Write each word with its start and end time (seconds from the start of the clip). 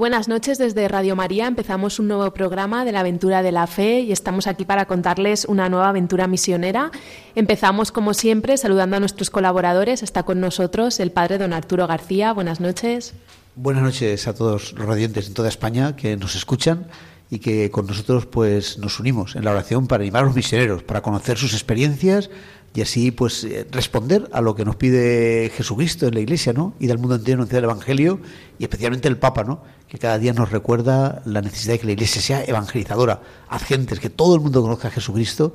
Buenas 0.00 0.28
noches 0.28 0.56
desde 0.56 0.88
Radio 0.88 1.14
María. 1.14 1.46
Empezamos 1.46 1.98
un 1.98 2.08
nuevo 2.08 2.30
programa 2.32 2.86
de 2.86 2.92
la 2.92 3.00
aventura 3.00 3.42
de 3.42 3.52
la 3.52 3.66
fe 3.66 4.00
y 4.00 4.12
estamos 4.12 4.46
aquí 4.46 4.64
para 4.64 4.86
contarles 4.86 5.44
una 5.44 5.68
nueva 5.68 5.90
aventura 5.90 6.26
misionera. 6.26 6.90
Empezamos, 7.34 7.92
como 7.92 8.14
siempre, 8.14 8.56
saludando 8.56 8.96
a 8.96 9.00
nuestros 9.00 9.28
colaboradores. 9.28 10.02
Está 10.02 10.22
con 10.22 10.40
nosotros 10.40 11.00
el 11.00 11.12
padre 11.12 11.36
don 11.36 11.52
Arturo 11.52 11.86
García. 11.86 12.32
Buenas 12.32 12.60
noches. 12.60 13.12
Buenas 13.56 13.82
noches 13.82 14.26
a 14.26 14.34
todos 14.34 14.72
los 14.72 14.88
radiantes 14.88 15.28
en 15.28 15.34
toda 15.34 15.50
España 15.50 15.94
que 15.96 16.16
nos 16.16 16.34
escuchan 16.34 16.86
y 17.28 17.38
que 17.38 17.70
con 17.70 17.86
nosotros 17.86 18.24
pues 18.24 18.78
nos 18.78 19.00
unimos 19.00 19.36
en 19.36 19.44
la 19.44 19.50
oración 19.50 19.86
para 19.86 20.02
animar 20.02 20.22
a 20.22 20.26
los 20.26 20.34
misioneros, 20.34 20.82
para 20.82 21.02
conocer 21.02 21.36
sus 21.36 21.52
experiencias 21.52 22.30
y 22.74 22.82
así 22.82 23.10
pues 23.10 23.44
eh, 23.44 23.66
responder 23.70 24.28
a 24.32 24.40
lo 24.40 24.54
que 24.54 24.64
nos 24.64 24.76
pide 24.76 25.50
Jesucristo 25.54 26.06
en 26.06 26.14
la 26.14 26.20
Iglesia, 26.20 26.52
¿no? 26.52 26.74
Y 26.78 26.86
del 26.86 26.98
mundo 26.98 27.16
entero 27.16 27.38
anunciar 27.38 27.58
el 27.58 27.64
Evangelio 27.64 28.20
y 28.58 28.64
especialmente 28.64 29.08
el 29.08 29.16
Papa, 29.16 29.44
¿no? 29.44 29.62
Que 29.88 29.98
cada 29.98 30.18
día 30.18 30.32
nos 30.32 30.50
recuerda 30.50 31.22
la 31.24 31.42
necesidad 31.42 31.74
de 31.74 31.78
que 31.80 31.86
la 31.86 31.92
Iglesia 31.92 32.22
sea 32.22 32.44
evangelizadora, 32.44 33.22
haz 33.48 33.64
gentes, 33.64 33.98
que 33.98 34.10
todo 34.10 34.36
el 34.36 34.40
mundo 34.40 34.62
conozca 34.62 34.88
a 34.88 34.90
Jesucristo 34.92 35.54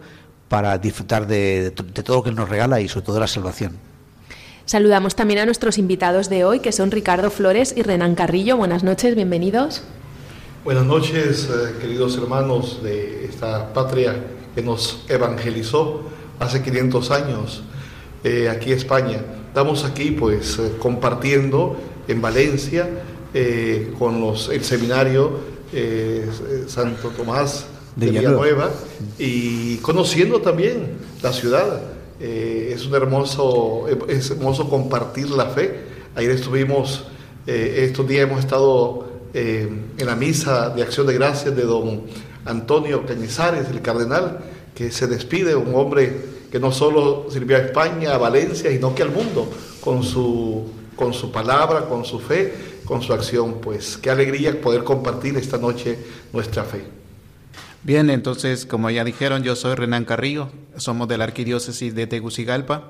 para 0.49 0.77
disfrutar 0.77 1.25
de, 1.25 1.71
de 1.71 2.03
todo 2.03 2.17
lo 2.17 2.23
que 2.23 2.29
Él 2.29 2.35
nos 2.35 2.49
regala 2.49 2.81
y 2.81 2.87
sobre 2.89 3.05
todo 3.05 3.15
de 3.15 3.21
la 3.21 3.27
salvación. 3.27 3.77
Saludamos 4.65 5.15
también 5.15 5.39
a 5.39 5.45
nuestros 5.45 5.77
invitados 5.77 6.27
de 6.27 6.43
hoy, 6.43 6.59
que 6.59 6.71
son 6.71 6.91
Ricardo 6.91 7.29
Flores 7.29 7.73
y 7.77 7.83
Renan 7.83 8.15
Carrillo. 8.15 8.57
Buenas 8.57 8.83
noches, 8.83 9.15
bienvenidos. 9.15 9.83
Buenas 10.63 10.85
noches, 10.85 11.47
eh, 11.47 11.75
queridos 11.79 12.17
hermanos 12.17 12.81
de 12.81 13.25
esta 13.25 13.71
patria 13.73 14.15
que 14.55 14.63
nos 14.63 15.05
evangelizó 15.07 16.01
hace 16.39 16.61
500 16.61 17.11
años 17.11 17.63
eh, 18.23 18.49
aquí 18.49 18.71
en 18.71 18.77
España. 18.77 19.21
Estamos 19.47 19.83
aquí 19.85 20.11
pues 20.11 20.57
eh, 20.57 20.71
compartiendo 20.79 21.77
en 22.07 22.21
Valencia 22.21 22.89
eh, 23.33 23.93
con 23.99 24.19
los, 24.19 24.49
el 24.49 24.63
seminario 24.63 25.55
Santo 26.67 27.09
Tomás 27.09 27.65
de, 27.95 28.09
Villanueva 28.09 28.71
y 29.19 29.77
conociendo 29.77 30.39
también 30.39 30.97
la 31.21 31.33
ciudad. 31.33 31.81
es 32.19 32.85
un 32.85 32.95
hermoso, 32.95 33.85
es 34.07 34.31
hermoso 34.31 34.69
compartir 34.69 35.29
la 35.31 35.47
fe. 35.47 35.81
Ayer 36.15 36.31
estuvimos, 36.31 37.03
estos 37.45 38.07
días 38.07 38.23
hemos 38.23 38.39
estado 38.39 39.05
en 39.33 39.93
la 39.97 40.15
misa 40.15 40.69
de 40.69 40.83
acción 40.83 41.05
de 41.07 41.15
gracias 41.15 41.53
de 41.53 41.63
don 41.63 42.03
Antonio 42.45 43.05
Cañizares, 43.05 43.67
el 43.69 43.81
cardenal, 43.81 44.39
que 44.73 44.91
se 44.91 45.07
despide, 45.07 45.55
un 45.55 45.75
hombre 45.75 46.34
que 46.55 46.59
no 46.61 46.71
solo 46.71 47.27
sirvió 47.29 47.57
a 47.57 47.59
España, 47.59 48.15
a 48.15 48.17
Valencia, 48.17 48.71
sino 48.71 48.95
que 48.95 49.03
al 49.03 49.11
mundo, 49.11 49.51
con 49.81 50.03
su, 50.03 50.63
con 50.95 51.13
su 51.13 51.29
palabra, 51.29 51.81
con 51.89 52.05
su 52.05 52.17
fe, 52.17 52.53
con 52.85 53.01
su 53.01 53.11
acción. 53.11 53.55
Pues 53.59 53.97
qué 53.97 54.09
alegría 54.09 54.61
poder 54.61 54.85
compartir 54.85 55.35
esta 55.35 55.57
noche 55.57 55.99
nuestra 56.31 56.63
fe. 56.63 56.85
Bien, 57.83 58.09
entonces, 58.09 58.65
como 58.65 58.89
ya 58.89 59.03
dijeron, 59.03 59.43
yo 59.43 59.57
soy 59.57 59.75
Renan 59.75 60.05
Carrillo, 60.05 60.47
somos 60.77 61.09
de 61.09 61.17
la 61.17 61.25
Arquidiócesis 61.25 61.93
de 61.93 62.07
Tegucigalpa. 62.07 62.89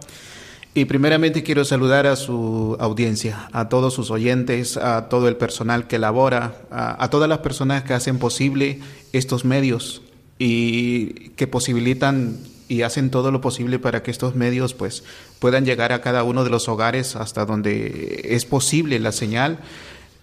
Y 0.75 0.85
primeramente 0.85 1.41
quiero 1.41 1.65
saludar 1.65 2.05
a 2.05 2.17
su 2.17 2.77
audiencia, 2.79 3.49
a 3.51 3.67
todos 3.67 3.95
sus 3.95 4.11
oyentes, 4.11 4.77
a 4.77 5.09
todo 5.09 5.27
el 5.27 5.37
personal 5.37 5.87
que 5.87 5.97
labora, 5.97 6.53
a, 6.69 7.03
a 7.03 7.09
todas 7.09 7.27
las 7.27 7.39
personas 7.39 7.81
que 7.81 7.95
hacen 7.95 8.19
posible 8.19 8.79
estos 9.11 9.43
medios 9.43 10.03
y 10.37 11.29
que 11.29 11.47
posibilitan 11.47 12.37
y 12.67 12.81
hacen 12.81 13.09
todo 13.09 13.31
lo 13.31 13.41
posible 13.41 13.79
para 13.79 14.03
que 14.03 14.11
estos 14.11 14.35
medios 14.35 14.73
pues 14.73 15.03
puedan 15.39 15.65
llegar 15.65 15.91
a 15.91 16.01
cada 16.01 16.23
uno 16.23 16.43
de 16.43 16.49
los 16.49 16.67
hogares 16.67 17.15
hasta 17.15 17.45
donde 17.45 18.21
es 18.29 18.45
posible 18.45 18.99
la 18.99 19.11
señal 19.11 19.59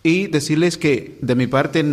y 0.02 0.26
decirles 0.26 0.76
que 0.76 1.18
de 1.20 1.34
mi 1.34 1.46
parte 1.46 1.84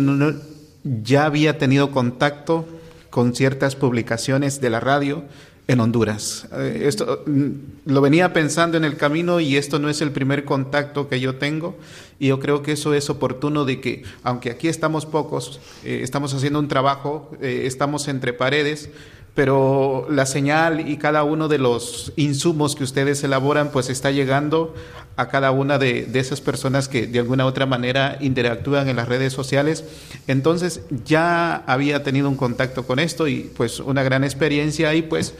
ya 0.82 1.26
había 1.26 1.58
tenido 1.58 1.90
contacto 1.90 2.66
con 3.10 3.34
ciertas 3.34 3.76
publicaciones 3.76 4.60
de 4.60 4.70
la 4.70 4.80
radio 4.80 5.24
en 5.70 5.78
Honduras. 5.78 6.48
Eh, 6.52 6.82
esto 6.86 7.22
mm, 7.26 7.48
lo 7.86 8.00
venía 8.00 8.32
pensando 8.32 8.76
en 8.76 8.84
el 8.84 8.96
camino 8.96 9.38
y 9.38 9.56
esto 9.56 9.78
no 9.78 9.88
es 9.88 10.00
el 10.00 10.10
primer 10.10 10.44
contacto 10.44 11.08
que 11.08 11.20
yo 11.20 11.36
tengo 11.36 11.76
y 12.18 12.28
yo 12.28 12.40
creo 12.40 12.62
que 12.62 12.72
eso 12.72 12.92
es 12.92 13.08
oportuno 13.08 13.64
de 13.64 13.80
que 13.80 14.02
aunque 14.24 14.50
aquí 14.50 14.66
estamos 14.66 15.06
pocos, 15.06 15.60
eh, 15.84 16.00
estamos 16.02 16.34
haciendo 16.34 16.58
un 16.58 16.66
trabajo, 16.66 17.30
eh, 17.40 17.62
estamos 17.66 18.08
entre 18.08 18.32
paredes, 18.32 18.90
pero 19.34 20.06
la 20.10 20.26
señal 20.26 20.88
y 20.88 20.96
cada 20.96 21.24
uno 21.24 21.48
de 21.48 21.58
los 21.58 22.12
insumos 22.16 22.74
que 22.74 22.84
ustedes 22.84 23.22
elaboran 23.22 23.70
pues 23.70 23.88
está 23.88 24.10
llegando 24.10 24.74
a 25.16 25.28
cada 25.28 25.50
una 25.50 25.78
de, 25.78 26.08
esas 26.14 26.40
personas 26.40 26.88
que 26.88 27.06
de 27.06 27.18
alguna 27.18 27.44
u 27.44 27.48
otra 27.48 27.66
manera 27.66 28.16
interactúan 28.20 28.88
en 28.88 28.96
las 28.96 29.08
redes 29.08 29.32
sociales. 29.32 29.84
Entonces 30.26 30.82
ya 31.04 31.56
había 31.66 32.02
tenido 32.02 32.28
un 32.28 32.36
contacto 32.36 32.86
con 32.86 32.98
esto 32.98 33.28
y 33.28 33.50
pues 33.56 33.80
una 33.80 34.02
gran 34.02 34.24
experiencia 34.24 34.94
y 34.94 35.02
pues 35.02 35.34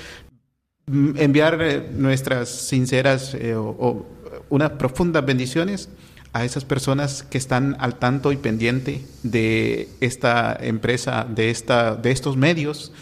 mm, 0.86 1.16
enviar 1.16 1.58
eh, 1.62 1.88
nuestras 1.92 2.48
sinceras 2.48 3.34
eh, 3.34 3.54
o, 3.56 4.06
unas 4.50 4.72
profundas 4.72 5.24
bendiciones 5.24 5.88
a 6.32 6.44
esas 6.44 6.64
personas 6.64 7.22
que 7.22 7.38
están 7.38 7.76
al 7.80 7.98
tanto 7.98 8.32
y 8.32 8.36
pendiente 8.36 9.04
de 9.22 9.88
esta 10.00 10.56
empresa, 10.60 11.26
de, 11.28 11.50
esta, 11.50 11.96
de 11.96 12.12
estos 12.12 12.36
medios 12.36 12.92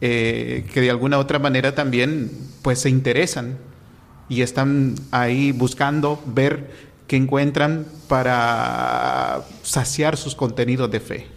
eh, 0.00 0.66
que 0.72 0.80
de 0.80 0.90
alguna 0.90 1.18
otra 1.18 1.38
manera 1.38 1.74
también 1.74 2.30
pues 2.62 2.80
se 2.80 2.90
interesan 2.90 3.58
y 4.28 4.42
están 4.42 4.94
ahí 5.10 5.52
buscando 5.52 6.22
ver 6.26 6.70
qué 7.06 7.16
encuentran 7.16 7.86
para 8.08 9.44
saciar 9.62 10.16
sus 10.16 10.34
contenidos 10.34 10.90
de 10.90 11.00
fe. 11.00 11.36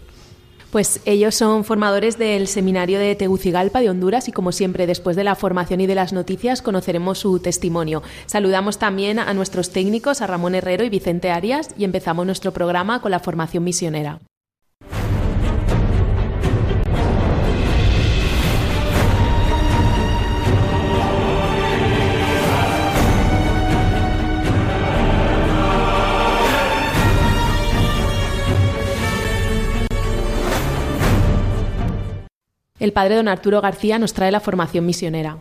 Pues 0.72 1.02
ellos 1.06 1.34
son 1.34 1.64
formadores 1.64 2.20
del 2.20 2.48
seminario 2.48 3.00
de 3.00 3.16
Tegucigalpa 3.16 3.82
de 3.82 3.90
Honduras 3.90 4.28
y 4.28 4.32
como 4.32 4.52
siempre 4.52 4.86
después 4.86 5.16
de 5.16 5.24
la 5.24 5.36
formación 5.36 5.82
y 5.82 5.88
de 5.88 5.96
las 5.96 6.14
noticias 6.14 6.62
conoceremos 6.62 7.18
su 7.18 7.40
testimonio. 7.40 8.04
Saludamos 8.28 8.78
también 8.78 9.18
a 9.18 9.34
nuestros 9.34 9.72
técnicos, 9.72 10.22
a 10.22 10.28
Ramón 10.28 10.54
Herrero 10.54 10.84
y 10.84 10.90
Vicente 10.90 11.32
Arias 11.32 11.70
y 11.76 11.86
empezamos 11.86 12.26
nuestro 12.26 12.54
programa 12.54 13.02
con 13.02 13.10
la 13.10 13.20
formación 13.20 13.64
misionera. 13.64 14.20
El 32.80 32.94
padre 32.94 33.16
don 33.16 33.28
Arturo 33.28 33.60
García 33.60 34.00
nos 34.00 34.14
trae 34.14 34.32
la 34.32 34.40
formación 34.40 34.86
misionera. 34.86 35.38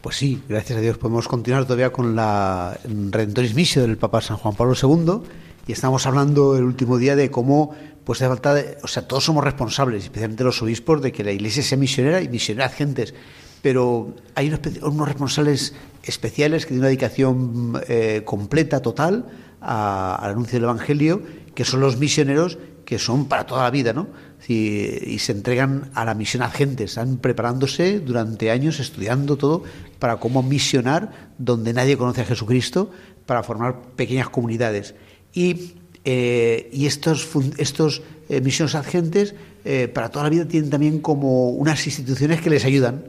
Pues 0.00 0.16
sí, 0.16 0.40
gracias 0.48 0.78
a 0.78 0.80
Dios 0.80 0.98
podemos 0.98 1.26
continuar 1.26 1.64
todavía 1.64 1.90
con 1.90 2.14
la 2.14 2.78
Redentoris 2.84 3.54
Missio 3.54 3.82
del 3.82 3.98
Papa 3.98 4.20
San 4.20 4.36
Juan 4.36 4.54
Pablo 4.54 4.74
II 4.80 5.20
y 5.66 5.72
estamos 5.72 6.06
hablando 6.06 6.56
el 6.56 6.62
último 6.64 6.96
día 6.96 7.16
de 7.16 7.30
cómo 7.30 7.74
pues 8.04 8.22
hace 8.22 8.28
falta, 8.28 8.54
o 8.82 8.88
sea, 8.88 9.06
todos 9.06 9.24
somos 9.24 9.44
responsables, 9.44 10.04
especialmente 10.04 10.44
los 10.44 10.62
obispos, 10.62 11.02
de 11.02 11.12
que 11.12 11.22
la 11.22 11.32
Iglesia 11.32 11.62
sea 11.62 11.76
misionera 11.76 12.22
y 12.22 12.28
misionera 12.28 12.66
a 12.66 12.70
gentes, 12.70 13.14
pero 13.62 14.14
hay 14.34 14.48
unos, 14.82 15.08
responsables 15.08 15.74
especiales 16.02 16.64
que 16.64 16.68
tienen 16.68 16.80
una 16.80 16.88
dedicación 16.88 17.80
eh, 17.88 18.22
completa, 18.24 18.80
total, 18.80 19.26
al 19.60 20.30
anuncio 20.30 20.54
del 20.54 20.64
Evangelio, 20.64 21.22
que 21.54 21.64
son 21.64 21.80
los 21.80 21.98
misioneros, 21.98 22.58
que 22.86 22.98
son 22.98 23.26
para 23.26 23.44
toda 23.44 23.64
la 23.64 23.70
vida, 23.70 23.92
¿no? 23.92 24.08
Y, 24.48 25.18
se 25.18 25.32
entregan 25.32 25.90
a 25.94 26.04
la 26.04 26.14
misión 26.14 26.42
a 26.42 26.50
gente, 26.50 26.84
están 26.84 27.18
preparándose 27.18 28.00
durante 28.00 28.50
años, 28.50 28.80
estudiando 28.80 29.36
todo 29.36 29.62
para 29.98 30.16
cómo 30.16 30.42
misionar 30.42 31.30
donde 31.38 31.72
nadie 31.72 31.96
conoce 31.96 32.22
a 32.22 32.24
Jesucristo, 32.24 32.90
para 33.26 33.42
formar 33.42 33.80
pequeñas 33.96 34.28
comunidades. 34.28 34.94
Y, 35.32 35.74
eh, 36.04 36.70
y 36.72 36.86
estos, 36.86 37.28
estos 37.58 38.02
eh, 38.28 38.40
misiones 38.40 38.74
agentes 38.74 39.34
eh, 39.64 39.88
para 39.88 40.08
toda 40.08 40.24
la 40.24 40.30
vida 40.30 40.48
tienen 40.48 40.70
también 40.70 41.00
como 41.00 41.50
unas 41.50 41.86
instituciones 41.86 42.40
que 42.40 42.50
les 42.50 42.64
ayudan, 42.64 43.04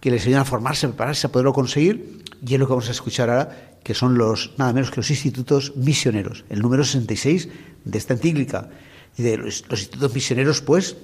que 0.00 0.10
les 0.10 0.26
ayudan 0.26 0.42
a 0.42 0.44
formarse, 0.44 0.86
a 0.86 0.90
prepararse, 0.90 1.26
a 1.26 1.32
poderlo 1.32 1.52
conseguir, 1.54 2.22
y 2.46 2.54
es 2.54 2.60
lo 2.60 2.66
que 2.66 2.70
vamos 2.70 2.88
a 2.88 2.92
escuchar 2.92 3.30
ahora, 3.30 3.78
que 3.82 3.94
son 3.94 4.16
los 4.16 4.52
nada 4.58 4.72
menos 4.72 4.90
que 4.90 4.96
los 4.96 5.10
institutos 5.10 5.72
misioneros, 5.76 6.44
el 6.50 6.60
número 6.60 6.84
66 6.84 7.48
de 7.84 7.98
esta 7.98 8.14
encíclica 8.14 8.68
los, 9.16 9.64
institutos 9.70 10.14
misioneros, 10.14 10.60
pues, 10.60 10.96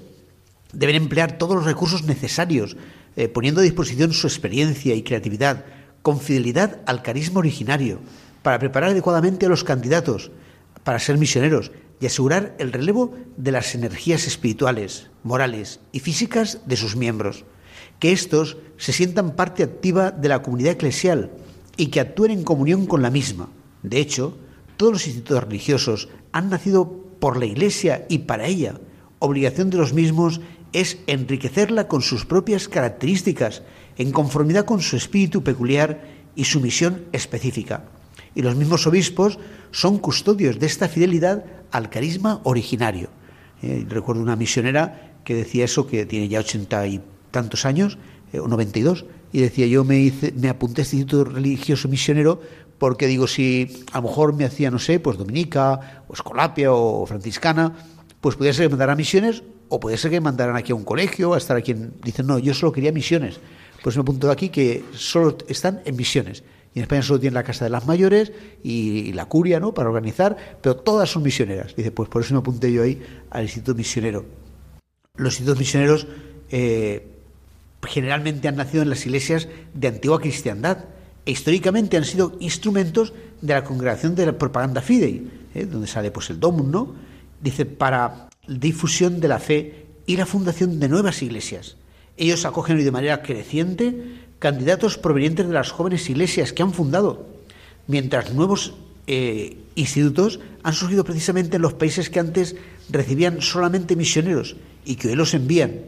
deben 0.73 0.97
emplear 0.97 1.39
todos 1.39 1.57
los 1.57 1.65
recursos 1.65 2.05
necesarios, 2.05 2.77
eh, 3.17 3.29
poniendo 3.29 3.61
a 3.61 3.65
disposición 3.65 4.13
su 4.13 4.27
experiencia 4.27 4.95
y 4.95 5.03
creatividad, 5.03 5.65
con 6.03 6.21
fidelidad 6.21 6.81
al 6.87 7.03
carisma 7.03 7.41
originario, 7.41 8.01
para 8.43 8.59
preparar 8.59 8.91
adecuadamente 8.91 9.47
a 9.47 9.49
los 9.49 9.65
candidatos 9.65 10.31
para 10.85 10.99
ser 10.99 11.19
misioneros 11.19 11.73
y 12.01 12.07
asegurar 12.07 12.55
el 12.59 12.73
relevo 12.73 13.15
de 13.37 13.53
las 13.53 13.75
energías 13.75 14.27
espirituales, 14.27 15.09
morales 15.23 15.81
y 15.93 16.01
físicas 16.01 16.61
de 16.67 16.77
sus 16.77 16.97
miembros, 16.97 17.45
que 17.99 18.13
éstos 18.13 18.57
se 18.79 18.93
sientan 18.93 19.37
parte 19.37 19.63
activa 19.63 20.11
de 20.11 20.29
la 20.29 20.43
comunidad 20.43 20.73
eclesial 20.73 21.31
y 21.77 21.89
que 21.89 22.01
actúen 22.01 22.31
en 22.33 22.45
comunión 22.45 22.87
con 22.87 23.03
la 23.03 23.11
misma. 23.11 23.51
De 23.83 24.01
hecho, 24.01 24.37
todos 24.77 24.93
los 24.93 25.07
institutos 25.07 25.45
religiosos 25.45 26.09
han 26.33 26.49
nacido 26.49 27.05
por 27.21 27.39
la 27.39 27.47
Iglesia 27.47 28.07
y 28.09 28.21
para 28.21 28.47
ella. 28.47 28.81
Obligación 29.19 29.71
de 29.71 29.79
los 29.79 29.93
mismos 29.93 30.41
es 30.73 30.99
enriquecerla 31.07 31.87
con 31.87 32.03
sus 32.03 32.25
propias 32.25 32.69
características, 32.69 33.63
en 33.99 34.13
conformidad 34.13 34.65
con 34.65 34.81
su 34.81 34.97
espíritu 34.97 35.43
peculiar 35.43 36.03
y 36.35 36.45
su 36.45 36.61
misión 36.61 37.05
específica. 37.13 37.85
Y 38.35 38.43
los 38.43 38.57
mismos 38.57 38.87
obispos 38.87 39.39
son 39.73 39.99
custodios 39.99 40.59
de 40.59 40.67
esta 40.67 40.89
fidelidad 40.89 41.45
al 41.71 41.91
carisma 41.91 42.41
originario. 42.45 43.11
Eh, 43.63 43.85
recuerdo 43.89 44.23
una 44.23 44.37
misionera 44.37 45.19
que 45.25 45.35
decía 45.35 45.65
eso, 45.65 45.87
que 45.87 46.07
tiene 46.07 46.29
ya 46.29 46.41
ochenta 46.41 46.87
y 46.87 47.01
tantos 47.31 47.67
años, 47.67 47.99
eh, 48.33 48.41
o 48.41 48.49
noventa 48.49 48.79
y 48.79 48.83
dos, 48.83 49.05
y 49.33 49.41
decía 49.41 49.67
yo 49.67 49.85
me, 49.85 49.99
hice, 49.99 50.33
me 50.33 50.49
apunté 50.49 50.81
a 50.81 50.85
este 50.85 50.97
instituto 50.97 51.31
religioso 51.31 51.89
misionero 51.89 52.41
porque 52.81 53.07
digo, 53.07 53.27
si 53.27 53.85
a 53.93 53.99
lo 53.99 54.09
mejor 54.09 54.33
me 54.35 54.47
hacía, 54.47 54.71
no 54.71 54.79
sé, 54.79 55.01
pues 55.01 55.19
dominica, 55.19 56.03
o 56.09 56.15
escolapia, 56.15 56.73
o 56.73 57.05
franciscana, 57.05 57.75
pues 58.23 58.37
podría 58.37 58.55
ser 58.55 58.65
que 58.65 58.71
mandaran 58.71 58.97
misiones, 58.97 59.43
o 59.69 59.79
puede 59.79 59.99
ser 59.99 60.11
que 60.11 60.19
mandaran 60.19 60.57
aquí 60.57 60.73
a 60.73 60.75
un 60.75 60.85
colegio, 60.85 61.35
a 61.35 61.39
estar 61.39 61.59
aquí 61.59 61.73
en... 61.73 61.93
Dicen, 62.03 62.27
no, 62.27 62.39
yo 62.39 62.55
solo 62.55 62.73
quería 62.73 62.91
misiones. 62.91 63.39
Pues 63.83 63.97
me 63.97 64.01
apunto 64.01 64.31
aquí 64.31 64.49
que 64.49 64.83
solo 64.95 65.37
están 65.47 65.83
en 65.85 65.95
misiones. 65.95 66.43
Y 66.75 66.79
en 66.79 66.85
España 66.85 67.03
solo 67.03 67.21
tienen 67.21 67.35
la 67.35 67.43
Casa 67.43 67.67
de 67.67 67.71
las 67.71 67.87
Mayores 67.87 68.33
y, 68.63 69.13
la 69.13 69.27
Curia, 69.27 69.61
¿no?, 69.61 69.75
para 69.75 69.91
organizar, 69.91 70.59
pero 70.63 70.77
todas 70.77 71.11
son 71.11 71.23
misioneras. 71.23 71.77
Dice, 71.77 71.91
pues 71.91 72.09
por 72.09 72.23
eso 72.23 72.33
me 72.33 72.41
apunté 72.41 72.73
yo 72.73 72.83
ahí 72.83 73.03
al 73.29 73.43
Instituto 73.43 73.75
Misionero. 73.75 74.25
Los 75.17 75.35
institutos 75.35 75.59
misioneros 75.59 76.07
eh, 76.49 77.09
generalmente 77.83 78.49
han 78.49 78.57
nacido 78.57 78.83
en 78.83 78.89
las 78.89 79.05
iglesias 79.05 79.49
de 79.75 79.89
antigua 79.89 80.19
cristiandad 80.19 80.87
históricamente 81.25 81.97
han 81.97 82.05
sido 82.05 82.37
instrumentos 82.41 83.13
de 83.41 83.55
la 83.55 83.65
congregación 83.65 84.15
de 84.15 84.27
la 84.27 84.39
propaganda 84.39 84.83
fidei, 84.83 85.29
¿eh? 85.55 85.67
donde 85.67 85.87
sale 85.87 86.11
pues 86.11 86.31
el 86.31 86.41
Domum. 86.41 86.95
Dice, 87.41 87.65
para 87.65 88.29
difusión 88.47 89.21
de 89.21 89.29
la 89.29 89.39
fe 89.39 89.87
y 90.07 90.17
la 90.17 90.27
fundación 90.27 90.81
de 90.81 90.89
nuevas 90.89 91.23
iglesias. 91.23 91.77
Ellos 92.17 92.45
acogen 92.45 92.77
hoy 92.77 92.85
de 92.85 92.91
manera 92.91 93.23
creciente 93.23 94.29
candidatos 94.39 94.99
provenientes 94.99 95.47
de 95.47 95.53
las 95.53 95.71
jóvenes 95.71 96.09
iglesias 96.11 96.53
que 96.53 96.63
han 96.63 96.73
fundado, 96.73 97.27
mientras 97.87 98.33
nuevos 98.33 98.75
eh, 99.07 99.59
institutos 99.75 100.41
han 100.63 100.73
surgido 100.73 101.05
precisamente 101.05 101.57
en 101.57 101.63
los 101.63 101.75
países 101.75 102.11
que 102.11 102.21
antes 102.21 102.57
recibían 102.89 103.41
solamente 103.41 103.97
misioneros 103.97 104.57
y 104.85 104.97
que 104.97 105.09
hoy 105.09 105.15
los 105.15 105.35
envían. 105.35 105.81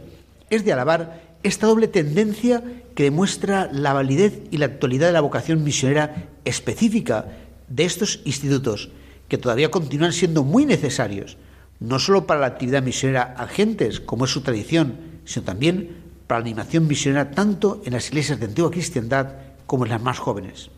Es 0.51 0.65
de 0.65 0.73
alabar 0.73 1.32
esta 1.43 1.67
doble 1.67 1.89
tendencia 1.89 2.63
que 2.95 3.05
demuestra 3.05 3.69
la 3.73 3.93
validez 3.93 4.43
y 4.51 4.59
la 4.59 4.67
actualidad 4.67 5.09
de 5.09 5.13
la 5.13 5.21
vocación 5.21 5.65
misionera 5.65 6.29
específica 6.45 7.27
de 7.69 7.85
estos 7.85 8.21
institutos, 8.25 8.91
que 9.29 9.39
todavía 9.39 9.71
continúan 9.71 10.13
siendo 10.13 10.45
muy 10.45 10.67
necesarios, 10.67 11.39
no 11.81 11.99
solo 11.99 12.27
para 12.27 12.41
la 12.41 12.47
actividad 12.47 12.83
misionera 12.83 13.35
a 13.37 13.47
gentes, 13.49 13.99
como 13.99 14.27
es 14.27 14.31
su 14.31 14.43
tradición, 14.43 14.99
sino 15.25 15.45
también 15.45 16.03
para 16.27 16.41
la 16.41 16.47
animación 16.47 16.87
misionera 16.87 17.31
tanto 17.31 17.83
en 17.85 17.95
las 17.95 18.09
iglesias 18.09 18.39
de 18.39 18.47
antigua 18.47 18.71
cristiandad 18.71 19.35
como 19.67 19.85
en 19.85 19.91
las 19.91 20.03
más 20.03 20.19
jóvenes. 20.19 20.71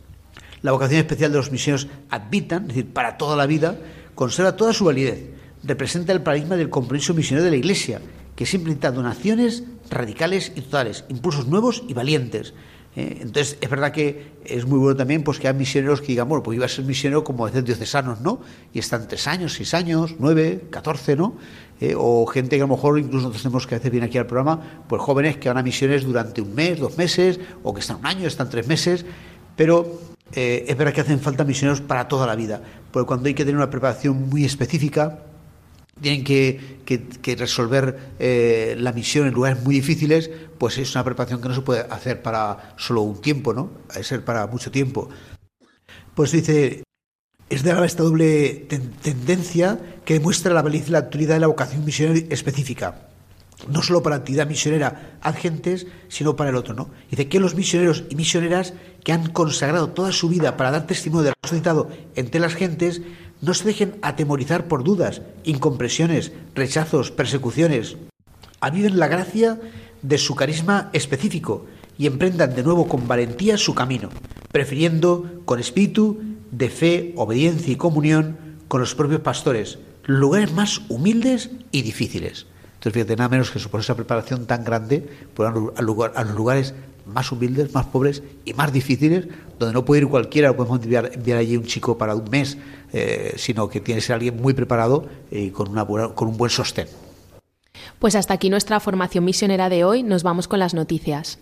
La 0.62 0.72
vocación 0.72 1.00
especial 1.00 1.30
de 1.30 1.38
los 1.38 1.52
misioneros 1.52 1.88
advitan, 2.08 2.62
es 2.62 2.68
decir, 2.68 2.86
para 2.86 3.18
toda 3.18 3.36
la 3.36 3.46
vida, 3.46 3.78
conserva 4.14 4.56
toda 4.56 4.72
su 4.72 4.86
validez. 4.86 5.30
Representa 5.62 6.12
el 6.12 6.22
paradigma 6.22 6.56
del 6.56 6.70
compromiso 6.70 7.12
misionero 7.12 7.44
de 7.44 7.50
la 7.50 7.56
Iglesia, 7.56 8.00
que 8.34 8.46
siempre 8.46 8.70
necesita 8.70 8.92
donaciones 8.92 9.64
radicales 9.90 10.52
y 10.54 10.62
totales, 10.62 11.04
impulsos 11.08 11.46
nuevos 11.46 11.84
y 11.88 11.94
valientes, 11.94 12.54
¿eh? 12.96 13.18
entonces, 13.20 13.58
es 13.60 13.70
verdad 13.70 13.92
que 13.92 14.34
es 14.44 14.66
muy 14.66 14.78
bueno 14.78 14.96
también 14.96 15.22
pues, 15.22 15.38
que 15.38 15.48
hay 15.48 15.54
misioneros 15.54 16.00
que 16.00 16.08
digan, 16.08 16.28
bueno, 16.28 16.42
pues 16.42 16.56
iba 16.56 16.66
a 16.66 16.68
ser 16.68 16.84
misionero 16.84 17.24
como 17.24 17.44
veces 17.44 17.64
diocesanos, 17.64 18.20
¿no? 18.20 18.40
Y 18.72 18.78
están 18.78 19.08
tres 19.08 19.26
años, 19.26 19.54
seis 19.54 19.74
años, 19.74 20.16
nueve, 20.18 20.66
catorce, 20.70 21.16
¿no? 21.16 21.34
Eh, 21.80 21.94
o 21.96 22.24
gente 22.26 22.56
que 22.56 22.62
a 22.62 22.66
lo 22.66 22.74
mejor 22.74 22.98
incluso 22.98 23.28
nosotros 23.28 23.42
tenemos 23.42 23.66
que 23.66 23.74
hacer 23.74 23.90
bien 23.90 24.04
aquí 24.04 24.18
al 24.18 24.26
programa, 24.26 24.84
pues 24.88 25.02
jóvenes 25.02 25.38
que 25.38 25.48
van 25.48 25.58
a 25.58 25.62
misiones 25.62 26.04
durante 26.04 26.40
un 26.40 26.54
mes, 26.54 26.78
dos 26.78 26.96
meses, 26.96 27.40
o 27.62 27.74
que 27.74 27.80
están 27.80 27.96
un 27.96 28.06
año, 28.06 28.28
están 28.28 28.48
tres 28.48 28.66
meses, 28.68 29.04
pero 29.56 30.00
eh, 30.32 30.64
es 30.68 30.76
verdad 30.76 30.92
que 30.92 31.00
hacen 31.00 31.20
falta 31.20 31.44
misioneros 31.44 31.80
para 31.80 32.06
toda 32.06 32.26
la 32.26 32.36
vida, 32.36 32.62
porque 32.92 33.06
cuando 33.06 33.26
hay 33.26 33.34
que 33.34 33.44
tener 33.44 33.56
una 33.56 33.70
preparación 33.70 34.28
muy 34.28 34.44
específica, 34.44 35.18
tienen 36.00 36.24
que, 36.24 37.36
resolver 37.36 38.12
eh, 38.18 38.76
la 38.78 38.92
misión 38.92 39.26
en 39.26 39.34
lugares 39.34 39.62
muy 39.62 39.76
difíciles, 39.76 40.30
pues 40.58 40.78
es 40.78 40.94
una 40.94 41.04
preparación 41.04 41.40
que 41.40 41.48
no 41.48 41.54
se 41.54 41.62
puede 41.62 41.80
hacer 41.80 42.22
para 42.22 42.74
solo 42.76 43.02
un 43.02 43.20
tiempo, 43.20 43.54
¿no? 43.54 43.70
Hay 43.90 43.98
que 43.98 44.04
ser 44.04 44.24
para 44.24 44.46
mucho 44.46 44.70
tiempo. 44.70 45.08
Pues 46.14 46.32
dice, 46.32 46.82
es 47.50 47.62
de 47.62 47.84
esta 47.84 48.02
doble 48.02 48.66
tendencia 49.02 49.78
que 50.04 50.14
demuestra 50.14 50.52
la 50.52 50.62
validez 50.62 50.88
y 50.88 50.92
la 50.92 50.98
autoridad 50.98 51.34
de 51.34 51.40
la 51.40 51.46
vocación 51.46 51.84
misionera 51.84 52.26
específica. 52.30 53.08
No 53.68 53.82
solo 53.82 54.02
para 54.02 54.16
la 54.16 54.20
actividad 54.20 54.46
misionera 54.46 55.18
ad 55.22 55.36
gentes, 55.36 55.86
sino 56.08 56.36
para 56.36 56.50
el 56.50 56.56
otro, 56.56 56.74
¿no? 56.74 56.90
Dice 57.10 57.28
que 57.28 57.40
los 57.40 57.54
misioneros 57.54 58.04
y 58.10 58.16
misioneras 58.16 58.74
que 59.04 59.12
han 59.12 59.30
consagrado 59.30 59.90
toda 59.90 60.12
su 60.12 60.28
vida 60.28 60.56
para 60.56 60.70
dar 60.70 60.86
testimonio 60.86 61.24
de 61.24 61.30
lo 61.30 61.34
resucitado 61.42 61.90
entre 62.14 62.40
las 62.40 62.54
gentes, 62.54 63.02
no 63.44 63.54
se 63.54 63.64
dejen 63.64 63.96
atemorizar 64.02 64.66
por 64.68 64.84
dudas, 64.84 65.22
incompresiones, 65.44 66.32
rechazos, 66.54 67.10
persecuciones. 67.10 67.96
Aviven 68.60 68.98
la 68.98 69.08
gracia 69.08 69.60
de 70.02 70.18
su 70.18 70.34
carisma 70.34 70.90
específico 70.92 71.66
y 71.98 72.06
emprendan 72.06 72.54
de 72.54 72.62
nuevo 72.62 72.88
con 72.88 73.06
valentía 73.06 73.58
su 73.58 73.74
camino, 73.74 74.08
prefiriendo 74.50 75.42
con 75.44 75.60
espíritu 75.60 76.20
de 76.50 76.68
fe, 76.68 77.12
obediencia 77.16 77.72
y 77.72 77.76
comunión 77.76 78.36
con 78.68 78.80
los 78.80 78.94
propios 78.94 79.20
pastores, 79.20 79.78
lugares 80.04 80.52
más 80.52 80.80
humildes 80.88 81.50
y 81.70 81.82
difíciles. 81.82 82.46
Entonces, 82.74 82.92
fíjate, 82.94 83.16
nada 83.16 83.28
menos 83.28 83.50
que 83.50 83.58
supone 83.58 83.82
esa 83.82 83.96
preparación 83.96 84.46
tan 84.46 84.64
grande 84.64 85.06
por 85.34 85.46
a, 85.46 85.50
a 85.50 86.24
los 86.24 86.34
lugares 86.34 86.74
más 87.06 87.30
humildes, 87.32 87.74
más 87.74 87.86
pobres 87.86 88.22
y 88.44 88.54
más 88.54 88.72
difíciles, 88.72 89.28
donde 89.58 89.74
no 89.74 89.84
puede 89.84 90.02
ir 90.02 90.08
cualquiera, 90.08 90.56
podemos 90.56 90.82
enviar, 90.82 91.10
enviar 91.14 91.38
allí 91.38 91.56
un 91.56 91.64
chico 91.64 91.98
para 91.98 92.14
un 92.14 92.28
mes, 92.30 92.56
eh, 92.96 93.34
sino 93.36 93.68
que 93.68 93.80
tiene 93.80 94.00
que 94.00 94.06
ser 94.06 94.14
alguien 94.14 94.40
muy 94.40 94.54
preparado 94.54 95.06
y 95.30 95.50
con, 95.50 95.68
una 95.68 95.84
con 95.84 96.28
un 96.28 96.36
buen 96.36 96.50
sostén. 96.50 96.86
Pues 97.98 98.14
hasta 98.14 98.34
aquí 98.34 98.50
nuestra 98.50 98.78
formación 98.78 99.24
misionera 99.24 99.68
de 99.68 99.84
hoy, 99.84 100.04
nos 100.04 100.22
vamos 100.22 100.46
con 100.46 100.60
las 100.60 100.74
noticias. 100.74 101.40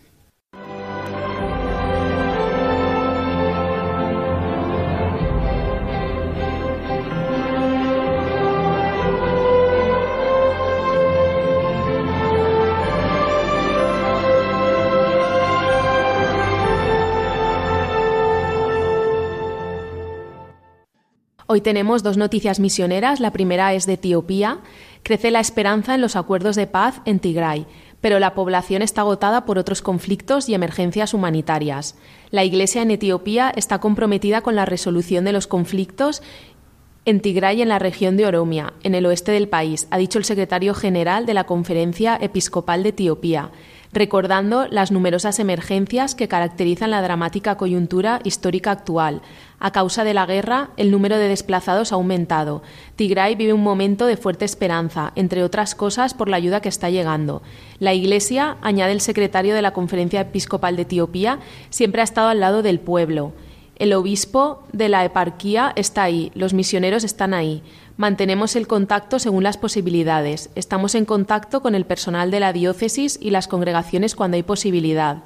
Hoy 21.53 21.61
tenemos 21.61 22.03
dos 22.03 22.17
noticias 22.17 22.61
misioneras. 22.61 23.21
La 23.21 23.31
primera 23.31 23.75
es 23.75 23.85
de 23.85 23.93
Etiopía. 23.93 24.61
Crece 25.03 25.31
la 25.31 25.41
esperanza 25.41 25.95
en 25.95 26.01
los 26.01 26.17
acuerdos 26.17 26.57
de 26.57 26.67
paz 26.67 27.03
en 27.05 27.19
Tigray, 27.19 27.67
pero 28.01 28.19
la 28.19 28.33
población 28.33 28.81
está 28.81 29.03
agotada 29.03 29.45
por 29.45 29.59
otros 29.59 29.83
conflictos 29.83 30.49
y 30.49 30.55
emergencias 30.55 31.13
humanitarias. 31.13 31.95
La 32.31 32.43
Iglesia 32.43 32.81
en 32.81 32.91
Etiopía 32.91 33.53
está 33.55 33.81
comprometida 33.81 34.41
con 34.41 34.57
la 34.57 34.65
resolución 34.65 35.27
de 35.27 35.33
los 35.33 35.47
conflictos 35.47 36.23
en 37.05 37.21
Tigray 37.21 37.61
en 37.61 37.69
la 37.69 37.79
región 37.79 38.17
de 38.17 38.25
Oromia, 38.25 38.73
en 38.83 38.95
el 38.95 39.05
oeste 39.05 39.33
del 39.33 39.49
país, 39.49 39.89
ha 39.91 39.99
dicho 39.99 40.19
el 40.19 40.25
secretario 40.25 40.73
general 40.73 41.27
de 41.27 41.35
la 41.35 41.45
Conferencia 41.45 42.17
Episcopal 42.19 42.83
de 42.83 42.91
Etiopía 42.91 43.51
recordando 43.93 44.67
las 44.69 44.91
numerosas 44.91 45.39
emergencias 45.39 46.15
que 46.15 46.29
caracterizan 46.29 46.91
la 46.91 47.03
dramática 47.03 47.57
coyuntura 47.57 48.21
histórica 48.25 48.71
actual. 48.71 49.21
A 49.59 49.71
causa 49.71 50.03
de 50.03 50.15
la 50.15 50.27
guerra, 50.27 50.71
el 50.77 50.91
número 50.91 51.19
de 51.19 51.29
desplazados 51.29 51.93
ha 51.93 51.97
aumentado. 51.97 52.63
Tigray 52.97 53.35
vive 53.35 53.53
un 53.53 53.63
momento 53.63 54.07
de 54.07 54.17
fuerte 54.17 54.45
esperanza, 54.45 55.13
entre 55.15 55.45
otras 55.45 55.75
cosas 55.75 56.15
por 56.15 56.29
la 56.29 56.39
ayuda 56.39 56.63
que 56.63 56.71
está 56.71 56.89
llegando. 56.89 57.43
La 57.79 57.93
Iglesia, 57.93 58.57
añade 58.63 58.93
el 58.93 59.01
secretario 59.01 59.55
de 59.55 59.63
la 59.63 59.73
Conferencia 59.73 60.23
Episcopal 60.23 60.77
de 60.77 60.83
Etiopía, 60.83 61.39
siempre 61.69 62.01
ha 62.01 62.05
estado 62.05 62.29
al 62.29 62.41
lado 62.41 62.63
del 62.63 62.81
pueblo. 62.81 63.33
El 63.77 63.93
obispo 63.95 64.63
de 64.73 64.89
la 64.89 65.05
eparquía 65.05 65.73
está 65.77 66.05
ahí, 66.05 66.31
los 66.35 66.55
misioneros 66.55 67.05
están 67.05 67.35
ahí. 67.35 67.63
Mantenemos 68.03 68.57
el 68.57 68.67
contacto 68.67 69.21
según 69.21 69.45
las 69.45 69.59
posibilidades. 69.59 70.51
Estamos 70.57 70.97
en 70.97 71.05
contacto 71.05 71.63
con 71.63 71.77
el 71.77 71.85
personal 71.85 72.33
de 72.33 72.41
la 72.41 72.53
diócesis 72.53 73.17
y 73.23 73.31
las 73.31 73.47
congregaciones 73.47 74.17
cuando 74.17 74.35
hay 74.35 74.43
posibilidad. 74.43 75.19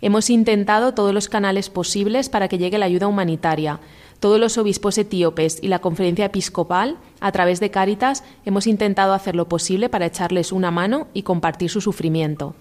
Hemos 0.00 0.28
intentado 0.28 0.94
todos 0.94 1.14
los 1.14 1.28
canales 1.28 1.70
posibles 1.70 2.28
para 2.28 2.48
que 2.48 2.58
llegue 2.58 2.76
la 2.76 2.86
ayuda 2.86 3.06
humanitaria. 3.06 3.78
Todos 4.18 4.40
los 4.40 4.58
obispos 4.58 4.98
etíopes 4.98 5.60
y 5.62 5.68
la 5.68 5.78
conferencia 5.78 6.24
episcopal, 6.24 6.96
a 7.20 7.30
través 7.30 7.60
de 7.60 7.70
Cáritas, 7.70 8.24
hemos 8.44 8.66
intentado 8.66 9.12
hacer 9.12 9.36
lo 9.36 9.48
posible 9.48 9.88
para 9.88 10.06
echarles 10.06 10.50
una 10.50 10.72
mano 10.72 11.06
y 11.14 11.22
compartir 11.22 11.70
su 11.70 11.80
sufrimiento. 11.80 12.56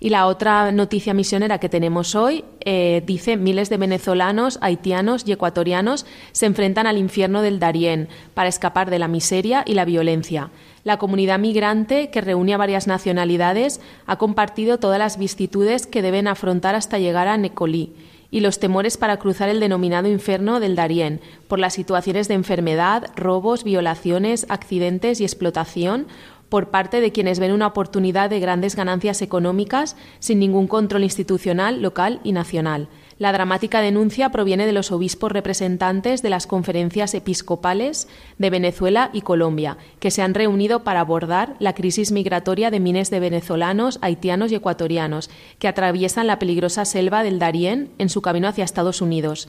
Y 0.00 0.10
la 0.10 0.26
otra 0.26 0.70
noticia 0.70 1.12
misionera 1.12 1.58
que 1.58 1.68
tenemos 1.68 2.14
hoy 2.14 2.44
eh, 2.60 3.02
dice 3.04 3.36
miles 3.36 3.68
de 3.68 3.78
venezolanos, 3.78 4.58
haitianos 4.60 5.24
y 5.26 5.32
ecuatorianos 5.32 6.06
se 6.30 6.46
enfrentan 6.46 6.86
al 6.86 6.98
infierno 6.98 7.42
del 7.42 7.58
Darién 7.58 8.08
para 8.32 8.48
escapar 8.48 8.90
de 8.90 9.00
la 9.00 9.08
miseria 9.08 9.64
y 9.66 9.74
la 9.74 9.84
violencia. 9.84 10.50
La 10.84 10.98
comunidad 10.98 11.40
migrante, 11.40 12.10
que 12.10 12.20
reúne 12.20 12.54
a 12.54 12.58
varias 12.58 12.86
nacionalidades, 12.86 13.80
ha 14.06 14.16
compartido 14.18 14.78
todas 14.78 15.00
las 15.00 15.18
vicisitudes 15.18 15.88
que 15.88 16.00
deben 16.00 16.28
afrontar 16.28 16.76
hasta 16.76 16.98
llegar 16.98 17.26
a 17.26 17.36
Necolí 17.36 17.92
y 18.30 18.40
los 18.40 18.60
temores 18.60 18.98
para 18.98 19.16
cruzar 19.16 19.48
el 19.48 19.58
denominado 19.58 20.06
infierno 20.06 20.60
del 20.60 20.76
Darién 20.76 21.20
por 21.48 21.58
las 21.58 21.74
situaciones 21.74 22.28
de 22.28 22.34
enfermedad, 22.34 23.10
robos, 23.16 23.64
violaciones, 23.64 24.46
accidentes 24.48 25.20
y 25.20 25.24
explotación 25.24 26.06
por 26.48 26.68
parte 26.70 27.00
de 27.00 27.12
quienes 27.12 27.38
ven 27.38 27.52
una 27.52 27.66
oportunidad 27.66 28.30
de 28.30 28.40
grandes 28.40 28.76
ganancias 28.76 29.22
económicas 29.22 29.96
sin 30.18 30.38
ningún 30.38 30.66
control 30.66 31.04
institucional, 31.04 31.82
local 31.82 32.20
y 32.24 32.32
nacional. 32.32 32.88
La 33.18 33.32
dramática 33.32 33.80
denuncia 33.80 34.30
proviene 34.30 34.64
de 34.64 34.72
los 34.72 34.92
obispos 34.92 35.32
representantes 35.32 36.22
de 36.22 36.30
las 36.30 36.46
conferencias 36.46 37.14
episcopales 37.14 38.06
de 38.38 38.50
Venezuela 38.50 39.10
y 39.12 39.22
Colombia, 39.22 39.76
que 39.98 40.12
se 40.12 40.22
han 40.22 40.34
reunido 40.34 40.84
para 40.84 41.00
abordar 41.00 41.56
la 41.58 41.74
crisis 41.74 42.12
migratoria 42.12 42.70
de 42.70 42.78
miles 42.78 43.10
de 43.10 43.18
venezolanos, 43.18 43.98
haitianos 44.02 44.52
y 44.52 44.54
ecuatorianos 44.54 45.30
que 45.58 45.66
atraviesan 45.66 46.28
la 46.28 46.38
peligrosa 46.38 46.84
selva 46.84 47.24
del 47.24 47.40
Darién 47.40 47.90
en 47.98 48.08
su 48.08 48.22
camino 48.22 48.46
hacia 48.46 48.64
Estados 48.64 49.00
Unidos. 49.00 49.48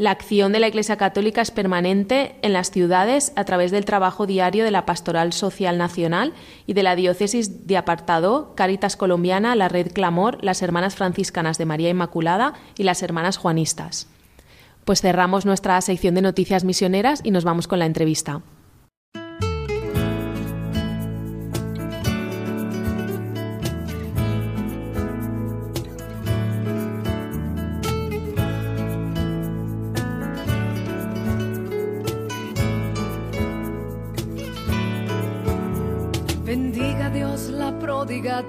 La 0.00 0.12
acción 0.12 0.50
de 0.52 0.60
la 0.60 0.68
Iglesia 0.68 0.96
Católica 0.96 1.42
es 1.42 1.50
permanente 1.50 2.34
en 2.40 2.54
las 2.54 2.70
ciudades 2.70 3.34
a 3.36 3.44
través 3.44 3.70
del 3.70 3.84
trabajo 3.84 4.24
diario 4.24 4.64
de 4.64 4.70
la 4.70 4.86
Pastoral 4.86 5.34
Social 5.34 5.76
Nacional 5.76 6.32
y 6.66 6.72
de 6.72 6.82
la 6.82 6.96
Diócesis 6.96 7.66
de 7.66 7.76
Apartado, 7.76 8.54
Caritas 8.54 8.96
Colombiana, 8.96 9.54
la 9.56 9.68
Red 9.68 9.92
Clamor, 9.92 10.42
las 10.42 10.62
Hermanas 10.62 10.94
Franciscanas 10.94 11.58
de 11.58 11.66
María 11.66 11.90
Inmaculada 11.90 12.54
y 12.78 12.84
las 12.84 13.02
Hermanas 13.02 13.36
Juanistas. 13.36 14.08
Pues 14.86 15.02
cerramos 15.02 15.44
nuestra 15.44 15.78
sección 15.82 16.14
de 16.14 16.22
noticias 16.22 16.64
misioneras 16.64 17.20
y 17.22 17.30
nos 17.30 17.44
vamos 17.44 17.68
con 17.68 17.78
la 17.78 17.84
entrevista. 17.84 18.40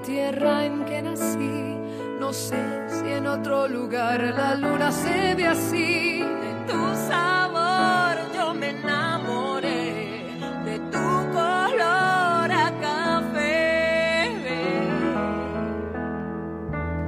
Tierra 0.02 0.64
en 0.64 0.84
que 0.84 1.02
nací. 1.02 1.78
No 2.18 2.32
sé 2.32 2.62
si 2.88 3.08
en 3.12 3.26
otro 3.26 3.68
lugar 3.68 4.20
la 4.36 4.54
luna 4.54 4.90
se 4.92 5.34
ve 5.34 5.46
así. 5.46 6.20
De 6.20 6.72
tu 6.72 6.80
sabor 7.08 8.16
yo 8.34 8.54
me 8.54 8.70
enamoré, 8.70 10.38
de 10.64 10.78
tu 10.90 11.06
color 11.38 12.52
a 12.52 12.72
café. 12.80 14.30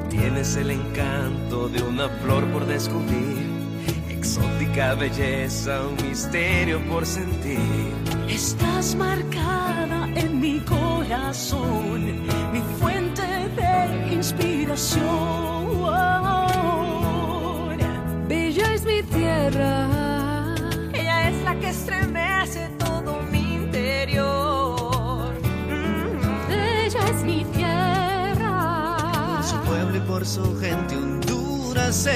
Tienes 0.09 0.57
el 0.57 0.71
encanto 0.71 1.69
de 1.69 1.83
una 1.83 2.09
flor 2.09 2.45
por 2.53 2.67
descubrir, 2.67 3.49
exótica 4.09 4.95
belleza, 4.95 5.83
un 5.87 6.09
misterio 6.09 6.81
por 6.89 7.07
sentir. 7.07 7.93
Estás 8.29 8.95
marcada 8.95 10.09
en 10.17 10.41
mi 10.41 10.61
corazón, 10.61 12.27
Bella 18.27 18.75
es 18.75 18.85
mi 18.85 19.05
tierra, 19.05 19.87
ella 20.93 21.29
es 21.29 21.45
la 21.45 21.55
que 21.61 21.69
estremece 21.69 22.69
todo 22.81 23.23
mi 23.31 23.55
interior. 23.55 25.33
Mm. 25.69 26.51
Ella 26.51 27.01
es 27.09 27.23
mi 27.23 27.45
tierra, 27.45 28.97
por 29.37 29.45
su 29.45 29.57
pueblo 29.61 29.97
y 29.97 30.01
por 30.01 30.27
su 30.27 30.59
gente 30.59 30.97
Honduras 30.97 32.09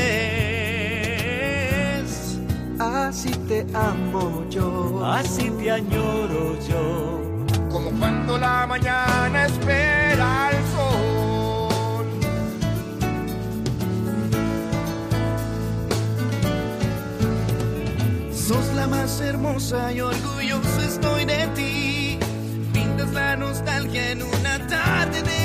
Así 2.80 3.30
te 3.46 3.64
amo 3.72 4.44
yo, 4.50 5.04
así 5.04 5.48
te 5.50 5.70
añoro 5.70 6.58
yo. 6.68 7.20
Como 7.70 7.92
cuando 8.00 8.36
la 8.36 8.66
mañana 8.66 9.46
espera 9.46 10.50
el 10.50 10.67
más 18.90 19.20
hermosa 19.20 19.92
y 19.92 20.00
orgulloso 20.00 20.80
estoy 20.80 21.24
de 21.24 21.46
ti. 21.54 22.18
Pintas 22.72 23.12
la 23.12 23.36
nostalgia 23.36 24.10
en 24.10 24.22
una 24.22 24.66
tarde 24.66 25.22
de 25.22 25.37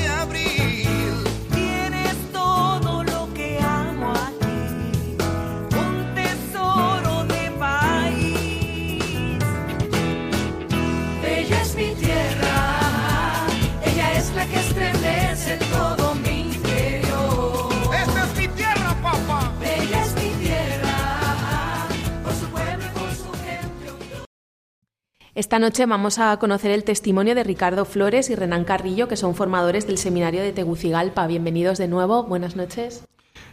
Esta 25.36 25.58
noche 25.58 25.88
vamos 25.88 26.20
a 26.20 26.38
conocer 26.38 26.70
el 26.70 26.84
testimonio 26.84 27.34
de 27.34 27.44
Ricardo 27.44 27.86
Flores 27.86 28.30
y 28.30 28.36
Renan 28.36 28.66
Carrillo, 28.66 29.08
que 29.08 29.18
son 29.18 29.34
formadores 29.34 29.88
del 29.88 29.98
seminario 29.98 30.44
de 30.44 30.52
Tegucigalpa. 30.52 31.25
Bienvenidos 31.25 31.80
de 31.80 31.88
nuevo, 31.88 32.22
buenas 32.22 32.56
noches. 32.56 33.04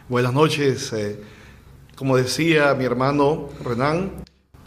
Buenas 0.07 0.31
noches. 0.31 0.93
Eh, 0.93 1.19
como 1.95 2.17
decía 2.17 2.75
mi 2.75 2.85
hermano 2.85 3.49
Renan, 3.63 4.11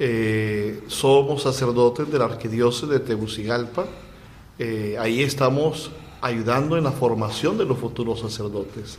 eh, 0.01 0.83
somos 0.89 1.45
sacerdotes 1.45 2.11
de 2.11 2.19
la 2.19 2.25
Arquidiócesis 2.25 2.89
de 2.89 2.99
Tegucigalpa. 2.99 3.87
Eh, 4.59 4.97
ahí 4.99 5.23
estamos 5.23 5.93
ayudando 6.21 6.77
en 6.77 6.83
la 6.83 6.91
formación 6.91 7.57
de 7.57 7.65
los 7.65 7.79
futuros 7.79 8.19
sacerdotes. 8.19 8.99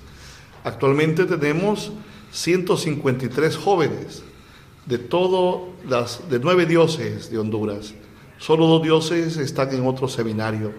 Actualmente 0.64 1.26
tenemos 1.26 1.92
153 2.32 3.58
jóvenes 3.58 4.24
de 4.86 5.00
todo 5.00 5.74
las 5.86 6.30
de 6.30 6.40
nueve 6.40 6.66
dioses 6.66 7.30
de 7.30 7.40
Honduras. 7.40 7.94
Solo 8.46 8.68
dos 8.68 8.84
dioses 8.84 9.38
están 9.38 9.74
en 9.74 9.88
otro 9.88 10.08
seminario 10.08 10.72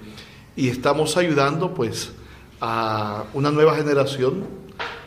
y 0.55 0.69
estamos 0.69 1.17
ayudando 1.17 1.75
pues 1.75 2.13
a 2.61 3.25
una 3.35 3.51
nueva 3.51 3.75
generación 3.75 4.45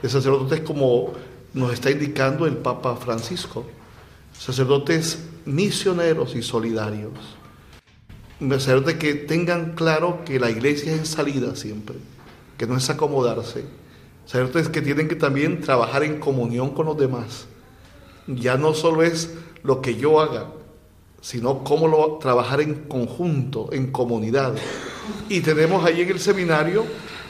de 0.01 0.10
sacerdotes 0.10 0.60
como 0.60 1.13
nos 1.54 1.72
está 1.72 1.89
indicando 1.89 2.46
el 2.46 2.58
Papa 2.58 2.98
Francisco, 2.98 3.66
sacerdotes 4.38 5.24
misioneros 5.46 6.36
y 6.36 6.42
solidarios 6.42 7.13
de 8.42 8.98
que 8.98 9.13
tengan 9.13 9.75
claro 9.75 10.25
que 10.25 10.38
la 10.38 10.50
iglesia 10.50 10.92
es 10.92 11.00
en 11.00 11.06
salida 11.06 11.56
siempre, 11.56 11.96
que 12.58 12.68
no 12.68 12.75
es 12.75 12.89
acomodarse. 12.89 13.63
Sacerdotes 14.25 14.68
que 14.68 14.82
tienen 14.82 15.08
que 15.08 15.16
también 15.16 15.62
trabajar 15.62 16.04
en 16.04 16.20
comunión 16.20 16.72
con 16.72 16.88
los 16.88 16.98
demás. 16.98 17.46
Ya 18.28 18.58
no 18.58 18.74
solo 18.74 19.04
es 19.04 19.34
lo 19.63 19.82
que 19.82 19.96
yo 19.96 20.20
haga, 20.20 20.59
sino 21.22 21.64
cómo 21.64 21.88
lo, 21.88 22.18
trabajar 22.18 22.62
en 22.62 22.76
conjunto, 22.86 23.70
en 23.72 23.92
comunidad. 23.92 24.56
Y 25.28 25.42
tenemos 25.42 25.86
ahí 25.86 26.02
en 26.02 26.10
el 26.10 26.20
seminario, 26.20 26.86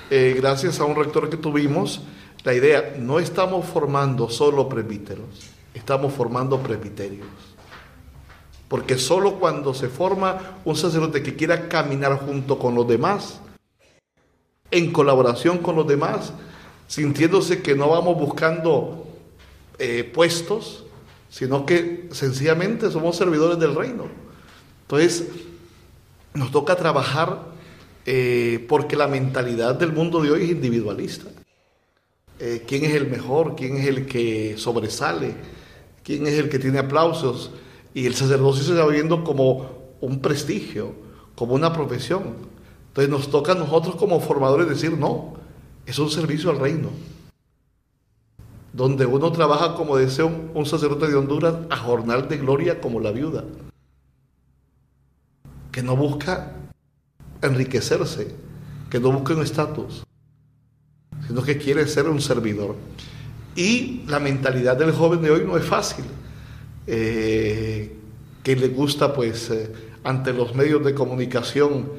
eh, 0.10 0.36
gracias 0.38 0.80
a 0.80 0.86
un 0.86 0.96
rector 0.96 1.30
que 1.30 1.38
tuvimos, 1.38 2.02
la 2.44 2.54
idea, 2.54 2.96
no 2.98 3.20
estamos 3.20 3.66
formando 3.66 4.30
solo 4.30 4.70
presbíteros, 4.70 5.28
estamos 5.74 6.14
formando 6.14 6.60
presbiterios. 6.60 7.28
Porque 8.68 8.98
solo 8.98 9.40
cuando 9.40 9.74
se 9.74 9.90
forma 9.90 10.60
un 10.64 10.76
sacerdote 10.76 11.24
que 11.24 11.36
quiera 11.36 11.68
caminar 11.68 12.20
junto 12.20 12.60
con 12.60 12.76
los 12.76 12.88
demás, 12.88 13.40
en 14.72 14.92
colaboración 14.92 15.58
con 15.58 15.76
los 15.76 15.88
demás, 15.88 16.34
sintiéndose 16.88 17.62
que 17.62 17.76
no 17.76 17.90
vamos 17.90 18.18
buscando 18.18 19.08
eh, 19.80 20.04
puestos, 20.04 20.86
sino 21.30 21.66
que 21.66 22.10
sencillamente 22.12 22.90
somos 22.92 23.16
servidores 23.16 23.60
del 23.60 23.76
reino. 23.76 24.06
Entonces, 24.82 25.28
nos 26.34 26.52
toca 26.52 26.76
trabajar 26.76 27.50
eh, 28.06 28.66
porque 28.68 28.96
la 28.96 29.08
mentalidad 29.08 29.76
del 29.76 29.94
mundo 29.94 30.22
de 30.22 30.32
hoy 30.32 30.44
es 30.44 30.50
individualista. 30.52 31.30
eh, 32.40 32.64
quién 32.66 32.86
es 32.86 32.94
el 32.96 33.08
mejor, 33.10 33.56
quién 33.56 33.78
es 33.78 33.88
el 33.88 34.06
que 34.06 34.56
sobresale, 34.58 35.36
quién 36.04 36.26
es 36.26 36.40
el 36.40 36.50
que 36.50 36.58
tiene 36.60 36.80
aplausos. 36.80 37.52
Y 37.94 38.06
el 38.06 38.16
sacerdocio 38.16 38.64
se 38.64 38.74
va 38.74 38.88
viendo 38.88 39.24
como 39.24 39.96
un 40.02 40.22
prestigio, 40.22 40.94
como 41.36 41.54
una 41.54 41.74
profesión. 41.74 42.36
Entonces 42.88 43.10
nos 43.10 43.30
toca 43.30 43.52
a 43.52 43.56
nosotros 43.56 43.96
como 43.96 44.20
formadores 44.20 44.70
decir, 44.70 44.92
no, 44.94 45.36
es 45.86 46.00
un 46.00 46.10
servicio 46.10 46.50
al 46.50 46.60
reino. 46.60 46.90
Donde 48.74 49.06
uno 49.06 49.32
trabaja, 49.32 49.76
como 49.76 49.98
decía 49.98 50.26
un, 50.26 50.66
sacerdote 50.66 51.08
de 51.08 51.16
Honduras, 51.16 51.56
a 51.70 51.78
jornal 51.78 52.28
de 52.28 52.38
gloria 52.38 52.80
como 52.80 53.00
la 53.00 53.12
viuda. 53.12 53.44
Que 55.72 55.82
no 55.82 55.96
busca 55.96 56.54
enriquecerse, 57.42 58.36
que 58.90 59.00
no 59.00 59.12
busca 59.12 59.34
un 59.34 59.42
estatus, 59.42 60.04
sino 61.28 61.42
que 61.42 61.58
quiere 61.58 61.88
ser 61.88 62.08
un 62.08 62.22
servidor. 62.22 62.76
Y 63.56 64.04
la 64.08 64.20
mentalidad 64.20 64.78
del 64.78 64.92
joven 64.92 65.22
de 65.22 65.32
hoy 65.32 65.44
no 65.46 65.58
es 65.58 65.66
fácil. 65.66 66.06
Eh, 66.86 67.96
que 68.44 68.56
le 68.56 68.70
gusta, 68.70 69.14
pues, 69.14 69.50
eh, 69.50 69.72
ante 70.04 70.34
los 70.34 70.56
medios 70.56 70.84
de 70.86 70.94
comunicación, 70.94 71.90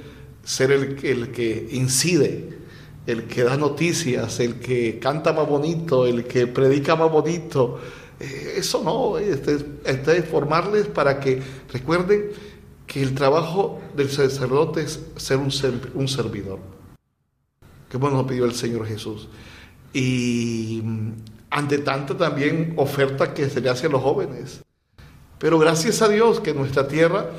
ser 0.45 0.71
el 0.73 0.97
que 0.97 1.69
incide, 1.73 2.60
el 3.07 3.25
que 3.25 3.45
da 3.45 3.57
noticias, 3.57 4.41
el 4.41 4.61
que 4.61 4.99
canta 4.99 5.33
más 5.33 5.49
bonito, 5.49 6.07
el 6.07 6.25
que 6.25 6.47
predica 6.47 6.97
más 6.97 7.11
bonito. 7.11 7.81
Eh, 8.19 8.55
eso 8.57 8.83
no, 8.85 9.19
este, 9.19 9.59
este 9.85 10.19
es 10.19 10.25
formarles 10.27 10.87
para 10.87 11.19
que 11.21 11.43
recuerden 11.73 12.31
que 12.87 13.03
el 13.03 13.15
trabajo 13.15 13.81
del 13.97 14.11
sacerdote 14.11 14.83
es 14.83 15.01
ser 15.17 15.39
un, 15.39 15.51
un 15.95 16.09
servidor. 16.09 16.59
Que 17.89 17.97
bueno 17.97 18.17
nos 18.17 18.27
pidió 18.27 18.45
el 18.45 18.55
Señor 18.55 18.87
Jesús. 18.87 19.29
Y 19.93 20.81
mm, 20.85 21.11
ante 21.51 21.79
tanta 21.79 22.17
también 22.17 22.75
oferta 22.77 23.35
que 23.35 23.49
se 23.49 23.61
le 23.61 23.71
hace 23.71 23.87
a 23.87 23.91
los 23.91 24.03
jóvenes. 24.03 24.63
Pero 25.39 25.59
gracias 25.59 26.03
a 26.03 26.09
Dios 26.09 26.41
que 26.41 26.51
en 26.51 26.59
nuestra 26.59 26.87
tierra 26.87 27.31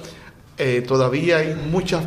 eh, 0.57 0.81
todavía 0.85 1.37
hay 1.37 1.55
mucha, 1.55 2.01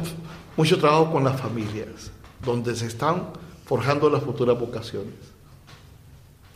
mucho 0.57 0.79
trabajo 0.79 1.13
con 1.13 1.25
las 1.25 1.41
familias, 1.41 2.11
donde 2.45 2.75
se 2.75 2.87
están 2.87 3.29
forjando 3.64 4.11
las 4.11 4.23
futuras 4.23 4.59
vocaciones. 4.59 5.14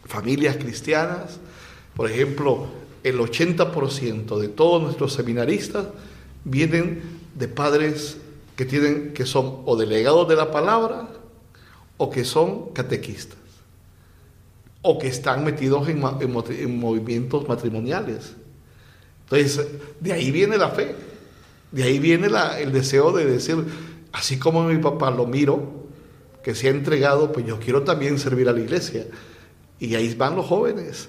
Familias 0.04 0.56
cristianas, 0.56 1.38
por 1.94 2.10
ejemplo, 2.10 2.66
el 3.02 3.18
80% 3.18 4.38
de 4.38 4.48
todos 4.48 4.82
nuestros 4.82 5.12
seminaristas 5.12 5.86
vienen 6.44 7.02
de 7.34 7.48
padres 7.48 8.18
que, 8.56 8.64
tienen, 8.64 9.12
que 9.12 9.26
son 9.26 9.62
o 9.64 9.76
delegados 9.76 10.28
de 10.28 10.36
la 10.36 10.50
palabra 10.50 11.08
o 11.96 12.10
que 12.10 12.24
son 12.24 12.72
catequistas 12.72 13.38
o 14.82 14.98
que 14.98 15.08
están 15.08 15.44
metidos 15.44 15.88
en, 15.88 16.00
movimientos 16.78 17.48
matrimoniales. 17.48 18.34
Entonces, 19.24 19.66
de 20.00 20.12
ahí 20.12 20.30
viene 20.30 20.56
la 20.56 20.70
fe, 20.70 20.94
de 21.72 21.82
ahí 21.82 21.98
viene 21.98 22.28
el 22.60 22.72
deseo 22.72 23.12
de 23.12 23.26
decir, 23.26 23.56
así 24.12 24.38
como 24.38 24.64
mi 24.64 24.78
papá 24.78 25.10
lo 25.10 25.26
miro, 25.26 25.87
que 26.42 26.54
se 26.54 26.68
ha 26.68 26.70
entregado, 26.70 27.32
pues 27.32 27.46
yo 27.46 27.58
quiero 27.58 27.82
también 27.82 28.18
servir 28.18 28.48
a 28.48 28.52
la 28.52 28.60
iglesia. 28.60 29.06
Y 29.78 29.94
ahí 29.94 30.14
van 30.14 30.36
los 30.36 30.46
jóvenes. 30.46 31.08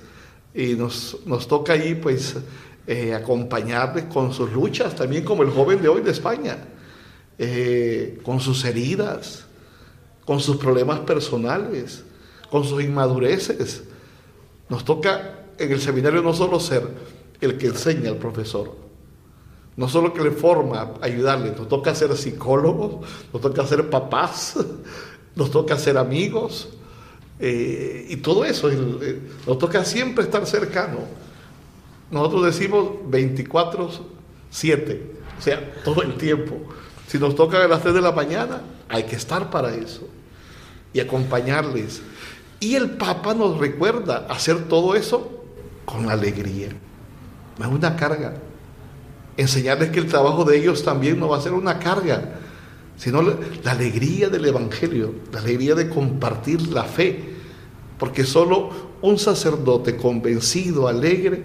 Y 0.53 0.73
nos, 0.75 1.17
nos 1.25 1.47
toca 1.47 1.73
ahí, 1.73 1.95
pues, 1.95 2.35
eh, 2.87 3.13
acompañarles 3.13 4.05
con 4.05 4.33
sus 4.33 4.51
luchas, 4.51 4.95
también 4.95 5.23
como 5.23 5.43
el 5.43 5.51
joven 5.51 5.79
de 5.79 5.89
hoy 5.89 6.01
de 6.01 6.09
España, 6.09 6.57
eh, 7.37 8.19
con 8.23 8.39
sus 8.39 8.65
heridas, 8.65 9.45
con 10.25 10.39
sus 10.39 10.57
problemas 10.57 11.01
personales, 11.01 12.03
con 12.49 12.63
sus 12.63 12.81
inmadureces. 12.83 13.83
Nos 14.69 14.83
toca 14.83 15.45
en 15.59 15.71
el 15.71 15.79
seminario 15.79 16.23
no 16.23 16.33
solo 16.33 16.59
ser 16.59 16.87
el 17.41 17.59
que 17.59 17.67
enseña 17.67 18.09
al 18.09 18.17
profesor, 18.17 18.75
no 19.77 19.87
solo 19.87 20.11
que 20.11 20.23
le 20.23 20.31
forma, 20.31 20.95
ayudarle, 20.99 21.51
nos 21.51 21.67
toca 21.67 21.93
ser 21.93 22.17
psicólogos, 22.17 23.07
nos 23.31 23.41
toca 23.41 23.67
ser 23.67 23.89
papás, 23.89 24.55
nos 25.39 25.49
toca 25.49 25.78
ser 25.78 25.97
amigos, 25.97 26.69
eh, 27.39 28.06
y 28.10 28.17
todo 28.17 28.43
eso, 28.45 28.69
el- 28.69 29.21
nos 29.47 29.58
toca 29.58 29.84
siempre 29.86 30.25
estar 30.25 30.45
cercano. 30.45 30.99
Nosotros 32.12 32.45
decimos 32.45 32.89
24-7, 33.10 35.02
o 35.38 35.41
sea, 35.41 35.73
todo 35.84 36.02
el 36.04 36.15
tiempo. 36.15 36.58
Si 37.08 37.17
nos 37.17 37.36
toca 37.36 37.63
a 37.63 37.67
las 37.67 37.82
3 37.82 37.93
de 37.93 38.02
la 38.02 38.12
mañana, 38.12 38.62
hay 38.89 39.04
que 39.04 39.15
estar 39.15 39.49
para 39.49 39.73
eso 39.73 40.08
y 40.93 40.99
acompañarles. 40.99 42.02
Y 42.60 42.75
el 42.75 42.91
Papa 42.91 43.34
nos 43.34 43.58
recuerda 43.58 44.28
hacer 44.30 44.67
todo 44.67 44.95
eso 44.95 45.43
con 45.86 46.10
alegría. 46.10 46.69
No 47.58 47.65
es 47.65 47.71
una 47.71 47.95
carga. 47.95 48.36
Enseñarles 49.38 49.89
que 49.91 49.99
el 49.99 50.08
trabajo 50.08 50.43
de 50.43 50.58
ellos 50.58 50.84
también 50.84 51.19
no 51.19 51.30
va 51.30 51.38
a 51.38 51.41
ser 51.41 51.54
una 51.54 51.80
carga, 51.80 52.39
sino 52.99 53.21
la, 53.21 53.71
alegría 53.71 54.27
del 54.27 54.45
Evangelio, 54.45 55.15
la 55.31 55.39
alegría 55.39 55.73
de 55.73 55.88
compartir 55.88 56.67
la 56.67 56.83
fe. 56.83 57.33
Porque 57.97 58.25
solo 58.25 58.71
un 59.01 59.17
sacerdote 59.17 59.95
convencido, 59.95 60.88
alegre, 60.88 61.41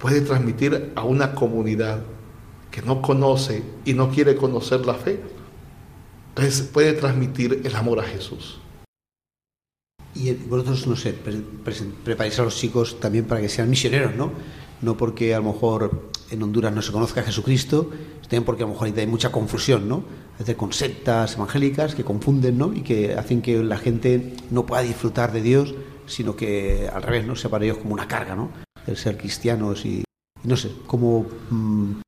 puede 0.00 0.22
transmitir 0.22 0.92
a 0.96 1.04
una 1.04 1.34
comunidad 1.36 2.02
que 2.72 2.82
no 2.82 3.00
conoce 3.00 3.62
y 3.84 3.94
no 3.94 4.10
quiere 4.10 4.34
conocer 4.34 4.84
la 4.86 4.94
fe. 4.94 5.20
Entonces 6.30 6.62
puede 6.62 6.92
transmitir 6.94 7.62
el 7.64 7.76
amor 7.76 8.00
a 8.00 8.02
Jesús. 8.02 8.58
Y 10.16 10.32
vosotros, 10.32 10.84
no 10.88 10.96
sé, 10.96 11.12
pre- 11.12 11.42
preparáis 12.04 12.38
a 12.40 12.42
los 12.42 12.56
chicos 12.56 12.98
también 12.98 13.24
para 13.24 13.40
que 13.40 13.48
sean 13.48 13.70
misioneros, 13.70 14.16
¿no? 14.16 14.32
No 14.82 14.96
porque 14.96 15.34
a 15.34 15.38
lo 15.38 15.52
mejor 15.52 16.10
en 16.30 16.42
Honduras 16.42 16.72
no 16.72 16.82
se 16.82 16.92
conozca 16.92 17.20
a 17.20 17.24
Jesucristo, 17.24 17.90
también 18.22 18.44
porque 18.44 18.62
a 18.62 18.66
lo 18.66 18.72
mejor 18.72 18.92
hay 18.94 19.06
mucha 19.06 19.32
confusión, 19.32 19.88
¿no? 19.88 20.04
Es 20.34 20.40
decir, 20.40 20.56
con 20.56 20.72
sectas 20.72 21.34
evangélicas 21.34 21.94
que 21.94 22.04
confunden, 22.04 22.58
¿no? 22.58 22.72
Y 22.72 22.82
que 22.82 23.14
hacen 23.14 23.40
que 23.40 23.62
la 23.62 23.78
gente 23.78 24.34
no 24.50 24.66
pueda 24.66 24.82
disfrutar 24.82 25.32
de 25.32 25.42
Dios, 25.42 25.74
sino 26.06 26.36
que 26.36 26.88
al 26.92 27.02
revés, 27.02 27.26
¿no? 27.26 27.34
Sea 27.36 27.50
para 27.50 27.64
ellos 27.64 27.78
como 27.78 27.94
una 27.94 28.06
carga, 28.06 28.36
¿no? 28.36 28.50
El 28.86 28.96
ser 28.96 29.16
cristianos 29.16 29.84
y, 29.84 30.04
no 30.44 30.56
sé, 30.56 30.70
cómo... 30.86 31.26
mm, 31.50 32.00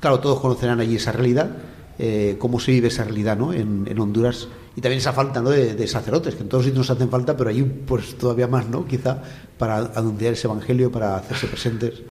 claro, 0.00 0.20
todos 0.20 0.40
conocerán 0.40 0.80
allí 0.80 0.96
esa 0.96 1.12
realidad, 1.12 1.56
eh, 1.98 2.36
cómo 2.38 2.60
se 2.60 2.72
vive 2.72 2.88
esa 2.88 3.04
realidad 3.04 3.36
¿no? 3.36 3.52
en, 3.52 3.84
en 3.88 3.98
Honduras 3.98 4.46
y 4.76 4.80
también 4.80 4.98
esa 4.98 5.12
falta 5.12 5.42
¿no? 5.42 5.50
de, 5.50 5.74
de 5.74 5.86
sacerdotes, 5.88 6.36
que 6.36 6.42
en 6.42 6.48
todos 6.48 6.64
sitios 6.64 6.78
nos 6.78 6.90
hacen 6.90 7.10
falta, 7.10 7.36
pero 7.36 7.50
allí 7.50 7.64
pues 7.64 8.16
todavía 8.16 8.46
más, 8.46 8.68
¿no? 8.68 8.86
Quizá 8.86 9.20
para 9.58 9.78
anunciar 9.96 10.34
ese 10.34 10.46
evangelio, 10.46 10.92
para 10.92 11.16
hacerse 11.16 11.48
presentes. 11.48 12.02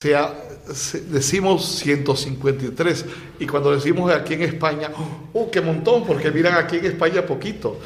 Sea, 0.00 0.32
se- 0.72 1.00
decimos 1.00 1.64
153 1.80 3.04
y 3.40 3.46
cuando 3.46 3.72
decimos 3.72 4.12
aquí 4.12 4.34
en 4.34 4.42
España, 4.42 4.92
¡oh, 5.32 5.50
qué 5.50 5.60
montón! 5.60 6.04
Porque 6.06 6.30
miran 6.30 6.54
aquí 6.54 6.76
en 6.76 6.84
España 6.86 7.26
poquito. 7.26 7.76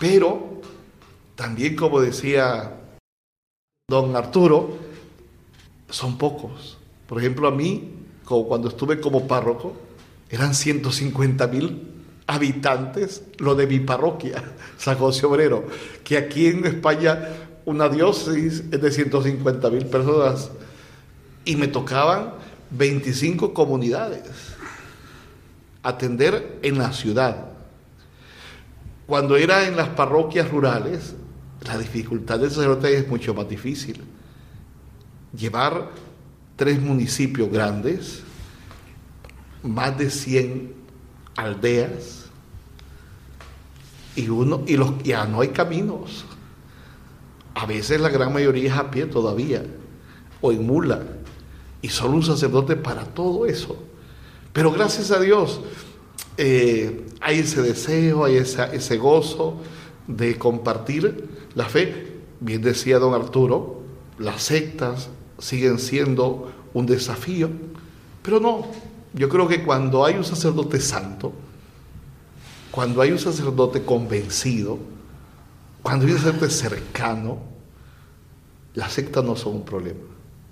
Pero 0.00 0.62
también, 1.36 1.76
como 1.76 2.00
decía 2.00 2.72
don 3.86 4.16
Arturo, 4.16 4.78
son 5.90 6.16
pocos. 6.16 6.78
Por 7.06 7.18
ejemplo, 7.18 7.48
a 7.48 7.50
mí, 7.50 7.90
como 8.24 8.48
cuando 8.48 8.68
estuve 8.68 8.98
como 8.98 9.28
párroco, 9.28 9.76
eran 10.30 10.54
150 10.54 11.46
mil 11.48 11.82
habitantes 12.26 13.24
lo 13.38 13.54
de 13.54 13.66
mi 13.66 13.80
parroquia, 13.80 14.42
San 14.78 14.96
José 14.96 15.26
Obrero, 15.26 15.66
que 16.02 16.16
aquí 16.16 16.46
en 16.46 16.64
España 16.64 17.28
una 17.66 17.90
diócesis 17.90 18.64
es 18.72 18.80
de 18.80 18.90
150 18.90 19.68
mil 19.68 19.84
personas 19.84 20.50
y 21.48 21.56
me 21.56 21.66
tocaban 21.66 22.34
25 22.72 23.54
comunidades 23.54 24.54
atender 25.82 26.58
en 26.62 26.76
la 26.76 26.92
ciudad. 26.92 27.52
Cuando 29.06 29.34
era 29.34 29.66
en 29.66 29.74
las 29.74 29.88
parroquias 29.88 30.50
rurales, 30.50 31.14
la 31.66 31.78
dificultad 31.78 32.38
del 32.38 32.50
sacerdote 32.50 32.94
es 32.98 33.08
mucho 33.08 33.32
más 33.32 33.48
difícil. 33.48 34.04
Llevar 35.34 35.88
tres 36.56 36.82
municipios 36.82 37.50
grandes, 37.50 38.20
más 39.62 39.96
de 39.96 40.10
100 40.10 40.74
aldeas, 41.34 42.26
y, 44.16 44.28
uno, 44.28 44.64
y 44.66 44.76
los, 44.76 45.02
ya 45.02 45.24
no 45.24 45.40
hay 45.40 45.48
caminos. 45.48 46.26
A 47.54 47.64
veces 47.64 48.02
la 48.02 48.10
gran 48.10 48.34
mayoría 48.34 48.70
es 48.70 48.78
a 48.78 48.90
pie 48.90 49.06
todavía, 49.06 49.64
o 50.42 50.52
en 50.52 50.66
mula, 50.66 51.02
y 51.82 51.88
solo 51.88 52.14
un 52.14 52.22
sacerdote 52.22 52.76
para 52.76 53.04
todo 53.04 53.46
eso. 53.46 53.76
Pero 54.52 54.72
gracias 54.72 55.10
a 55.10 55.20
Dios 55.20 55.60
eh, 56.36 57.06
hay 57.20 57.40
ese 57.40 57.62
deseo, 57.62 58.24
hay 58.24 58.36
ese 58.36 58.96
gozo 58.96 59.56
de 60.06 60.38
compartir 60.38 61.28
la 61.54 61.66
fe. 61.66 62.12
Bien 62.40 62.62
decía 62.62 62.98
don 62.98 63.14
Arturo, 63.14 63.82
las 64.18 64.42
sectas 64.42 65.08
siguen 65.38 65.78
siendo 65.78 66.52
un 66.74 66.86
desafío, 66.86 67.50
pero 68.22 68.40
no, 68.40 68.66
yo 69.14 69.28
creo 69.28 69.48
que 69.48 69.64
cuando 69.64 70.04
hay 70.04 70.14
un 70.14 70.24
sacerdote 70.24 70.80
santo, 70.80 71.32
cuando 72.70 73.00
hay 73.00 73.12
un 73.12 73.18
sacerdote 73.18 73.82
convencido, 73.82 74.78
cuando 75.82 76.06
hay 76.06 76.12
un 76.12 76.18
sacerdote 76.18 76.50
cercano, 76.50 77.38
Las 78.74 78.92
sectas 78.92 79.24
no 79.24 79.34
son 79.34 79.56
un 79.56 79.64
problema, 79.64 79.98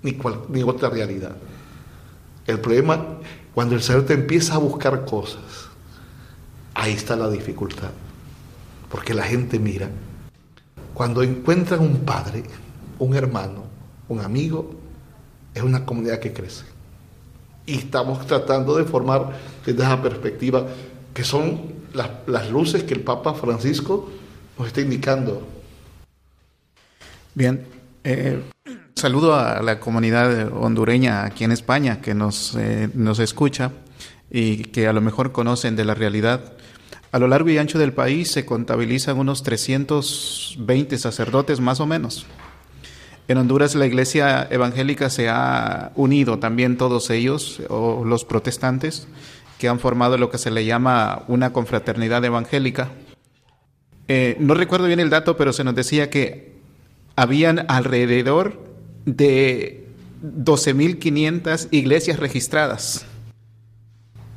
ni, 0.03 0.13
cual- 0.13 0.43
ni 0.49 0.63
otra 0.63 0.89
realidad. 0.89 1.35
El 2.45 2.59
problema, 2.59 3.05
cuando 3.53 3.75
el 3.75 3.81
sacerdote 3.81 4.13
empieza 4.13 4.55
a 4.55 4.59
buscar 4.59 5.05
cosas, 5.05 5.41
ahí 6.73 6.93
está 6.93 7.15
la 7.15 7.29
dificultad. 7.29 7.89
Porque 8.89 9.13
la 9.13 9.23
gente 9.23 9.59
mira, 9.59 9.89
cuando 10.93 11.23
encuentran 11.23 11.81
un 11.81 11.99
padre, 11.99 12.43
un 12.99 13.15
hermano, 13.15 13.63
un 14.07 14.21
amigo, 14.21 14.71
es 15.53 15.61
una 15.61 15.85
comunidad 15.85 16.19
que 16.19 16.31
crece. 16.33 16.63
Y 17.65 17.79
estamos 17.79 18.25
tratando 18.25 18.77
de 18.77 18.85
formar 18.85 19.33
desde 19.65 19.83
esa 19.83 20.01
perspectiva, 20.01 20.65
que 21.13 21.23
son 21.23 21.73
las, 21.93 22.09
las 22.27 22.49
luces 22.49 22.83
que 22.83 22.93
el 22.93 23.01
Papa 23.01 23.33
Francisco 23.33 24.09
nos 24.57 24.67
está 24.67 24.81
indicando. 24.81 25.45
Bien, 27.35 27.65
eh, 28.03 28.41
saludo 28.97 29.35
a 29.35 29.61
la 29.61 29.79
comunidad 29.79 30.51
hondureña 30.51 31.23
aquí 31.23 31.43
en 31.43 31.51
España 31.51 32.01
que 32.01 32.13
nos, 32.13 32.55
eh, 32.55 32.89
nos 32.93 33.19
escucha 33.19 33.71
y 34.29 34.63
que 34.65 34.87
a 34.87 34.93
lo 34.93 35.01
mejor 35.01 35.31
conocen 35.31 35.75
de 35.75 35.85
la 35.85 35.93
realidad. 35.93 36.53
A 37.11 37.19
lo 37.19 37.27
largo 37.27 37.49
y 37.49 37.57
ancho 37.57 37.79
del 37.79 37.93
país 37.93 38.31
se 38.31 38.45
contabilizan 38.45 39.17
unos 39.17 39.43
320 39.43 40.97
sacerdotes 40.97 41.59
más 41.59 41.79
o 41.79 41.85
menos. 41.85 42.25
En 43.27 43.37
Honduras 43.37 43.75
la 43.75 43.85
iglesia 43.85 44.47
evangélica 44.49 45.09
se 45.09 45.29
ha 45.29 45.91
unido 45.95 46.39
también 46.39 46.77
todos 46.77 47.09
ellos, 47.09 47.61
o 47.69 48.03
los 48.05 48.25
protestantes, 48.25 49.07
que 49.57 49.67
han 49.67 49.79
formado 49.79 50.17
lo 50.17 50.29
que 50.29 50.37
se 50.37 50.51
le 50.51 50.65
llama 50.65 51.23
una 51.27 51.53
confraternidad 51.53 52.23
evangélica. 52.23 52.89
Eh, 54.07 54.37
no 54.39 54.53
recuerdo 54.53 54.87
bien 54.87 54.99
el 54.99 55.09
dato, 55.09 55.35
pero 55.35 55.51
se 55.53 55.63
nos 55.63 55.75
decía 55.75 56.09
que 56.09 56.57
habían 57.15 57.65
alrededor 57.67 58.66
de 59.07 59.87
12.500 60.21 61.69
iglesias 61.71 62.19
registradas. 62.19 63.05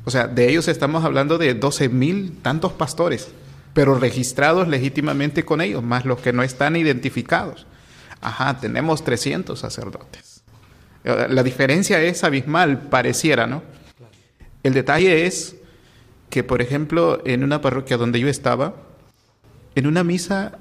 O 0.05 0.09
sea, 0.09 0.27
de 0.27 0.49
ellos 0.49 0.67
estamos 0.67 1.03
hablando 1.03 1.37
de 1.37 1.59
12.000 1.59 2.41
tantos 2.41 2.71
pastores, 2.71 3.27
pero 3.73 3.99
registrados 3.99 4.67
legítimamente 4.67 5.43
con 5.43 5.61
ellos, 5.61 5.83
más 5.83 6.05
los 6.05 6.21
que 6.21 6.33
no 6.33 6.41
están 6.41 6.75
identificados. 6.77 7.67
Ajá, 8.21 8.59
tenemos 8.59 9.03
300 9.03 9.59
sacerdotes. 9.59 10.43
La 11.03 11.43
diferencia 11.43 12.01
es 12.01 12.23
abismal, 12.23 12.87
pareciera, 12.89 13.45
¿no? 13.45 13.63
El 14.63 14.73
detalle 14.73 15.25
es 15.25 15.55
que, 16.29 16.43
por 16.43 16.61
ejemplo, 16.61 17.21
en 17.25 17.43
una 17.43 17.59
parroquia 17.59 17.97
donde 17.97 18.19
yo 18.19 18.29
estaba, 18.29 18.75
en 19.75 19.87
una 19.87 20.03
misa, 20.03 20.59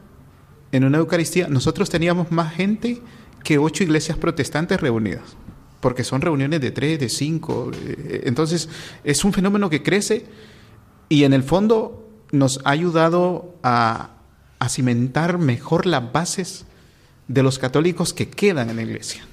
en 0.73 0.85
una 0.85 0.99
Eucaristía, 0.99 1.47
nosotros 1.49 1.91
teníamos 1.91 2.33
más 2.33 2.55
gente 2.55 3.01
que 3.45 3.59
ocho 3.59 3.83
iglesias 3.83 4.19
protestantes 4.19 4.81
reunidas, 4.81 5.37
porque 5.81 6.05
son 6.05 6.21
reuniones 6.21 6.61
de 6.61 6.71
tres, 6.71 6.99
de 7.01 7.09
cinco. 7.09 7.71
eh, 7.75 8.23
Entonces, 8.25 8.69
es 9.05 9.25
un 9.25 9.33
fenómeno 9.33 9.71
que 9.71 9.83
crece 9.83 10.27
y 11.09 11.25
en 11.25 11.33
el 11.33 11.43
fondo 11.43 12.09
nos 12.33 12.61
ha 12.65 12.71
ayudado 12.71 13.57
a, 13.63 14.11
a 14.59 14.69
cimentar 14.69 15.39
mejor 15.39 15.87
las 15.87 16.13
bases 16.13 16.67
de 17.29 17.43
los 17.43 17.59
católicos 17.59 18.13
que 18.13 18.29
quedan 18.29 18.71
en 18.71 18.77
la 18.77 18.83
iglesia. 18.83 19.27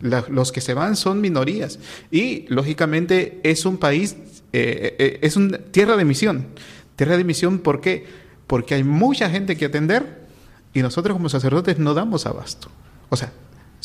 Los 0.00 0.52
que 0.52 0.60
se 0.60 0.74
van 0.74 0.94
son 0.94 1.22
minorías 1.22 1.78
y 2.10 2.44
lógicamente 2.48 3.40
es 3.42 3.64
un 3.64 3.78
país, 3.78 4.14
eh, 4.52 4.94
eh, 4.98 5.18
es 5.22 5.36
una 5.36 5.56
tierra 5.56 5.96
de 5.96 6.04
misión. 6.04 6.48
Tierra 6.96 7.16
de 7.16 7.24
misión, 7.24 7.60
¿por 7.60 7.80
qué? 7.80 8.04
Porque 8.46 8.74
hay 8.74 8.84
mucha 8.84 9.30
gente 9.30 9.56
que 9.56 9.64
atender 9.64 10.26
y 10.74 10.82
nosotros 10.82 11.16
como 11.16 11.30
sacerdotes 11.30 11.78
no 11.78 11.94
damos 11.94 12.26
abasto. 12.26 12.68
O 13.08 13.16
sea, 13.16 13.32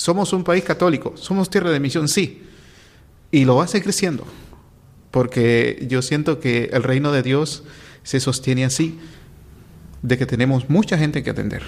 somos 0.01 0.33
un 0.33 0.43
país 0.43 0.63
católico, 0.63 1.13
somos 1.15 1.47
tierra 1.51 1.69
de 1.69 1.79
misión, 1.79 2.07
sí, 2.07 2.41
y 3.31 3.45
lo 3.45 3.61
hace 3.61 3.83
creciendo, 3.83 4.25
porque 5.11 5.85
yo 5.87 6.01
siento 6.01 6.39
que 6.39 6.71
el 6.73 6.81
reino 6.81 7.11
de 7.11 7.21
Dios 7.21 7.63
se 8.01 8.19
sostiene 8.19 8.65
así, 8.65 8.97
de 10.01 10.17
que 10.17 10.25
tenemos 10.25 10.69
mucha 10.71 10.97
gente 10.97 11.21
que 11.21 11.29
atender. 11.29 11.61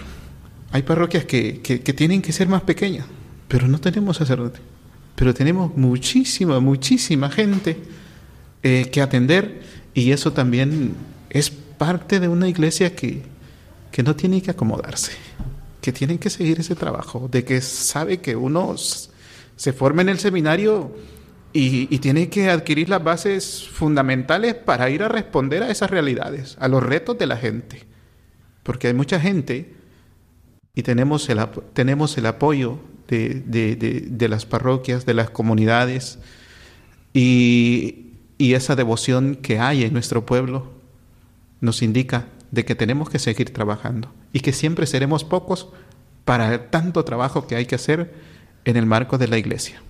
Hay 0.71 0.81
parroquias 0.81 1.25
que, 1.25 1.61
que- 1.61 1.77
tienen 1.93 2.23
que 2.23 2.31
ser 2.33 2.47
más 2.47 2.63
pequeñas, 2.63 3.05
pero 3.47 3.67
no 3.67 3.77
tenemos 3.79 4.17
sacerdote. 4.17 4.59
Pero 5.15 5.31
tenemos 5.35 5.77
muchísima, 5.77 6.59
muchísima 6.59 7.29
gente 7.29 7.77
eh, 8.63 8.89
que 8.91 8.99
atender 8.99 9.61
y 9.93 10.09
eso 10.09 10.33
también 10.33 10.95
es 11.29 11.51
parte 11.51 12.19
de 12.19 12.27
una 12.27 12.47
iglesia 12.47 12.95
que, 12.95 13.21
que 13.91 14.01
no 14.01 14.15
tiene 14.15 14.41
que 14.41 14.49
acomodarse, 14.49 15.11
que 15.83 15.91
tiene 15.91 16.17
que 16.17 16.29
seguir 16.29 16.61
ese 16.61 16.75
trabajo, 16.75 17.27
de 17.29 17.43
que 17.43 17.59
sabe 17.61 18.19
que 18.21 18.37
uno 18.37 18.75
se 18.77 19.73
forma 19.73 20.01
en 20.01 20.07
el 20.09 20.17
seminario 20.17 20.95
y, 21.51 21.93
y 21.93 21.99
tiene 21.99 22.29
que 22.29 22.49
adquirir 22.49 22.87
las 22.87 23.03
bases 23.03 23.67
fundamentales 23.67 24.55
para 24.55 24.89
ir 24.89 25.03
a 25.03 25.09
responder 25.09 25.61
a 25.61 25.69
esas 25.69 25.91
realidades, 25.91 26.55
a 26.61 26.69
los 26.69 26.81
retos 26.81 27.17
de 27.17 27.27
la 27.27 27.35
gente. 27.35 27.83
Porque 28.63 28.87
hay 28.87 28.93
mucha 28.93 29.19
gente 29.19 29.73
y 30.73 30.83
tenemos 30.83 31.27
el, 31.27 31.45
tenemos 31.73 32.17
el 32.17 32.27
apoyo 32.27 32.79
de, 33.09 33.43
de- 33.45 33.75
de- 33.75 34.05
de 34.09 34.29
las 34.29 34.45
parroquias, 34.45 35.05
de 35.05 35.13
las 35.13 35.29
comunidades 35.31 36.17
y, 37.13 38.13
y 38.37 38.53
esa 38.53 38.75
devoción 38.77 39.35
que 39.35 39.59
hay 39.59 39.83
en 39.83 39.91
nuestro 39.91 40.25
pueblo 40.25 40.71
nos 41.59 41.81
indica 41.81 42.27
de 42.51 42.63
que 42.63 42.73
tenemos 42.75 43.09
que 43.09 43.19
seguir 43.19 43.51
trabajando 43.51 44.09
y 44.33 44.41
que 44.41 44.51
siempre 44.51 44.87
seremos 44.87 45.23
pocos 45.23 45.69
para 46.25 46.69
tanto 46.69 47.05
trabajo 47.05 47.47
que 47.47 47.55
hay 47.55 47.65
que 47.65 47.75
hacer 47.75 48.13
en 48.65 48.75
el 48.75 48.85
marco 48.85 49.17
de 49.17 49.27
la 49.27 49.37
iglesia. 49.37 49.81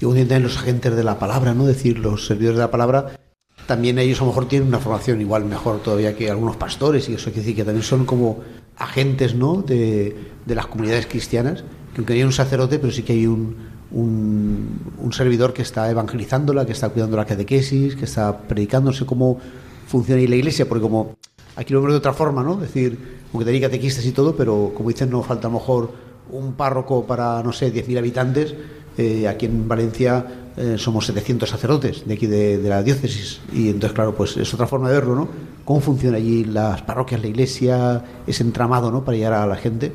Y 0.00 0.04
uno 0.04 0.18
también 0.20 0.42
los 0.44 0.56
agentes 0.56 0.96
de 0.96 1.04
la 1.04 1.18
palabra, 1.18 1.52
¿no? 1.52 1.68
Es 1.68 1.76
decir, 1.76 1.98
los 1.98 2.26
servidores 2.26 2.56
de 2.56 2.64
la 2.64 2.70
palabra, 2.70 3.18
también 3.66 3.98
ellos 3.98 4.20
a 4.20 4.24
lo 4.24 4.30
mejor 4.30 4.48
tienen 4.48 4.68
una 4.68 4.78
formación 4.78 5.20
igual 5.20 5.44
mejor 5.44 5.82
todavía 5.82 6.16
que 6.16 6.30
algunos 6.30 6.56
pastores, 6.56 7.08
y 7.08 7.14
eso 7.14 7.26
quiere 7.26 7.40
decir 7.40 7.56
que 7.56 7.64
también 7.64 7.84
son 7.84 8.04
como 8.04 8.40
agentes, 8.76 9.34
¿no? 9.34 9.62
De, 9.62 10.16
de 10.44 10.54
las 10.54 10.66
comunidades 10.66 11.06
cristianas, 11.06 11.62
que 11.94 11.98
aunque 11.98 12.14
no 12.14 12.18
hay 12.18 12.24
un 12.24 12.32
sacerdote, 12.32 12.78
pero 12.78 12.92
sí 12.92 13.02
que 13.02 13.12
hay 13.12 13.26
un, 13.26 13.56
un, 13.90 14.80
un 14.98 15.12
servidor 15.12 15.52
que 15.52 15.62
está 15.62 15.90
evangelizándola, 15.90 16.66
que 16.66 16.72
está 16.72 16.88
cuidando 16.88 17.16
la 17.16 17.24
catequesis, 17.24 17.94
que 17.94 18.04
está 18.04 18.38
predicándose 18.38 19.06
cómo 19.06 19.38
funciona 19.86 20.20
ahí 20.20 20.26
la 20.26 20.36
iglesia, 20.36 20.68
porque 20.68 20.82
como 20.82 21.16
aquí 21.56 21.72
lo 21.72 21.80
vemos 21.80 21.92
de 21.92 21.98
otra 21.98 22.12
forma, 22.12 22.42
¿no? 22.42 22.54
Es 22.54 22.72
decir, 22.72 22.98
aunque 23.32 23.44
tenéis 23.44 23.64
catequistas 23.64 24.04
y 24.04 24.12
todo, 24.12 24.36
pero 24.36 24.72
como 24.74 24.88
dicen, 24.88 25.10
no 25.10 25.22
falta 25.22 25.48
a 25.48 25.50
lo 25.50 25.58
mejor 25.58 25.92
un 26.30 26.54
párroco 26.54 27.06
para, 27.06 27.42
no 27.42 27.52
sé, 27.52 27.72
10.000 27.72 27.98
habitantes. 27.98 28.54
Eh, 28.98 29.26
aquí 29.26 29.46
en 29.46 29.66
Valencia 29.66 30.24
eh, 30.56 30.76
somos 30.76 31.06
700 31.06 31.48
sacerdotes 31.48 32.06
de 32.06 32.14
aquí 32.14 32.26
de, 32.26 32.58
de 32.58 32.68
la 32.68 32.82
diócesis. 32.82 33.40
Y 33.52 33.68
entonces, 33.68 33.92
claro, 33.92 34.14
pues 34.14 34.36
es 34.36 34.52
otra 34.52 34.66
forma 34.66 34.88
de 34.88 34.94
verlo, 34.94 35.14
¿no? 35.14 35.28
¿Cómo 35.64 35.80
funciona 35.80 36.16
allí 36.16 36.44
las 36.44 36.82
parroquias, 36.82 37.22
la 37.22 37.28
iglesia, 37.28 38.04
ese 38.26 38.42
entramado, 38.42 38.90
¿no? 38.90 39.04
Para 39.04 39.16
llegar 39.16 39.32
a 39.34 39.46
la 39.46 39.56
gente. 39.56 39.92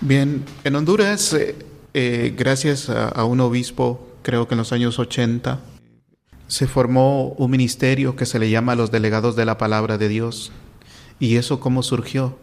Bien, 0.00 0.44
en 0.64 0.76
Honduras, 0.76 1.32
eh, 1.32 1.56
eh, 1.94 2.34
gracias 2.36 2.90
a, 2.90 3.08
a 3.08 3.24
un 3.24 3.40
obispo, 3.40 4.06
creo 4.22 4.46
que 4.46 4.54
en 4.54 4.58
los 4.58 4.72
años 4.72 4.98
80, 4.98 5.60
se 6.48 6.66
formó 6.66 7.28
un 7.38 7.50
ministerio 7.50 8.16
que 8.16 8.26
se 8.26 8.38
le 8.38 8.50
llama 8.50 8.74
los 8.74 8.90
delegados 8.90 9.36
de 9.36 9.44
la 9.44 9.58
palabra 9.58 9.98
de 9.98 10.08
Dios. 10.08 10.50
¿Y 11.20 11.36
eso 11.36 11.60
cómo 11.60 11.82
surgió? 11.82 12.38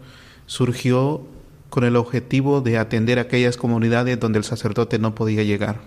Surgió 0.45 1.25
con 1.71 1.83
el 1.83 1.95
objetivo 1.95 2.61
de 2.61 2.77
atender 2.77 3.17
aquellas 3.17 3.57
comunidades 3.57 4.19
donde 4.19 4.37
el 4.37 4.45
sacerdote 4.45 4.99
no 4.99 5.15
podía 5.15 5.43
llegar. 5.43 5.81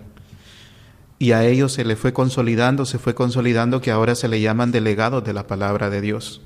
Y 1.17 1.31
a 1.31 1.45
ellos 1.45 1.73
se 1.73 1.85
le 1.85 1.95
fue 1.95 2.11
consolidando, 2.11 2.85
se 2.85 2.99
fue 2.99 3.15
consolidando 3.15 3.81
que 3.81 3.91
ahora 3.91 4.15
se 4.15 4.27
le 4.27 4.41
llaman 4.41 4.71
delegados 4.71 5.23
de 5.23 5.33
la 5.33 5.47
palabra 5.47 5.89
de 5.89 6.01
Dios. 6.01 6.41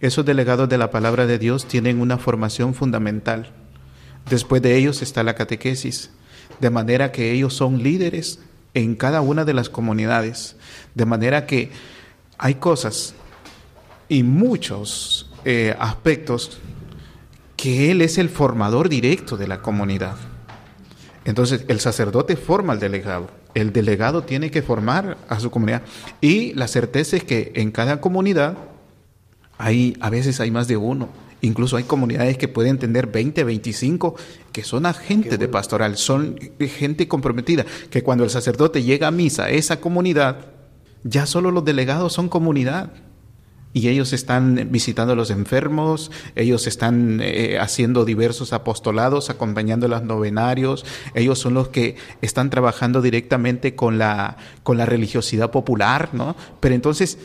Esos 0.00 0.24
delegados 0.24 0.68
de 0.68 0.78
la 0.78 0.90
palabra 0.90 1.26
de 1.26 1.38
Dios 1.38 1.66
tienen 1.66 2.00
una 2.00 2.18
formación 2.18 2.74
fundamental. 2.74 3.52
Después 4.28 4.62
de 4.62 4.76
ellos 4.76 5.00
está 5.00 5.22
la 5.22 5.34
catequesis, 5.34 6.10
de 6.60 6.70
manera 6.70 7.12
que 7.12 7.32
ellos 7.32 7.54
son 7.54 7.82
líderes 7.82 8.40
en 8.74 8.96
cada 8.96 9.20
una 9.20 9.44
de 9.44 9.54
las 9.54 9.68
comunidades, 9.68 10.56
de 10.94 11.06
manera 11.06 11.46
que 11.46 11.70
hay 12.38 12.56
cosas 12.56 13.14
y 14.08 14.22
muchos 14.22 15.30
eh, 15.44 15.74
aspectos 15.78 16.58
que 17.56 17.90
él 17.90 18.02
es 18.02 18.18
el 18.18 18.28
formador 18.28 18.88
directo 18.88 19.36
de 19.36 19.48
la 19.48 19.62
comunidad. 19.62 20.16
Entonces, 21.24 21.64
el 21.68 21.80
sacerdote 21.80 22.36
forma 22.36 22.74
al 22.74 22.80
delegado, 22.80 23.30
el 23.54 23.72
delegado 23.72 24.24
tiene 24.24 24.50
que 24.50 24.62
formar 24.62 25.16
a 25.28 25.40
su 25.40 25.50
comunidad. 25.50 25.82
Y 26.20 26.52
la 26.54 26.68
certeza 26.68 27.16
es 27.16 27.24
que 27.24 27.52
en 27.54 27.70
cada 27.70 28.00
comunidad 28.00 28.58
hay 29.56 29.96
a 30.00 30.10
veces 30.10 30.40
hay 30.40 30.50
más 30.50 30.68
de 30.68 30.76
uno, 30.76 31.08
Incluso 31.44 31.76
hay 31.76 31.84
comunidades 31.84 32.38
que 32.38 32.48
pueden 32.48 32.78
tener 32.78 33.06
20, 33.06 33.44
25, 33.44 34.14
que 34.50 34.64
son 34.64 34.86
agentes 34.86 35.38
de 35.38 35.46
pastoral, 35.46 35.98
son 35.98 36.38
gente 36.58 37.06
comprometida, 37.06 37.66
que 37.90 38.02
cuando 38.02 38.24
el 38.24 38.30
sacerdote 38.30 38.82
llega 38.82 39.08
a 39.08 39.10
misa, 39.10 39.50
esa 39.50 39.78
comunidad, 39.78 40.46
ya 41.02 41.26
solo 41.26 41.50
los 41.50 41.64
delegados 41.64 42.14
son 42.14 42.28
comunidad. 42.28 42.92
y 43.76 43.88
ellos 43.88 44.12
están 44.12 44.68
visitando 44.70 45.14
a 45.14 45.16
los 45.16 45.30
enfermos, 45.30 46.12
ellos 46.36 46.68
están 46.68 47.20
eh, 47.20 47.58
haciendo 47.58 48.04
diversos 48.04 48.52
apostolados, 48.52 49.30
acompañando 49.30 49.86
a 49.86 49.88
los 49.88 50.04
novenarios, 50.04 50.86
ellos 51.12 51.40
son 51.40 51.54
los 51.54 51.68
que 51.70 51.96
están 52.22 52.50
trabajando 52.50 53.02
directamente 53.02 53.74
con 53.74 53.98
la, 53.98 54.36
con 54.62 54.78
la 54.78 54.86
religiosidad 54.86 55.50
popular, 55.50 56.10
¿no? 56.12 56.36
Pero 56.60 56.76
entonces 56.76 57.18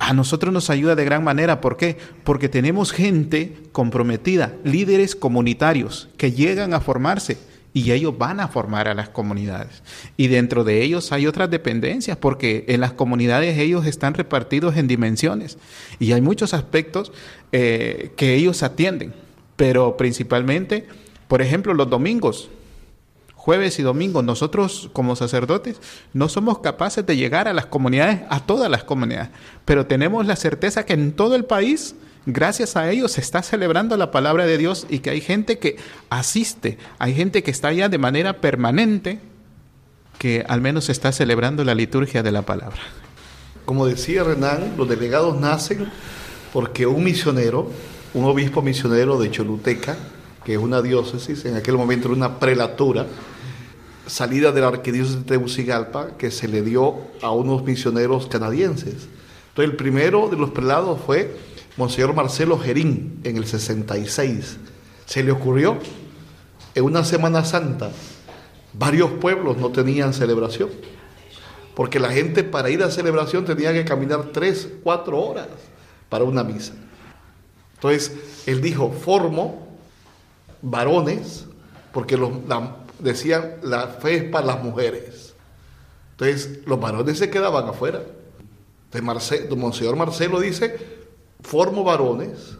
a 0.00 0.14
nosotros 0.14 0.52
nos 0.52 0.70
ayuda 0.70 0.96
de 0.96 1.04
gran 1.04 1.22
manera. 1.22 1.60
¿Por 1.60 1.76
qué? 1.76 1.98
Porque 2.24 2.48
tenemos 2.48 2.90
gente 2.90 3.52
comprometida, 3.70 4.54
líderes 4.64 5.14
comunitarios 5.14 6.08
que 6.16 6.32
llegan 6.32 6.72
a 6.74 6.80
formarse 6.80 7.36
y 7.74 7.92
ellos 7.92 8.16
van 8.16 8.40
a 8.40 8.48
formar 8.48 8.88
a 8.88 8.94
las 8.94 9.10
comunidades. 9.10 9.82
Y 10.16 10.28
dentro 10.28 10.64
de 10.64 10.82
ellos 10.82 11.12
hay 11.12 11.26
otras 11.26 11.50
dependencias, 11.50 12.16
porque 12.16 12.64
en 12.68 12.80
las 12.80 12.94
comunidades 12.94 13.58
ellos 13.58 13.86
están 13.86 14.14
repartidos 14.14 14.76
en 14.78 14.88
dimensiones 14.88 15.58
y 15.98 16.12
hay 16.12 16.22
muchos 16.22 16.54
aspectos 16.54 17.12
eh, 17.52 18.12
que 18.16 18.34
ellos 18.34 18.62
atienden, 18.62 19.12
pero 19.56 19.98
principalmente, 19.98 20.86
por 21.28 21.42
ejemplo, 21.42 21.74
los 21.74 21.90
domingos 21.90 22.48
jueves 23.40 23.78
y 23.78 23.82
domingos, 23.82 24.22
nosotros 24.22 24.90
como 24.92 25.16
sacerdotes 25.16 25.80
no 26.12 26.28
somos 26.28 26.58
capaces 26.58 27.06
de 27.06 27.16
llegar 27.16 27.48
a 27.48 27.54
las 27.54 27.64
comunidades, 27.64 28.20
a 28.28 28.40
todas 28.40 28.70
las 28.70 28.84
comunidades, 28.84 29.30
pero 29.64 29.86
tenemos 29.86 30.26
la 30.26 30.36
certeza 30.36 30.84
que 30.84 30.92
en 30.92 31.12
todo 31.12 31.36
el 31.36 31.46
país, 31.46 31.94
gracias 32.26 32.76
a 32.76 32.90
ellos, 32.90 33.12
se 33.12 33.22
está 33.22 33.42
celebrando 33.42 33.96
la 33.96 34.10
palabra 34.10 34.44
de 34.44 34.58
Dios 34.58 34.86
y 34.90 34.98
que 34.98 35.08
hay 35.08 35.22
gente 35.22 35.58
que 35.58 35.76
asiste, 36.10 36.76
hay 36.98 37.14
gente 37.14 37.42
que 37.42 37.50
está 37.50 37.68
allá 37.68 37.88
de 37.88 37.96
manera 37.96 38.42
permanente, 38.42 39.20
que 40.18 40.44
al 40.46 40.60
menos 40.60 40.90
está 40.90 41.10
celebrando 41.10 41.64
la 41.64 41.74
liturgia 41.74 42.22
de 42.22 42.32
la 42.32 42.42
palabra. 42.42 42.82
Como 43.64 43.86
decía 43.86 44.22
Renan, 44.22 44.74
los 44.76 44.86
delegados 44.86 45.40
nacen 45.40 45.90
porque 46.52 46.86
un 46.86 47.02
misionero, 47.02 47.70
un 48.12 48.26
obispo 48.26 48.60
misionero 48.60 49.18
de 49.18 49.30
Choluteca, 49.30 49.96
que 50.44 50.54
es 50.54 50.58
una 50.58 50.82
diócesis, 50.82 51.44
en 51.44 51.56
aquel 51.56 51.76
momento 51.76 52.08
era 52.08 52.16
una 52.16 52.38
prelatura, 52.38 53.06
salida 54.06 54.52
de 54.52 54.60
la 54.60 54.68
arquidiócesis 54.68 55.20
de 55.20 55.24
Tegucigalpa, 55.24 56.16
que 56.16 56.30
se 56.30 56.48
le 56.48 56.62
dio 56.62 56.96
a 57.22 57.30
unos 57.30 57.62
misioneros 57.62 58.26
canadienses. 58.26 59.08
Entonces 59.48 59.70
el 59.70 59.76
primero 59.76 60.28
de 60.28 60.36
los 60.36 60.50
prelados 60.50 61.00
fue 61.04 61.36
Monseñor 61.76 62.14
Marcelo 62.14 62.58
Gerín, 62.58 63.20
en 63.24 63.36
el 63.36 63.46
66. 63.46 64.58
Se 65.06 65.22
le 65.22 65.30
ocurrió, 65.30 65.78
en 66.74 66.84
una 66.84 67.04
Semana 67.04 67.44
Santa, 67.44 67.90
varios 68.72 69.10
pueblos 69.12 69.58
no 69.58 69.70
tenían 69.70 70.14
celebración, 70.14 70.70
porque 71.74 71.98
la 71.98 72.10
gente 72.10 72.44
para 72.44 72.70
ir 72.70 72.82
a 72.82 72.90
celebración 72.90 73.44
tenía 73.44 73.72
que 73.72 73.84
caminar 73.84 74.30
tres, 74.32 74.68
cuatro 74.82 75.20
horas 75.20 75.48
para 76.08 76.24
una 76.24 76.44
misa. 76.44 76.74
Entonces, 77.74 78.12
él 78.46 78.60
dijo, 78.60 78.92
formo 78.92 79.69
varones, 80.62 81.46
porque 81.92 82.16
los, 82.16 82.30
decían, 82.98 83.56
la 83.62 83.88
fe 83.88 84.16
es 84.16 84.24
para 84.24 84.46
las 84.46 84.62
mujeres. 84.62 85.34
Entonces, 86.12 86.66
los 86.66 86.80
varones 86.80 87.18
se 87.18 87.30
quedaban 87.30 87.68
afuera. 87.68 88.02
Entonces, 88.92 89.56
Monseñor 89.56 89.96
Marcelo 89.96 90.40
dice, 90.40 90.76
formo 91.40 91.84
varones, 91.84 92.56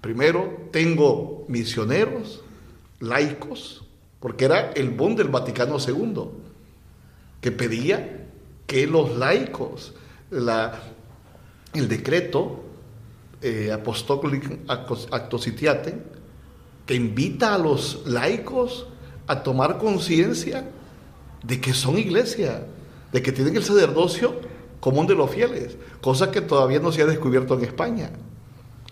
primero 0.00 0.68
tengo 0.72 1.44
misioneros, 1.48 2.42
laicos, 3.00 3.84
porque 4.20 4.46
era 4.46 4.72
el 4.72 4.90
boom 4.90 5.16
del 5.16 5.28
Vaticano 5.28 5.76
II, 5.78 6.24
que 7.40 7.52
pedía 7.52 8.26
que 8.66 8.86
los 8.86 9.16
laicos, 9.16 9.94
la, 10.30 10.78
el 11.72 11.88
decreto 11.88 12.64
eh, 13.40 13.70
apostólico 13.72 14.56
actositiate, 14.66 16.17
que 16.88 16.94
invita 16.94 17.54
a 17.54 17.58
los 17.58 18.06
laicos 18.06 18.86
a 19.26 19.42
tomar 19.42 19.76
conciencia 19.76 20.70
de 21.42 21.60
que 21.60 21.74
son 21.74 21.98
iglesia, 21.98 22.66
de 23.12 23.20
que 23.20 23.30
tienen 23.30 23.54
el 23.56 23.62
sacerdocio 23.62 24.36
común 24.80 25.06
de 25.06 25.14
los 25.14 25.30
fieles, 25.30 25.76
cosa 26.00 26.30
que 26.30 26.40
todavía 26.40 26.80
no 26.80 26.90
se 26.90 27.02
ha 27.02 27.06
descubierto 27.06 27.52
en 27.58 27.64
España. 27.64 28.10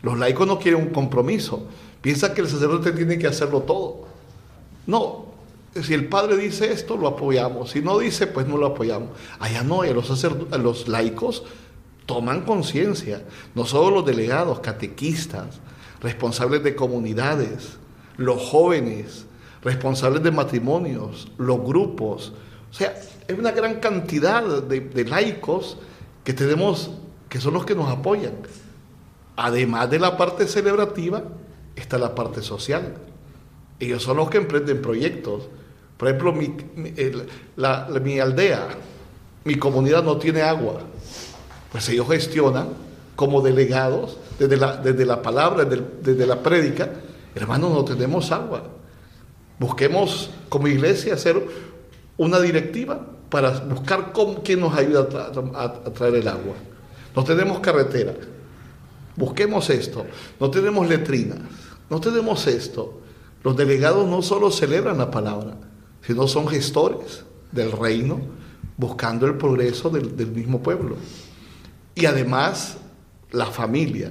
Los 0.02 0.18
laicos 0.18 0.46
no 0.46 0.58
quieren 0.58 0.82
un 0.82 0.90
compromiso, 0.90 1.68
piensan 2.02 2.34
que 2.34 2.42
el 2.42 2.48
sacerdote 2.48 2.92
tiene 2.92 3.16
que 3.16 3.28
hacerlo 3.28 3.62
todo. 3.62 4.04
No, 4.86 5.28
si 5.82 5.94
el 5.94 6.06
padre 6.06 6.36
dice 6.36 6.70
esto, 6.70 6.98
lo 6.98 7.08
apoyamos, 7.08 7.70
si 7.70 7.80
no 7.80 7.98
dice, 7.98 8.26
pues 8.26 8.46
no 8.46 8.58
lo 8.58 8.66
apoyamos. 8.66 9.08
Allá 9.40 9.62
no, 9.62 9.82
los, 9.84 10.26
los 10.60 10.86
laicos 10.86 11.44
toman 12.04 12.42
conciencia, 12.42 13.22
no 13.54 13.64
solo 13.64 13.90
los 13.96 14.04
delegados, 14.04 14.60
catequistas, 14.60 15.60
responsables 16.02 16.62
de 16.62 16.76
comunidades, 16.76 17.78
los 18.16 18.42
jóvenes, 18.42 19.26
responsables 19.62 20.22
de 20.22 20.30
matrimonios, 20.30 21.28
los 21.38 21.60
grupos. 21.60 22.32
O 22.70 22.74
sea, 22.74 22.94
es 23.26 23.38
una 23.38 23.50
gran 23.52 23.80
cantidad 23.80 24.62
de, 24.62 25.04
laicos 25.04 25.76
que 26.24 26.32
tenemos, 26.32 26.90
que 27.28 27.40
son 27.40 27.54
los 27.54 27.64
que 27.64 27.74
nos 27.74 27.88
apoyan. 27.88 28.34
Además 29.36 29.90
de 29.90 29.98
la 29.98 30.16
parte 30.16 30.46
celebrativa, 30.46 31.22
está 31.74 31.98
la 31.98 32.14
parte 32.14 32.42
social. 32.42 32.94
Ellos 33.78 34.02
son 34.02 34.16
los 34.16 34.30
que 34.30 34.38
emprenden 34.38 34.80
proyectos. 34.80 35.48
Por 35.96 36.08
ejemplo, 36.08 36.32
mi, 36.32 38.18
aldea, 38.18 38.68
mi 39.44 39.56
comunidad 39.56 40.02
no 40.02 40.16
tiene 40.16 40.42
agua. 40.42 40.80
Pues 41.72 41.88
ellos 41.88 42.08
gestionan 42.08 42.68
como 43.16 43.40
delegados, 43.40 44.18
desde 44.38 44.56
la, 44.56 44.76
desde 44.76 45.04
la 45.04 45.22
palabra, 45.22 45.64
desde, 45.64 45.84
desde 46.02 46.26
la 46.26 46.42
prédica, 46.42 46.90
Hermanos, 47.36 47.70
no 47.70 47.84
tenemos 47.84 48.32
agua. 48.32 48.62
Busquemos 49.58 50.30
como 50.48 50.68
iglesia 50.68 51.12
hacer 51.12 51.46
una 52.16 52.40
directiva 52.40 52.98
para 53.28 53.50
buscar 53.60 54.12
cómo, 54.12 54.42
quién 54.42 54.60
nos 54.60 54.74
ayuda 54.74 55.06
a, 55.54 55.92
traer 55.92 56.14
el 56.14 56.28
agua. 56.28 56.54
No 57.14 57.24
tenemos 57.24 57.60
carretera. 57.60 58.14
Busquemos 59.16 59.68
esto. 59.68 60.06
No 60.40 60.50
tenemos 60.50 60.88
letrinas. 60.88 61.38
No 61.90 62.00
tenemos 62.00 62.46
esto. 62.46 63.00
Los 63.44 63.54
delegados 63.54 64.08
no 64.08 64.22
solo 64.22 64.50
celebran 64.50 64.96
la 64.96 65.10
palabra, 65.10 65.58
sino 66.06 66.26
son 66.28 66.48
gestores 66.48 67.22
del 67.52 67.70
reino, 67.70 68.18
buscando 68.78 69.26
el 69.26 69.34
progreso 69.34 69.90
del, 69.90 70.16
del 70.16 70.28
mismo 70.28 70.62
pueblo. 70.62 70.96
Y 71.94 72.06
además, 72.06 72.78
la 73.30 73.44
familia 73.44 74.10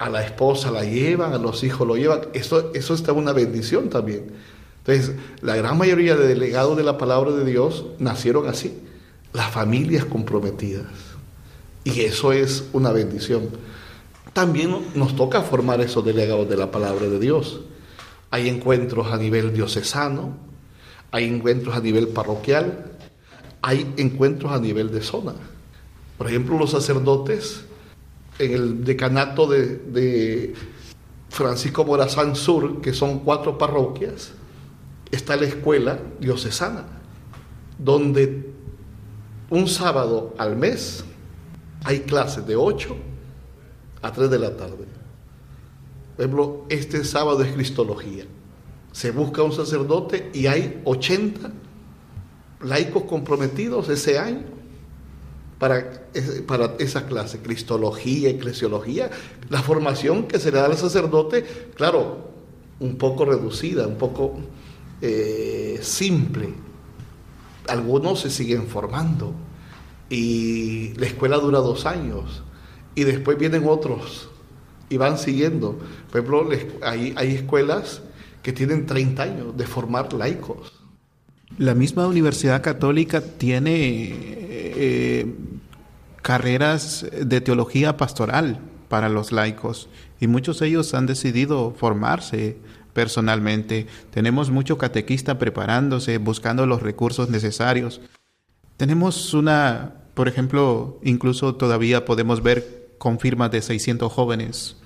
a 0.00 0.08
la 0.08 0.24
esposa 0.24 0.70
la 0.70 0.82
llevan, 0.82 1.34
a 1.34 1.38
los 1.38 1.62
hijos 1.62 1.86
lo 1.86 1.94
llevan. 1.94 2.22
Eso, 2.32 2.72
eso 2.72 2.94
está 2.94 3.12
una 3.12 3.34
bendición 3.34 3.90
también. 3.90 4.32
Entonces, 4.78 5.14
la 5.42 5.54
gran 5.56 5.76
mayoría 5.76 6.16
de 6.16 6.26
delegados 6.26 6.74
de 6.78 6.82
la 6.82 6.96
palabra 6.96 7.32
de 7.32 7.44
Dios 7.44 7.84
nacieron 7.98 8.48
así, 8.48 8.78
las 9.34 9.50
familias 9.50 10.06
comprometidas. 10.06 10.86
Y 11.84 12.00
eso 12.00 12.32
es 12.32 12.64
una 12.72 12.92
bendición. 12.92 13.50
También 14.32 14.74
nos 14.94 15.14
toca 15.16 15.42
formar 15.42 15.82
esos 15.82 16.02
delegados 16.02 16.48
de 16.48 16.56
la 16.56 16.70
palabra 16.70 17.06
de 17.06 17.18
Dios. 17.18 17.60
Hay 18.30 18.48
encuentros 18.48 19.12
a 19.12 19.18
nivel 19.18 19.52
diocesano, 19.52 20.34
hay 21.10 21.24
encuentros 21.26 21.76
a 21.76 21.80
nivel 21.80 22.08
parroquial, 22.08 22.92
hay 23.60 23.92
encuentros 23.98 24.50
a 24.50 24.60
nivel 24.60 24.90
de 24.92 25.02
zona. 25.02 25.34
Por 26.16 26.28
ejemplo, 26.28 26.56
los 26.56 26.70
sacerdotes 26.70 27.66
en 28.40 28.52
el 28.52 28.84
decanato 28.84 29.46
de, 29.46 30.54
Francisco 31.28 31.84
Morazán 31.84 32.34
Sur, 32.34 32.80
que 32.80 32.92
son 32.92 33.20
cuatro 33.20 33.56
parroquias, 33.56 34.32
está 35.12 35.36
la 35.36 35.44
escuela 35.44 36.00
diocesana, 36.18 36.86
donde 37.78 38.50
un 39.48 39.68
sábado 39.68 40.34
al 40.38 40.56
mes 40.56 41.04
hay 41.84 42.00
clases 42.00 42.46
de 42.46 42.56
8 42.56 42.96
a 44.02 44.12
3 44.12 44.28
de 44.28 44.38
la 44.40 44.56
tarde. 44.56 44.86
Por 46.16 46.24
ejemplo, 46.24 46.64
este 46.68 47.04
sábado 47.04 47.42
es 47.42 47.52
Cristología. 47.52 48.24
Se 48.90 49.12
busca 49.12 49.42
un 49.42 49.52
sacerdote 49.52 50.30
y 50.34 50.46
hay 50.46 50.82
80 50.84 51.48
laicos 52.62 53.04
comprometidos 53.04 53.88
ese 53.88 54.18
año 54.18 54.59
para, 55.60 56.04
para 56.46 56.74
esa 56.78 57.06
clase, 57.06 57.40
cristología, 57.40 58.30
eclesiología, 58.30 59.10
la 59.50 59.62
formación 59.62 60.26
que 60.26 60.38
se 60.38 60.50
le 60.50 60.56
da 60.56 60.64
al 60.64 60.76
sacerdote, 60.78 61.44
claro, 61.74 62.30
un 62.80 62.96
poco 62.96 63.26
reducida, 63.26 63.86
un 63.86 63.96
poco 63.96 64.38
eh, 65.02 65.78
simple. 65.82 66.54
Algunos 67.68 68.20
se 68.20 68.30
siguen 68.30 68.68
formando 68.68 69.34
y 70.08 70.94
la 70.94 71.04
escuela 71.04 71.36
dura 71.36 71.58
dos 71.58 71.84
años 71.84 72.42
y 72.94 73.04
después 73.04 73.38
vienen 73.38 73.64
otros 73.68 74.30
y 74.88 74.96
van 74.96 75.18
siguiendo. 75.18 75.78
Por 76.10 76.22
ejemplo, 76.22 76.48
hay, 76.80 77.12
hay 77.16 77.34
escuelas 77.34 78.00
que 78.42 78.54
tienen 78.54 78.86
30 78.86 79.22
años 79.22 79.56
de 79.58 79.66
formar 79.66 80.10
laicos. 80.14 80.72
La 81.58 81.74
misma 81.74 82.06
Universidad 82.06 82.62
Católica 82.62 83.20
tiene 83.20 84.38
eh, 84.82 85.26
carreras 86.22 87.06
de 87.12 87.40
teología 87.40 87.96
pastoral 87.96 88.60
para 88.88 89.08
los 89.08 89.32
laicos 89.32 89.88
y 90.20 90.26
muchos 90.26 90.58
de 90.58 90.68
ellos 90.68 90.94
han 90.94 91.06
decidido 91.06 91.72
formarse 91.72 92.56
personalmente. 92.92 93.86
Tenemos 94.10 94.50
mucho 94.50 94.78
catequista 94.78 95.38
preparándose, 95.38 96.18
buscando 96.18 96.66
los 96.66 96.82
recursos 96.82 97.30
necesarios. 97.30 98.00
Tenemos 98.76 99.32
una, 99.34 99.94
por 100.14 100.28
ejemplo, 100.28 100.98
incluso 101.02 101.54
todavía 101.54 102.04
podemos 102.04 102.42
ver 102.42 102.90
confirmas 102.98 103.50
de 103.50 103.62
600 103.62 104.12
jóvenes, 104.12 104.76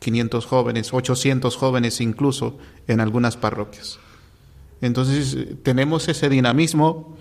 500 0.00 0.46
jóvenes, 0.46 0.92
800 0.92 1.56
jóvenes 1.56 2.00
incluso 2.00 2.58
en 2.88 3.00
algunas 3.00 3.36
parroquias. 3.36 3.98
Entonces 4.80 5.36
tenemos 5.62 6.08
ese 6.08 6.28
dinamismo 6.28 7.16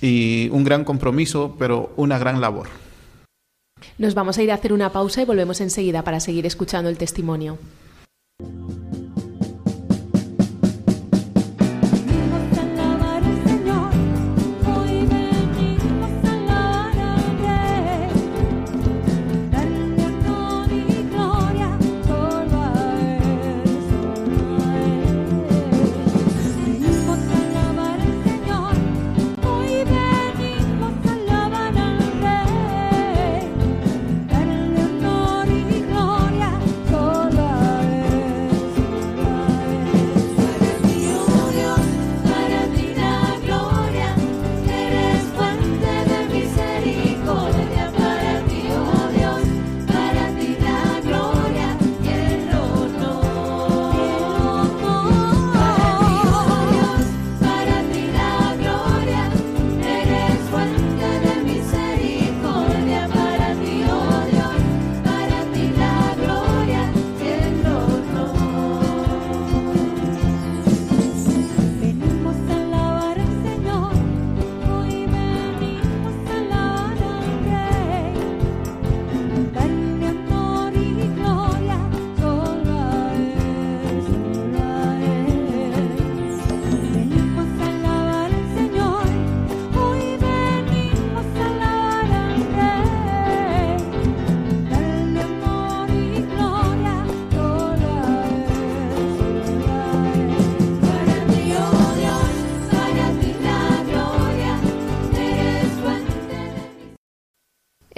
y 0.00 0.48
un 0.50 0.64
gran 0.64 0.84
compromiso, 0.84 1.54
pero 1.58 1.92
una 1.96 2.18
gran 2.18 2.40
labor. 2.40 2.68
Nos 3.98 4.14
vamos 4.14 4.38
a 4.38 4.42
ir 4.42 4.50
a 4.50 4.54
hacer 4.54 4.72
una 4.72 4.92
pausa 4.92 5.22
y 5.22 5.24
volvemos 5.24 5.60
enseguida 5.60 6.02
para 6.02 6.20
seguir 6.20 6.46
escuchando 6.46 6.88
el 6.90 6.98
testimonio. 6.98 7.58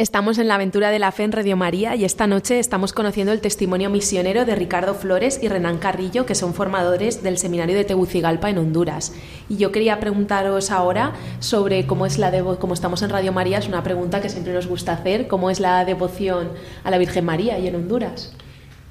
Estamos 0.00 0.38
en 0.38 0.48
la 0.48 0.54
aventura 0.54 0.88
de 0.88 0.98
la 0.98 1.12
fe 1.12 1.24
en 1.24 1.32
Radio 1.32 1.58
María 1.58 1.94
y 1.94 2.06
esta 2.06 2.26
noche 2.26 2.58
estamos 2.58 2.94
conociendo 2.94 3.34
el 3.34 3.42
testimonio 3.42 3.90
misionero 3.90 4.46
de 4.46 4.54
Ricardo 4.54 4.94
Flores 4.94 5.38
y 5.42 5.48
Renán 5.48 5.76
Carrillo, 5.76 6.24
que 6.24 6.34
son 6.34 6.54
formadores 6.54 7.22
del 7.22 7.36
Seminario 7.36 7.76
de 7.76 7.84
Tegucigalpa 7.84 8.48
en 8.48 8.56
Honduras. 8.56 9.12
Y 9.50 9.58
yo 9.58 9.72
quería 9.72 10.00
preguntaros 10.00 10.70
ahora 10.70 11.12
sobre 11.40 11.86
cómo 11.86 12.06
es 12.06 12.16
la 12.16 12.32
como 12.58 12.72
estamos 12.72 13.02
en 13.02 13.10
Radio 13.10 13.34
María, 13.34 13.58
es 13.58 13.68
una 13.68 13.82
pregunta 13.82 14.22
que 14.22 14.30
siempre 14.30 14.54
nos 14.54 14.66
gusta 14.66 14.94
hacer, 14.94 15.28
cómo 15.28 15.50
es 15.50 15.60
la 15.60 15.84
devoción 15.84 16.48
a 16.82 16.90
la 16.90 16.96
Virgen 16.96 17.26
María 17.26 17.58
y 17.58 17.66
en 17.66 17.74
Honduras. 17.74 18.32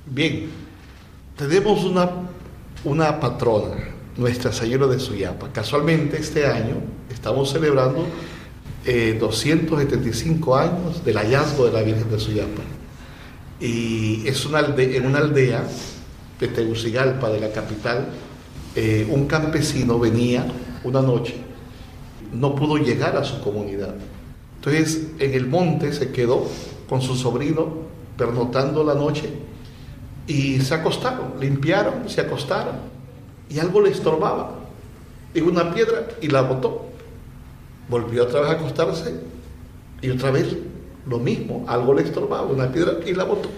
Bien, 0.06 0.48
tenemos 1.36 1.86
una, 1.86 2.12
una 2.84 3.19
patrona, 3.19 3.78
Nuestra 4.15 4.52
Señora 4.52 4.86
de 4.86 5.00
Suyapa. 5.00 5.52
Casualmente 5.52 6.17
este 6.17 6.45
año 6.45 6.76
estamos 7.10 7.52
celebrando 7.52 8.06
eh, 8.86 9.18
275 9.20 10.56
años 10.56 11.04
del 11.04 11.18
hallazgo 11.18 11.65
de 11.65 11.72
la 11.74 11.82
Virgen 11.82 12.10
de 12.10 12.20
Suyapa. 12.20 12.62
Y 13.60 14.26
es 14.28 14.46
una 14.46 14.60
alde- 14.60 14.96
en 14.96 15.06
una 15.06 15.20
aldea 15.20 15.68
de 16.39 16.48
Tegucigalpa, 16.48 17.30
de 17.30 17.39
la 17.42 17.52
capital, 17.52 18.08
eh, 18.76 19.06
un 19.10 19.26
campesino 19.28 20.00
venía 20.00 20.46
una 20.84 21.02
noche, 21.02 21.36
no 22.32 22.56
pudo 22.56 22.78
llegar 22.78 23.18
a 23.18 23.24
su 23.24 23.42
comunidad. 23.42 23.96
Entonces 24.56 25.08
en 25.20 25.34
el 25.34 25.48
monte 25.48 25.92
se 25.92 26.12
quedó 26.12 26.48
con 26.88 27.02
su 27.02 27.15
sobrino 27.15 27.68
pernotando 28.18 28.84
la 28.84 28.94
noche 28.96 29.30
y 30.28 30.60
se 30.62 30.74
acostaron, 30.76 31.34
limpiaron, 31.39 32.08
se 32.10 32.22
acostaron 32.22 32.76
y 33.50 33.60
algo 33.60 33.82
le 33.82 33.89
estorbaba. 33.92 34.56
Y 35.34 35.42
una 35.42 35.74
piedra 35.74 36.08
y 36.22 36.28
la 36.28 36.42
botó. 36.42 36.86
Volvió 37.89 38.23
otra 38.23 38.41
vez 38.41 38.49
a 38.52 38.54
acostarse 38.54 39.15
y 40.02 40.10
otra 40.12 40.32
vez 40.32 40.56
lo 41.08 41.19
mismo, 41.19 41.65
algo 41.67 41.93
le 41.93 42.04
estorbaba, 42.04 42.43
una 42.43 42.71
piedra 42.71 42.99
y 43.06 43.13
la 43.13 43.23
botó. 43.23 43.49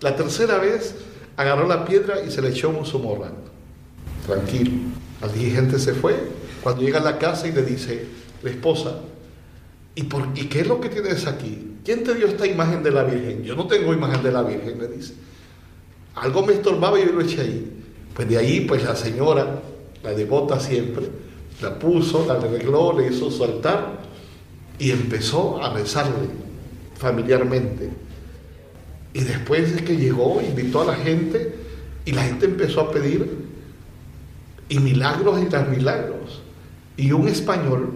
La 0.00 0.16
tercera 0.16 0.58
vez 0.58 0.94
agarró 1.36 1.68
la 1.68 1.84
piedra 1.84 2.22
y 2.26 2.30
se 2.30 2.40
le 2.40 2.48
echó 2.48 2.70
un 2.70 2.86
zumorrano. 2.86 3.36
Tranquilo. 4.26 4.72
Al 5.20 5.32
dirigente 5.32 5.78
se 5.78 5.92
fue. 5.92 6.16
Cuando 6.62 6.82
llega 6.82 7.00
a 7.00 7.02
la 7.02 7.18
casa 7.18 7.46
y 7.46 7.52
le 7.52 7.62
dice 7.62 8.06
la 8.42 8.50
esposa, 8.50 9.00
¿y, 9.94 10.04
por, 10.04 10.28
¿y 10.34 10.46
qué 10.46 10.60
es 10.60 10.66
lo 10.66 10.80
que 10.80 10.88
tienes 10.88 11.26
aquí? 11.26 11.76
¿Quién 11.84 12.04
te 12.04 12.14
dio 12.14 12.26
esta 12.26 12.46
imagen 12.46 12.82
de 12.82 12.90
la 12.90 13.04
Virgen? 13.04 13.42
Yo 13.42 13.54
no 13.54 13.66
tengo 13.66 13.92
imagen 13.92 14.22
de 14.22 14.32
la 14.32 14.42
Virgen, 14.42 14.78
le 14.78 14.88
dice. 14.88 15.14
Algo 16.14 16.44
me 16.44 16.54
estorbaba 16.54 16.98
y 16.98 17.06
yo 17.06 17.12
lo 17.12 17.20
eché 17.20 17.40
ahí. 17.40 17.82
Pues 18.14 18.28
de 18.28 18.36
ahí, 18.36 18.62
pues 18.62 18.84
la 18.84 18.96
señora, 18.96 19.60
la 20.02 20.10
devota 20.12 20.58
siempre, 20.58 21.06
la 21.62 21.78
puso, 21.78 22.24
la 22.26 22.34
arregló, 22.34 22.98
le 22.98 23.08
hizo 23.08 23.30
su 23.30 23.44
altar 23.44 24.00
y 24.78 24.90
empezó 24.90 25.62
a 25.62 25.72
rezarle 25.72 26.28
familiarmente. 26.96 27.90
Y 29.12 29.20
después 29.20 29.74
de 29.74 29.84
que 29.84 29.96
llegó, 29.96 30.40
invitó 30.40 30.82
a 30.82 30.86
la 30.86 30.94
gente 30.94 31.54
y 32.04 32.12
la 32.12 32.22
gente 32.22 32.46
empezó 32.46 32.80
a 32.82 32.90
pedir 32.90 33.28
y 34.68 34.78
milagros 34.78 35.42
y 35.42 35.46
tras 35.46 35.68
milagros. 35.68 36.42
Y 36.96 37.12
un 37.12 37.28
español, 37.28 37.90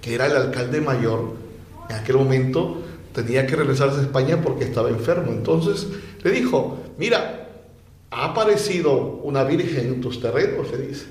que 0.00 0.14
era 0.14 0.26
el 0.26 0.36
alcalde 0.36 0.80
mayor, 0.80 1.34
en 1.88 1.96
aquel 1.96 2.16
momento 2.16 2.82
tenía 3.12 3.46
que 3.46 3.56
regresarse 3.56 4.00
a 4.00 4.02
España 4.02 4.40
porque 4.40 4.64
estaba 4.64 4.88
enfermo. 4.88 5.30
Entonces 5.32 5.86
le 6.22 6.30
dijo, 6.30 6.78
mira, 6.98 7.50
ha 8.10 8.26
aparecido 8.26 9.20
una 9.22 9.44
virgen 9.44 9.86
en 9.88 10.00
tus 10.00 10.20
terrenos, 10.20 10.70
le 10.70 10.86
dice. 10.86 11.06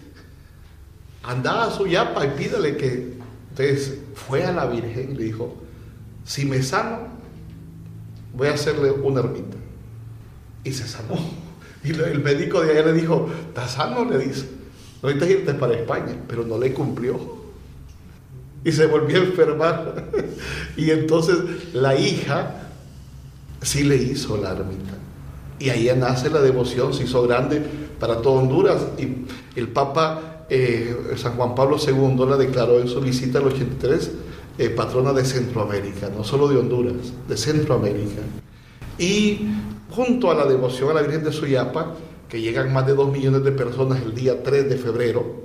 Anda 1.23 1.65
a 1.65 1.71
su 1.71 1.87
yapa 1.87 2.25
y 2.25 2.29
pídale 2.31 2.77
que... 2.77 3.19
Entonces 3.51 3.99
fue 4.15 4.45
a 4.45 4.51
la 4.51 4.65
virgen 4.65 5.11
y 5.11 5.15
le 5.15 5.23
dijo, 5.25 5.55
si 6.23 6.45
me 6.45 6.63
sano, 6.63 6.99
voy 8.33 8.47
a 8.47 8.53
hacerle 8.53 8.91
una 8.91 9.19
ermita. 9.19 9.57
Y 10.63 10.71
se 10.71 10.87
sanó. 10.87 11.15
Y 11.83 11.89
el 11.89 12.19
médico 12.19 12.61
de 12.61 12.71
allá 12.71 12.91
le 12.91 12.93
dijo, 12.93 13.27
¿estás 13.47 13.71
sano? 13.71 14.05
Le 14.05 14.19
dice, 14.19 14.47
no 15.01 15.09
necesitas 15.09 15.39
irte 15.39 15.53
para 15.55 15.73
España, 15.73 16.15
pero 16.27 16.45
no 16.45 16.59
le 16.59 16.73
cumplió. 16.73 17.41
Y 18.63 18.71
se 18.71 18.85
volvió 18.85 19.17
a 19.17 19.23
enfermar. 19.23 20.05
Y 20.77 20.91
entonces 20.91 21.73
la 21.73 21.95
hija 21.95 22.69
sí 23.61 23.83
le 23.83 23.95
hizo 23.95 24.37
la 24.37 24.51
ermita. 24.51 24.93
Y 25.59 25.69
ahí 25.69 25.91
nace 25.97 26.29
la 26.29 26.41
devoción, 26.41 26.93
se 26.93 27.03
hizo 27.03 27.23
grande 27.23 27.61
para 27.99 28.21
todo 28.21 28.33
Honduras. 28.33 28.83
Y 28.97 29.25
el 29.59 29.67
Papa 29.67 30.30
eh, 30.53 31.15
San 31.15 31.37
Juan 31.37 31.55
Pablo 31.55 31.77
II 31.77 32.25
la 32.29 32.35
declaró 32.35 32.81
en 32.81 32.89
su 32.89 32.99
visita 32.99 33.39
al 33.39 33.47
83 33.47 34.11
eh, 34.57 34.69
patrona 34.69 35.13
de 35.13 35.23
Centroamérica, 35.23 36.09
no 36.09 36.25
solo 36.25 36.49
de 36.49 36.57
Honduras, 36.57 37.13
de 37.25 37.37
Centroamérica. 37.37 38.21
Y 38.99 39.47
junto 39.89 40.29
a 40.29 40.35
la 40.35 40.45
devoción 40.45 40.89
a 40.89 40.95
la 40.95 41.03
Virgen 41.03 41.23
de 41.23 41.31
Suyapa, 41.31 41.93
que 42.27 42.41
llegan 42.41 42.73
más 42.73 42.85
de 42.85 42.95
dos 42.95 43.09
millones 43.09 43.45
de 43.45 43.53
personas 43.53 44.01
el 44.01 44.13
día 44.13 44.43
3 44.43 44.69
de 44.69 44.75
febrero, 44.75 45.41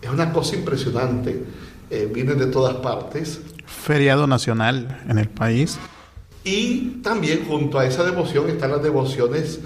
es 0.00 0.08
una 0.08 0.32
cosa 0.32 0.56
impresionante, 0.56 1.44
eh, 1.90 2.10
vienen 2.10 2.38
de 2.38 2.46
todas 2.46 2.76
partes. 2.76 3.42
feriado 3.66 4.26
nacional 4.26 5.02
en 5.06 5.18
el 5.18 5.28
país. 5.28 5.78
Y 6.44 7.02
también 7.02 7.44
junto 7.46 7.78
a 7.78 7.84
esa 7.84 8.04
devoción 8.04 8.48
están 8.48 8.70
las 8.70 8.82
devociones 8.82 9.60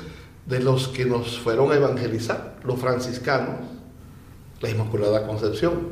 de 0.47 0.59
los 0.59 0.89
que 0.89 1.05
nos 1.05 1.39
fueron 1.39 1.70
a 1.70 1.77
evangelizar, 1.77 2.57
los 2.64 2.81
franciscanos, 2.81 3.74
la 4.61 4.70
Inmaculada 4.70 5.26
Concepción, 5.26 5.88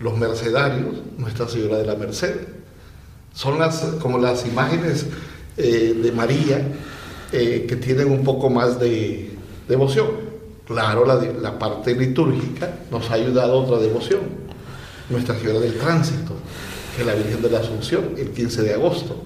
los 0.00 0.16
mercedarios, 0.16 0.96
Nuestra 1.18 1.48
Señora 1.48 1.78
de 1.78 1.86
la 1.86 1.94
Merced. 1.94 2.34
Son 3.34 3.58
las, 3.58 3.80
como 4.00 4.18
las 4.18 4.46
imágenes 4.46 5.06
eh, 5.56 5.98
de 6.02 6.12
María 6.12 6.66
eh, 7.32 7.66
que 7.68 7.76
tienen 7.76 8.10
un 8.10 8.24
poco 8.24 8.50
más 8.50 8.80
de 8.80 9.30
devoción. 9.68 10.30
Claro, 10.66 11.04
la, 11.04 11.58
parte 11.58 11.94
litúrgica 11.94 12.78
nos 12.90 13.10
ha 13.10 13.14
ayudado 13.14 13.52
a 13.52 13.56
otra 13.56 13.78
devoción, 13.78 14.20
Nuestra 15.08 15.36
Señora 15.36 15.58
del 15.58 15.76
Tránsito, 15.78 16.34
que 16.94 17.02
es 17.02 17.06
la 17.06 17.14
Virgen 17.14 17.42
de 17.42 17.50
la 17.50 17.58
Asunción, 17.58 18.14
el 18.16 18.30
15 18.30 18.62
de 18.62 18.74
agosto. 18.74 19.20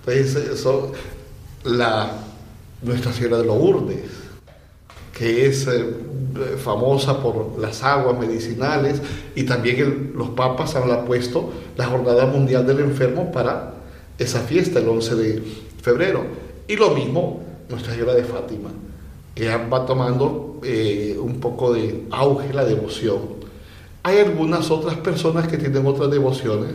Entonces, 0.00 0.36
eso, 0.50 0.92
la 1.64 2.10
Nuestra 2.82 3.12
Señora 3.12 3.38
de 3.38 3.44
los 3.44 3.56
Urdes, 3.58 4.25
que 5.16 5.46
es 5.46 5.66
eh, 5.66 5.94
famosa 6.62 7.22
por 7.22 7.58
las 7.58 7.82
aguas 7.82 8.18
medicinales 8.18 9.00
y 9.34 9.44
también 9.44 9.78
el- 9.78 10.12
los 10.14 10.28
papas 10.30 10.76
han 10.76 11.04
puesto 11.06 11.50
la 11.76 11.86
Jornada 11.86 12.26
Mundial 12.26 12.66
del 12.66 12.80
Enfermo 12.80 13.32
para 13.32 13.72
esa 14.18 14.40
fiesta, 14.40 14.78
el 14.80 14.88
11 14.88 15.14
de 15.14 15.42
febrero. 15.80 16.22
Y 16.68 16.76
lo 16.76 16.90
mismo 16.90 17.40
Nuestra 17.70 17.94
Señora 17.94 18.14
de 18.14 18.24
Fátima, 18.24 18.68
que 19.34 19.48
va 19.56 19.86
tomando 19.86 20.60
eh, 20.62 21.16
un 21.20 21.40
poco 21.40 21.72
de 21.72 22.04
auge 22.10 22.52
la 22.52 22.64
devoción. 22.64 23.18
Hay 24.02 24.18
algunas 24.18 24.70
otras 24.70 24.96
personas 24.96 25.48
que 25.48 25.56
tienen 25.58 25.86
otras 25.86 26.10
devociones, 26.10 26.74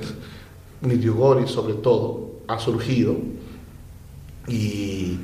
Medjugorje 0.81 1.47
sobre 1.47 1.75
todo, 1.75 2.31
ha 2.47 2.59
surgido, 2.59 3.15
y 4.47 5.17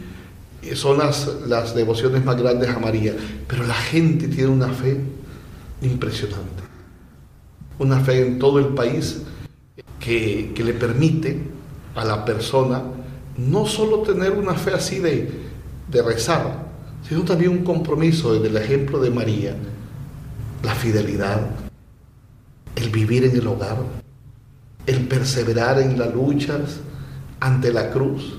son 0.75 0.97
las, 0.97 1.27
las 1.47 1.75
devociones 1.75 2.23
más 2.23 2.37
grandes 2.37 2.69
a 2.69 2.79
María, 2.79 3.15
pero 3.47 3.65
la 3.65 3.73
gente 3.73 4.27
tiene 4.27 4.49
una 4.49 4.69
fe 4.69 4.99
impresionante, 5.81 6.63
una 7.79 7.99
fe 7.99 8.25
en 8.25 8.39
todo 8.39 8.59
el 8.59 8.67
país 8.67 9.21
que, 9.99 10.51
que 10.55 10.63
le 10.63 10.73
permite 10.73 11.41
a 11.95 12.05
la 12.05 12.25
persona 12.25 12.83
no 13.37 13.65
solo 13.65 13.99
tener 13.99 14.31
una 14.31 14.55
fe 14.55 14.73
así 14.73 14.99
de, 14.99 15.29
de 15.89 16.01
rezar, 16.01 16.67
sino 17.07 17.23
también 17.23 17.51
un 17.51 17.63
compromiso 17.63 18.33
desde 18.33 18.47
el 18.47 18.57
ejemplo 18.57 18.99
de 18.99 19.11
María, 19.11 19.55
la 20.63 20.73
fidelidad, 20.73 21.41
el 22.75 22.89
vivir 22.89 23.25
en 23.25 23.35
el 23.35 23.47
hogar, 23.47 23.77
el 24.85 25.07
perseverar 25.07 25.79
en 25.79 25.99
las 25.99 26.13
luchas 26.13 26.79
ante 27.39 27.71
la 27.71 27.91
cruz 27.91 28.37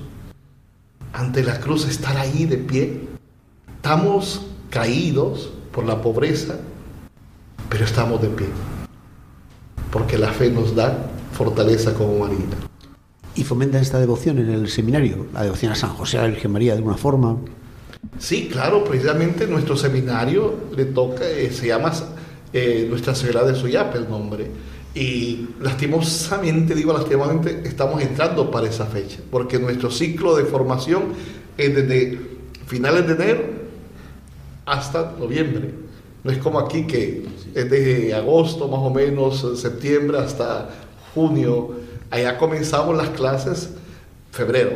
ante 1.13 1.43
la 1.43 1.61
cruz, 1.61 1.87
estar 1.87 2.17
ahí 2.17 2.45
de 2.45 2.59
pie. 2.59 3.09
Estamos 3.77 4.47
caídos 4.71 5.53
por 5.73 5.85
la 5.85 6.01
pobreza, 6.03 6.57
pero 7.69 7.85
estamos 7.85 8.21
de 8.21 8.29
pie. 8.29 8.47
Porque 9.91 10.19
la 10.19 10.33
fe 10.33 10.51
nos 10.51 10.75
da 10.75 10.97
fortaleza 11.33 11.95
como 11.95 12.19
María. 12.19 12.39
¿Y 13.35 13.45
fomentan 13.45 13.81
esta 13.81 14.01
devoción 14.01 14.39
en 14.39 14.51
el 14.51 14.69
seminario? 14.69 15.27
La 15.33 15.45
devoción 15.45 15.73
a 15.73 15.77
San 15.77 15.91
José, 15.91 16.19
a 16.19 16.23
la 16.23 16.29
Virgen 16.29 16.51
María, 16.51 16.73
de 16.73 16.79
alguna 16.79 16.97
forma. 16.97 17.37
Sí, 18.19 18.49
claro, 18.51 18.85
precisamente 18.85 19.47
nuestro 19.47 19.77
seminario 19.77 20.55
le 20.77 20.87
toca, 20.87 21.25
eh, 21.25 21.51
se 21.53 21.69
llama 21.69 21.93
eh, 22.53 22.87
Nuestra 22.89 23.15
Señora 23.15 23.45
de 23.45 23.55
Suyapa 23.55 23.97
el 23.97 24.09
nombre. 24.09 24.51
Y 24.99 25.51
lastimosamente, 25.61 26.74
digo 26.74 26.92
lastimosamente, 26.92 27.62
estamos 27.64 28.03
entrando 28.03 28.51
para 28.51 28.66
esa 28.66 28.84
fecha, 28.84 29.20
porque 29.30 29.57
nuestro 29.61 29.92
ciclo 29.92 30.34
de 30.34 30.42
formación 30.42 31.12
es 31.57 31.72
desde 31.72 32.18
finales 32.66 33.07
de 33.07 33.12
enero 33.12 33.44
hasta 34.66 35.14
noviembre. 35.16 35.72
No 36.24 36.32
es 36.32 36.38
como 36.38 36.59
aquí 36.59 36.84
que 36.88 37.24
es 37.55 37.70
de 37.70 38.12
agosto 38.12 38.66
más 38.66 38.80
o 38.80 38.90
menos, 38.90 39.61
septiembre 39.61 40.18
hasta 40.18 40.68
junio. 41.14 41.76
Allá 42.11 42.36
comenzamos 42.36 42.96
las 42.96 43.11
clases 43.11 43.70
febrero. 44.32 44.72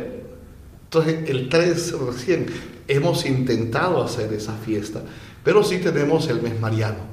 Entonces, 0.85 1.29
el 1.29 1.49
3 1.49 1.95
recién 1.99 2.45
hemos 2.87 3.25
intentado 3.25 4.01
hacer 4.01 4.31
esa 4.31 4.53
fiesta, 4.53 5.01
pero 5.43 5.65
sí 5.65 5.79
tenemos 5.79 6.29
el 6.29 6.41
mes 6.41 6.57
mariano 6.61 7.12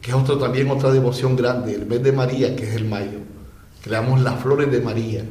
que 0.00 0.10
es 0.10 0.16
otro, 0.16 0.38
también 0.38 0.70
otra 0.70 0.90
devoción 0.90 1.36
grande, 1.36 1.74
el 1.74 1.86
mes 1.86 2.02
de 2.02 2.12
María, 2.12 2.56
que 2.56 2.68
es 2.68 2.74
el 2.76 2.86
mayo. 2.86 3.18
Creamos 3.82 4.20
las 4.22 4.40
flores 4.40 4.70
de 4.70 4.80
María. 4.80 5.24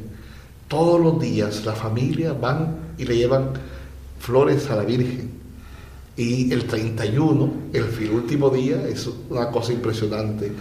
Todos 0.68 1.00
los 1.00 1.20
días 1.20 1.64
la 1.64 1.72
familia 1.72 2.32
van 2.32 2.76
y 2.98 3.04
le 3.04 3.16
llevan 3.16 3.50
flores 4.18 4.70
a 4.70 4.76
la 4.76 4.82
Virgen. 4.82 5.30
Y 6.16 6.52
el 6.52 6.64
31, 6.66 7.52
el 7.72 8.10
último 8.10 8.50
día, 8.50 8.86
es 8.86 9.08
una 9.28 9.50
cosa 9.50 9.72
impresionante. 9.72 10.52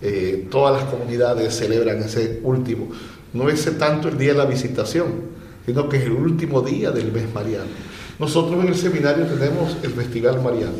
Eh, 0.00 0.46
todas 0.50 0.82
las 0.82 0.90
comunidades 0.92 1.54
celebran 1.56 1.98
ese 2.02 2.40
último. 2.42 2.88
No 3.32 3.48
es 3.48 3.78
tanto 3.78 4.08
el 4.08 4.18
día 4.18 4.32
de 4.32 4.38
la 4.38 4.44
visitación, 4.44 5.06
sino 5.64 5.88
que 5.88 5.96
es 5.96 6.04
el 6.04 6.12
último 6.12 6.60
día 6.60 6.90
del 6.90 7.10
mes 7.12 7.32
mariano. 7.32 7.70
Nosotros 8.18 8.62
en 8.62 8.68
el 8.68 8.76
seminario 8.76 9.26
tenemos 9.26 9.76
el 9.82 9.90
Festival 9.90 10.42
Mariano. 10.42 10.72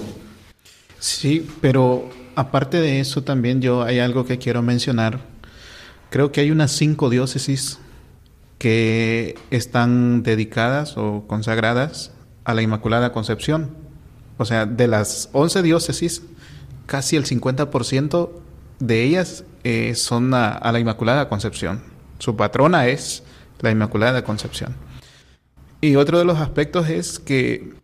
Sí, 0.98 1.46
pero 1.60 2.08
aparte 2.36 2.80
de 2.80 3.00
eso 3.00 3.22
también 3.22 3.60
yo 3.60 3.82
hay 3.82 3.98
algo 3.98 4.24
que 4.24 4.38
quiero 4.38 4.62
mencionar. 4.62 5.20
Creo 6.10 6.30
que 6.30 6.42
hay 6.42 6.50
unas 6.50 6.70
cinco 6.70 7.10
diócesis 7.10 7.78
que 8.58 9.36
están 9.50 10.22
dedicadas 10.22 10.96
o 10.96 11.24
consagradas 11.26 12.12
a 12.44 12.54
la 12.54 12.62
Inmaculada 12.62 13.12
Concepción. 13.12 13.74
O 14.38 14.44
sea, 14.44 14.66
de 14.66 14.86
las 14.86 15.30
11 15.32 15.62
diócesis, 15.62 16.22
casi 16.86 17.16
el 17.16 17.24
50% 17.24 18.30
de 18.78 19.02
ellas 19.02 19.44
eh, 19.64 19.94
son 19.94 20.32
a, 20.34 20.50
a 20.50 20.72
la 20.72 20.78
Inmaculada 20.78 21.28
Concepción. 21.28 21.82
Su 22.18 22.36
patrona 22.36 22.86
es 22.86 23.24
la 23.60 23.70
Inmaculada 23.70 24.24
Concepción. 24.24 24.76
Y 25.80 25.96
otro 25.96 26.18
de 26.18 26.24
los 26.24 26.38
aspectos 26.38 26.88
es 26.88 27.18
que 27.18 27.74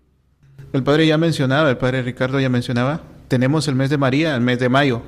el 0.72 0.82
padre 0.82 1.06
ya 1.06 1.18
mencionaba, 1.18 1.70
el 1.70 1.78
padre 1.78 2.02
Ricardo 2.02 2.40
ya 2.40 2.48
mencionaba, 2.48 3.02
tenemos 3.32 3.66
el 3.66 3.74
mes 3.74 3.88
de 3.88 3.96
María, 3.96 4.34
el 4.34 4.42
mes 4.42 4.58
de 4.58 4.68
mayo, 4.68 5.00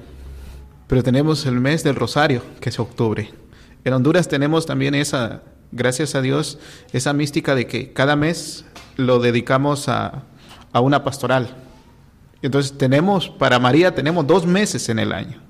pero 0.86 1.02
tenemos 1.02 1.44
el 1.44 1.60
mes 1.60 1.84
del 1.84 1.94
Rosario, 1.94 2.40
que 2.58 2.70
es 2.70 2.80
octubre. 2.80 3.30
En 3.84 3.92
Honduras 3.92 4.28
tenemos 4.28 4.64
también 4.64 4.94
esa, 4.94 5.42
gracias 5.72 6.14
a 6.14 6.22
Dios, 6.22 6.58
esa 6.94 7.12
mística 7.12 7.54
de 7.54 7.66
que 7.66 7.92
cada 7.92 8.16
mes 8.16 8.64
lo 8.96 9.18
dedicamos 9.18 9.90
a, 9.90 10.22
a 10.72 10.80
una 10.80 11.04
pastoral. 11.04 11.54
Entonces 12.40 12.78
tenemos, 12.78 13.28
para 13.28 13.58
María 13.58 13.94
tenemos 13.94 14.26
dos 14.26 14.46
meses 14.46 14.88
en 14.88 15.00
el 15.00 15.12
año. 15.12 15.42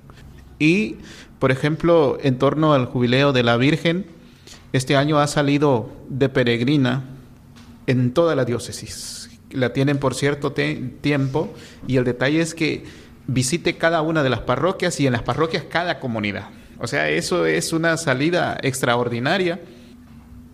Y, 0.59 0.97
por 1.39 1.53
ejemplo, 1.53 2.17
en 2.23 2.37
torno 2.37 2.73
al 2.73 2.87
jubileo 2.87 3.31
de 3.31 3.43
la 3.43 3.55
Virgen, 3.55 4.05
este 4.73 4.97
año 4.97 5.17
ha 5.19 5.27
salido 5.27 5.91
de 6.09 6.27
peregrina 6.27 7.05
en 7.87 8.13
toda 8.13 8.35
la 8.35 8.43
diócesis. 8.43 9.24
La 9.55 9.73
tienen 9.73 9.97
por 9.97 10.15
cierto 10.15 10.51
tiempo 10.51 11.53
y 11.87 11.97
el 11.97 12.03
detalle 12.03 12.41
es 12.41 12.53
que 12.53 12.83
visite 13.27 13.77
cada 13.77 14.01
una 14.01 14.23
de 14.23 14.29
las 14.29 14.41
parroquias 14.41 14.99
y 14.99 15.07
en 15.07 15.13
las 15.13 15.23
parroquias 15.23 15.63
cada 15.69 15.99
comunidad. 15.99 16.49
O 16.79 16.87
sea, 16.87 17.09
eso 17.09 17.45
es 17.45 17.73
una 17.73 17.97
salida 17.97 18.57
extraordinaria 18.61 19.59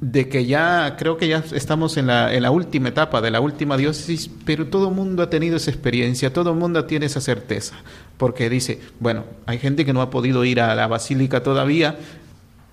de 0.01 0.27
que 0.29 0.45
ya 0.45 0.95
creo 0.97 1.17
que 1.17 1.27
ya 1.27 1.43
estamos 1.53 1.95
en 1.95 2.07
la, 2.07 2.33
en 2.33 2.41
la 2.41 2.49
última 2.49 2.89
etapa 2.89 3.21
de 3.21 3.29
la 3.29 3.39
última 3.39 3.77
diócesis, 3.77 4.31
pero 4.45 4.67
todo 4.67 4.89
el 4.89 4.95
mundo 4.95 5.21
ha 5.21 5.29
tenido 5.29 5.57
esa 5.57 5.69
experiencia, 5.69 6.33
todo 6.33 6.51
el 6.51 6.57
mundo 6.57 6.85
tiene 6.85 7.05
esa 7.05 7.21
certeza, 7.21 7.75
porque 8.17 8.49
dice, 8.49 8.81
bueno, 8.99 9.25
hay 9.45 9.59
gente 9.59 9.85
que 9.85 9.93
no 9.93 10.01
ha 10.01 10.09
podido 10.09 10.43
ir 10.43 10.59
a 10.59 10.73
la 10.73 10.87
basílica 10.87 11.43
todavía, 11.43 11.97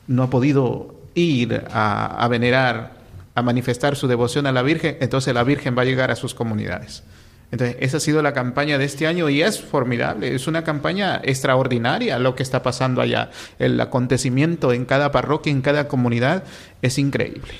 no 0.06 0.22
ha 0.22 0.30
podido 0.30 0.94
ir 1.14 1.64
a, 1.70 2.06
a 2.06 2.28
venerar, 2.28 2.97
a 3.38 3.42
manifestar 3.42 3.96
su 3.96 4.08
devoción 4.08 4.46
a 4.46 4.52
la 4.52 4.62
Virgen, 4.62 4.96
entonces 5.00 5.34
la 5.34 5.44
Virgen 5.44 5.76
va 5.76 5.82
a 5.82 5.84
llegar 5.84 6.10
a 6.10 6.16
sus 6.16 6.34
comunidades. 6.34 7.02
Entonces, 7.50 7.76
esa 7.80 7.96
ha 7.96 8.00
sido 8.00 8.20
la 8.20 8.34
campaña 8.34 8.76
de 8.76 8.84
este 8.84 9.06
año 9.06 9.28
y 9.30 9.42
es 9.42 9.60
formidable, 9.60 10.34
es 10.34 10.46
una 10.46 10.64
campaña 10.64 11.20
extraordinaria 11.24 12.18
lo 12.18 12.34
que 12.34 12.42
está 12.42 12.62
pasando 12.62 13.00
allá. 13.00 13.30
El 13.58 13.80
acontecimiento 13.80 14.72
en 14.72 14.84
cada 14.84 15.10
parroquia, 15.12 15.50
en 15.50 15.62
cada 15.62 15.88
comunidad, 15.88 16.44
es 16.82 16.98
increíble. 16.98 17.54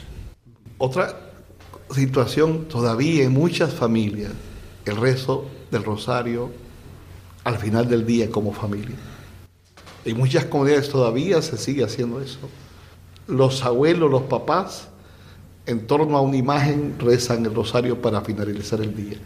Otra 0.76 1.16
situación 1.90 2.66
todavía 2.68 3.24
en 3.24 3.32
muchas 3.32 3.72
familias, 3.72 4.32
el 4.84 4.96
rezo 4.96 5.48
del 5.70 5.84
rosario 5.84 6.50
al 7.44 7.56
final 7.56 7.88
del 7.88 8.04
día 8.04 8.30
como 8.30 8.52
familia. 8.52 8.96
En 10.04 10.16
muchas 10.18 10.44
comunidades 10.44 10.90
todavía 10.90 11.40
se 11.40 11.56
sigue 11.56 11.82
haciendo 11.82 12.20
eso. 12.20 12.38
Los 13.26 13.64
abuelos, 13.64 14.10
los 14.10 14.22
papás, 14.22 14.88
en 15.68 15.86
torno 15.86 16.16
a 16.16 16.20
una 16.20 16.36
imagen 16.36 16.96
rezan 16.98 17.44
el 17.46 17.54
rosario 17.54 18.02
para 18.02 18.20
finalizar 18.22 18.80
el 18.80 18.96
día 18.96 19.18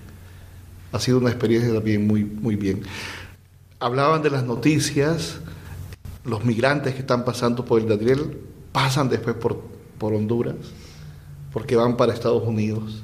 ha 0.92 1.00
sido 1.00 1.18
una 1.18 1.30
experiencia 1.30 1.72
también 1.72 2.06
muy, 2.06 2.24
muy 2.24 2.54
bien. 2.54 2.82
Hablaban 3.80 4.22
de 4.22 4.30
las 4.30 4.44
noticias, 4.44 5.40
los 6.24 6.44
migrantes 6.44 6.94
que 6.94 7.00
están 7.00 7.24
pasando 7.24 7.64
por 7.64 7.80
el 7.80 7.88
Daniel, 7.88 8.38
pasan 8.70 9.08
después 9.08 9.34
por, 9.36 9.60
por 9.98 10.12
Honduras, 10.12 10.56
porque 11.52 11.76
van 11.76 11.96
para 11.96 12.12
Estados 12.12 12.46
Unidos. 12.46 13.02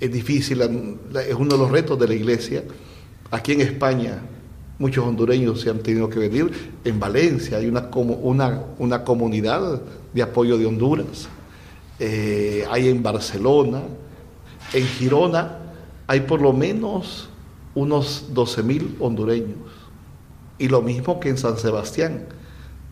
Es 0.00 0.12
difícil, 0.12 0.60
es 0.60 1.34
uno 1.34 1.54
de 1.54 1.58
los 1.58 1.70
retos 1.70 1.98
de 1.98 2.08
la 2.08 2.14
iglesia. 2.14 2.64
Aquí 3.30 3.52
en 3.52 3.62
España 3.62 4.20
muchos 4.78 5.06
hondureños 5.06 5.60
se 5.62 5.70
han 5.70 5.78
tenido 5.78 6.10
que 6.10 6.18
venir. 6.18 6.74
En 6.84 7.00
Valencia 7.00 7.56
hay 7.56 7.66
una, 7.66 7.88
una, 7.94 8.64
una 8.78 9.04
comunidad 9.04 9.80
de 10.12 10.22
apoyo 10.22 10.58
de 10.58 10.66
Honduras. 10.66 11.28
Eh, 11.98 12.66
hay 12.70 12.88
en 12.88 13.02
Barcelona, 13.02 13.82
en 14.72 14.86
Girona 14.86 15.58
hay 16.06 16.20
por 16.20 16.40
lo 16.40 16.52
menos 16.52 17.28
unos 17.74 18.26
12.000 18.32 18.96
hondureños. 19.00 19.58
Y 20.58 20.68
lo 20.68 20.82
mismo 20.82 21.20
que 21.20 21.28
en 21.28 21.38
San 21.38 21.58
Sebastián. 21.58 22.26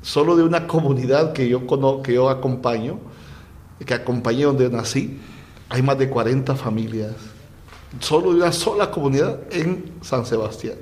Solo 0.03 0.37
de 0.37 0.43
una 0.43 0.67
comunidad 0.67 1.33
que 1.33 1.49
yo, 1.49 1.67
conozco, 1.67 2.03
que 2.03 2.15
yo 2.15 2.29
acompaño, 2.29 2.99
que 3.87 3.95
acompañé 3.95 4.45
donde 4.45 4.69
nací, 4.69 5.19
hay 5.71 5.81
más 5.83 5.99
de 5.99 6.11
40 6.11 6.55
familias. 6.57 7.13
Solo 8.01 8.31
de 8.31 8.37
una 8.37 8.53
sola 8.53 8.91
comunidad 8.91 9.41
en 9.51 9.93
San 10.03 10.27
Sebastián. 10.27 10.77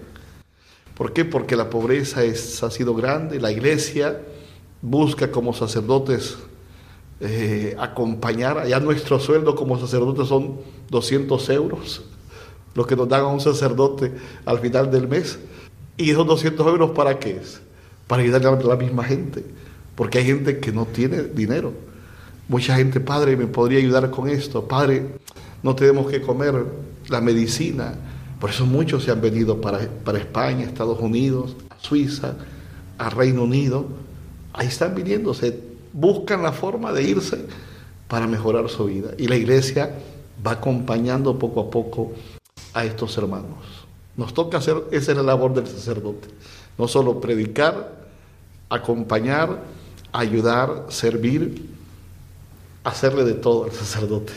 ¿Por 0.96 1.12
qué? 1.12 1.24
Porque 1.24 1.54
la 1.54 1.70
pobreza 1.70 2.24
es, 2.24 2.62
ha 2.62 2.70
sido 2.70 2.94
grande, 2.94 3.38
la 3.40 3.52
iglesia 3.52 4.20
busca 4.80 5.30
como 5.30 5.52
sacerdotes 5.52 6.36
eh, 7.24 7.76
acompañar, 7.78 8.58
allá 8.58 8.80
nuestro 8.80 9.20
sueldo 9.20 9.54
como 9.54 9.78
sacerdotes 9.78 10.26
son 10.26 10.56
200 10.90 11.48
euros, 11.50 12.02
lo 12.74 12.84
que 12.84 12.96
nos 12.96 13.08
dan 13.08 13.20
a 13.20 13.26
un 13.28 13.40
sacerdote 13.40 14.12
al 14.44 14.58
final 14.58 14.90
del 14.90 15.06
mes. 15.06 15.38
¿Y 15.96 16.10
esos 16.10 16.26
200 16.26 16.66
euros 16.66 16.90
para 16.90 17.20
qué 17.20 17.36
es? 17.36 17.60
Para 18.08 18.22
ayudarle 18.22 18.48
a 18.48 18.66
la 18.66 18.76
misma 18.76 19.04
gente, 19.04 19.44
porque 19.94 20.18
hay 20.18 20.24
gente 20.24 20.58
que 20.58 20.72
no 20.72 20.84
tiene 20.84 21.22
dinero. 21.22 21.72
Mucha 22.48 22.74
gente, 22.74 22.98
padre, 22.98 23.36
me 23.36 23.46
podría 23.46 23.78
ayudar 23.78 24.10
con 24.10 24.28
esto, 24.28 24.66
padre, 24.66 25.06
no 25.62 25.76
tenemos 25.76 26.10
que 26.10 26.20
comer 26.20 26.64
la 27.08 27.20
medicina, 27.20 27.94
por 28.40 28.50
eso 28.50 28.66
muchos 28.66 29.04
se 29.04 29.12
han 29.12 29.20
venido 29.20 29.60
para, 29.60 29.78
para 30.04 30.18
España, 30.18 30.64
Estados 30.64 30.98
Unidos, 30.98 31.54
a 31.70 31.78
Suiza, 31.78 32.34
a 32.98 33.10
Reino 33.10 33.44
Unido. 33.44 33.86
Ahí 34.52 34.66
están 34.66 34.96
viniendo, 34.96 35.32
se 35.34 35.71
buscan 35.92 36.42
la 36.42 36.52
forma 36.52 36.92
de 36.92 37.02
irse 37.02 37.46
para 38.08 38.26
mejorar 38.26 38.68
su 38.68 38.86
vida. 38.86 39.10
Y 39.18 39.28
la 39.28 39.36
iglesia 39.36 39.94
va 40.46 40.52
acompañando 40.52 41.38
poco 41.38 41.60
a 41.60 41.70
poco 41.70 42.12
a 42.74 42.84
estos 42.84 43.16
hermanos. 43.18 43.86
Nos 44.16 44.34
toca 44.34 44.58
hacer, 44.58 44.76
esa 44.90 45.12
es 45.12 45.16
la 45.16 45.22
labor 45.22 45.54
del 45.54 45.66
sacerdote. 45.66 46.28
No 46.78 46.88
solo 46.88 47.20
predicar, 47.20 48.02
acompañar, 48.68 49.62
ayudar, 50.12 50.86
servir, 50.88 51.70
hacerle 52.84 53.24
de 53.24 53.34
todo 53.34 53.64
al 53.64 53.72
sacerdote. 53.72 54.32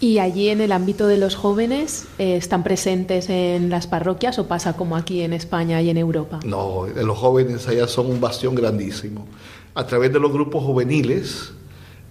¿Y 0.00 0.18
allí 0.18 0.48
en 0.48 0.62
el 0.62 0.72
ámbito 0.72 1.06
de 1.06 1.18
los 1.18 1.34
jóvenes 1.34 2.06
eh, 2.18 2.36
están 2.36 2.62
presentes 2.64 3.28
en 3.28 3.68
las 3.68 3.86
parroquias 3.86 4.38
o 4.38 4.46
pasa 4.48 4.72
como 4.72 4.96
aquí 4.96 5.20
en 5.20 5.34
España 5.34 5.82
y 5.82 5.90
en 5.90 5.98
Europa? 5.98 6.40
No, 6.44 6.86
los 6.86 7.18
jóvenes 7.18 7.68
allá 7.68 7.86
son 7.86 8.06
un 8.06 8.18
bastión 8.18 8.54
grandísimo. 8.54 9.26
A 9.74 9.86
través 9.86 10.12
de 10.12 10.18
los 10.18 10.32
grupos 10.32 10.64
juveniles 10.64 11.52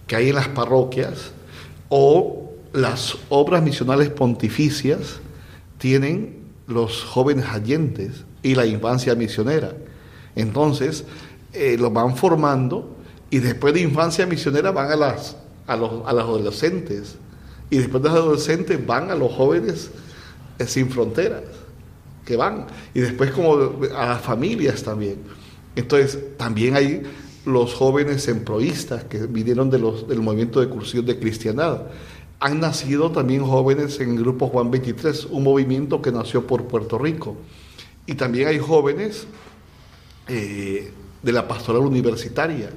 que 0.07 0.15
hay 0.15 0.29
en 0.29 0.35
las 0.35 0.47
parroquias 0.47 1.31
o 1.89 2.51
las 2.73 3.17
obras 3.29 3.61
misionales 3.61 4.09
pontificias 4.09 5.19
tienen 5.77 6.39
los 6.67 7.03
jóvenes 7.03 7.45
allentes 7.47 8.25
y 8.43 8.55
la 8.55 8.65
infancia 8.65 9.15
misionera. 9.15 9.73
Entonces, 10.35 11.03
eh, 11.53 11.77
los 11.79 11.91
van 11.91 12.15
formando 12.15 12.95
y 13.29 13.39
después 13.39 13.73
de 13.73 13.81
infancia 13.81 14.25
misionera 14.25 14.71
van 14.71 14.91
a 14.91 14.95
las, 14.95 15.35
a 15.67 15.75
los, 15.75 16.05
a 16.05 16.09
adolescentes 16.09 17.17
y 17.69 17.77
después 17.77 18.01
de 18.03 18.09
los 18.09 18.17
adolescentes 18.17 18.85
van 18.85 19.11
a 19.11 19.15
los 19.15 19.31
jóvenes 19.31 19.91
eh, 20.57 20.65
sin 20.65 20.89
fronteras, 20.89 21.43
que 22.25 22.35
van. 22.35 22.67
Y 22.93 23.01
después 23.01 23.31
como 23.31 23.55
a 23.95 24.05
las 24.07 24.21
familias 24.21 24.83
también. 24.83 25.17
Entonces, 25.75 26.17
también 26.37 26.75
hay 26.75 27.03
los 27.49 27.73
jóvenes 27.73 28.27
emproístas 28.27 29.03
que 29.05 29.25
vinieron 29.27 29.69
del 29.69 30.21
movimiento 30.21 30.59
de 30.59 30.67
cursillos 30.67 31.05
de 31.05 31.19
cristianidad. 31.19 31.87
Han 32.39 32.59
nacido 32.61 33.11
también 33.11 33.45
jóvenes 33.45 33.99
en 33.99 34.11
el 34.11 34.19
grupo 34.19 34.47
Juan 34.47 34.71
23, 34.71 35.25
un 35.25 35.43
movimiento 35.43 36.01
que 36.01 36.11
nació 36.11 36.47
por 36.47 36.65
Puerto 36.65 36.97
Rico. 36.97 37.35
Y 38.05 38.15
también 38.15 38.47
hay 38.47 38.59
jóvenes 38.59 39.27
eh, 40.27 40.91
de 41.21 41.31
la 41.31 41.47
pastoral 41.47 41.81
universitaria. 41.81 42.69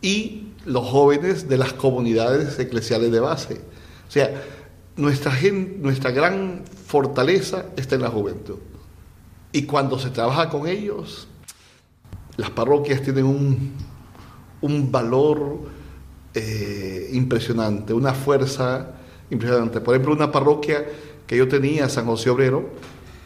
Y 0.00 0.48
los 0.64 0.86
jóvenes 0.86 1.48
de 1.48 1.58
las 1.58 1.72
comunidades 1.74 2.58
eclesiales 2.58 3.12
de 3.12 3.20
base. 3.20 3.60
O 4.08 4.10
sea, 4.10 4.42
nuestra, 4.96 5.32
nuestra 5.78 6.10
gran 6.10 6.64
fortaleza 6.86 7.66
está 7.76 7.94
en 7.96 8.02
la 8.02 8.10
juventud. 8.10 8.58
Y 9.52 9.62
cuando 9.62 9.98
se 9.98 10.10
trabaja 10.10 10.48
con 10.48 10.66
ellos, 10.66 11.26
las 12.40 12.50
parroquias 12.50 13.02
tienen 13.02 13.26
un, 13.26 13.72
un 14.62 14.90
valor 14.90 15.58
eh, 16.34 17.10
impresionante, 17.12 17.92
una 17.92 18.14
fuerza 18.14 18.92
impresionante. 19.28 19.80
Por 19.80 19.94
ejemplo, 19.94 20.14
una 20.14 20.32
parroquia 20.32 20.86
que 21.26 21.36
yo 21.36 21.48
tenía, 21.48 21.88
San 21.90 22.06
José 22.06 22.30
Obrero, 22.30 22.70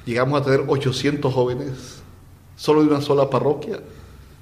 llegamos 0.04 0.40
a 0.40 0.44
tener 0.44 0.64
800 0.66 1.32
jóvenes, 1.32 2.02
solo 2.56 2.82
de 2.82 2.88
una 2.88 3.00
sola 3.00 3.30
parroquia 3.30 3.78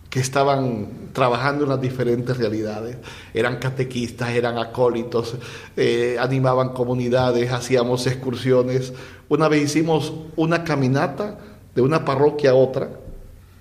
que 0.09 0.20
estaban 0.20 0.89
trabajando 1.12 1.64
en 1.64 1.70
las 1.70 1.81
diferentes 1.81 2.37
realidades. 2.37 2.97
Eran 3.35 3.59
catequistas, 3.59 4.31
eran 4.31 4.57
acólitos, 4.59 5.37
eh, 5.77 6.16
animaban 6.18 6.70
comunidades, 6.70 7.53
hacíamos 7.53 8.07
excursiones. 8.07 8.95
Una 9.29 9.49
vez 9.49 9.64
hicimos 9.64 10.14
una 10.37 10.64
caminata 10.64 11.39
de 11.75 11.83
una 11.83 12.05
parroquia 12.05 12.51
a 12.51 12.55
otra. 12.55 13.01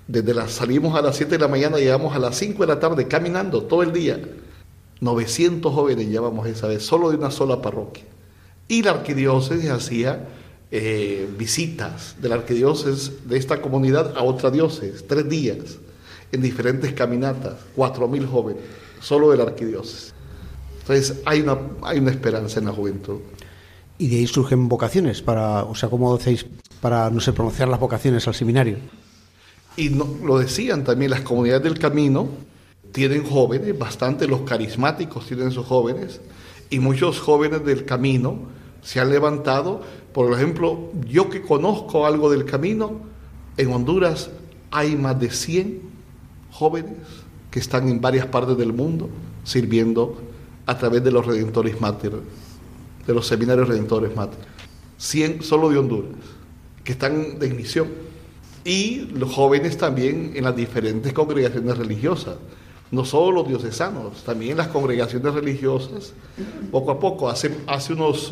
Desde 0.07 0.33
las, 0.33 0.51
salimos 0.51 0.97
a 0.97 1.01
las 1.01 1.15
7 1.15 1.33
de 1.33 1.39
la 1.39 1.47
mañana, 1.47 1.77
llegamos 1.77 2.15
a 2.15 2.19
las 2.19 2.37
5 2.37 2.63
de 2.63 2.67
la 2.67 2.79
tarde 2.79 3.07
caminando 3.07 3.63
todo 3.63 3.83
el 3.83 3.93
día. 3.93 4.19
900 4.99 5.73
jóvenes 5.73 6.07
llevamos 6.07 6.47
esa 6.47 6.67
vez, 6.67 6.83
solo 6.83 7.09
de 7.09 7.17
una 7.17 7.31
sola 7.31 7.61
parroquia. 7.61 8.03
Y 8.67 8.83
la 8.83 8.91
arquidiócesis 8.91 9.69
hacía 9.69 10.27
eh, 10.71 11.27
visitas 11.37 12.15
de 12.21 12.29
la 12.29 12.35
arquidiócesis 12.35 13.27
de 13.27 13.37
esta 13.37 13.61
comunidad 13.61 14.15
a 14.15 14.23
otra 14.23 14.51
diócesis, 14.51 15.05
tres 15.07 15.27
días 15.27 15.57
en 16.31 16.41
diferentes 16.41 16.93
caminatas, 16.93 17.55
cuatro 17.75 18.07
mil 18.07 18.25
jóvenes, 18.25 18.63
solo 19.01 19.31
de 19.31 19.37
la 19.37 19.43
arquidiócesis. 19.43 20.13
Entonces 20.79 21.21
hay 21.25 21.41
una, 21.41 21.57
hay 21.81 21.99
una 21.99 22.11
esperanza 22.11 22.59
en 22.59 22.65
la 22.67 22.71
juventud. 22.71 23.19
Y 23.97 24.07
de 24.07 24.17
ahí 24.17 24.27
surgen 24.27 24.67
vocaciones, 24.67 25.21
para, 25.21 25.63
o 25.63 25.75
sea, 25.75 25.89
¿cómo 25.89 26.15
hacéis 26.15 26.45
para, 26.79 27.09
no 27.09 27.19
sé, 27.19 27.33
pronunciar 27.33 27.67
las 27.67 27.79
vocaciones 27.79 28.27
al 28.27 28.33
seminario? 28.33 28.77
Y 29.77 29.89
no, 29.89 30.07
lo 30.23 30.39
decían 30.39 30.83
también, 30.83 31.11
las 31.11 31.21
comunidades 31.21 31.63
del 31.63 31.79
camino 31.79 32.27
tienen 32.91 33.23
jóvenes, 33.23 33.77
bastante 33.77 34.27
los 34.27 34.41
carismáticos 34.41 35.25
tienen 35.25 35.51
sus 35.51 35.65
jóvenes, 35.65 36.19
y 36.69 36.79
muchos 36.79 37.19
jóvenes 37.19 37.65
del 37.65 37.85
camino 37.85 38.39
se 38.81 38.99
han 38.99 39.09
levantado. 39.09 39.81
Por 40.13 40.33
ejemplo, 40.33 40.91
yo 41.07 41.29
que 41.29 41.41
conozco 41.41 42.05
algo 42.05 42.29
del 42.29 42.45
camino, 42.45 42.99
en 43.57 43.71
Honduras 43.71 44.29
hay 44.71 44.95
más 44.95 45.19
de 45.19 45.29
100 45.29 45.81
jóvenes 46.51 46.97
que 47.49 47.59
están 47.59 47.87
en 47.89 47.99
varias 47.99 48.25
partes 48.27 48.57
del 48.57 48.73
mundo 48.73 49.09
sirviendo 49.43 50.21
a 50.65 50.77
través 50.77 51.03
de 51.03 51.11
los 51.11 51.25
redentores 51.25 51.79
máter, 51.81 52.13
de 53.05 53.13
los 53.13 53.27
seminarios 53.27 53.67
redentores 53.67 54.15
máter. 54.15 54.39
100 54.97 55.43
solo 55.43 55.69
de 55.69 55.77
Honduras, 55.77 56.11
que 56.83 56.93
están 56.93 57.39
de 57.39 57.49
misión. 57.49 57.87
Y 58.63 59.07
los 59.13 59.33
jóvenes 59.33 59.77
también 59.77 60.33
en 60.35 60.43
las 60.43 60.55
diferentes 60.55 61.13
congregaciones 61.13 61.77
religiosas, 61.77 62.35
no 62.91 63.05
solo 63.05 63.31
los 63.31 63.47
diocesanos, 63.47 64.23
también 64.23 64.57
las 64.57 64.67
congregaciones 64.67 65.33
religiosas, 65.33 66.13
poco 66.71 66.91
a 66.91 66.99
poco, 66.99 67.29
hace, 67.29 67.55
hace 67.67 67.93
unos, 67.93 68.31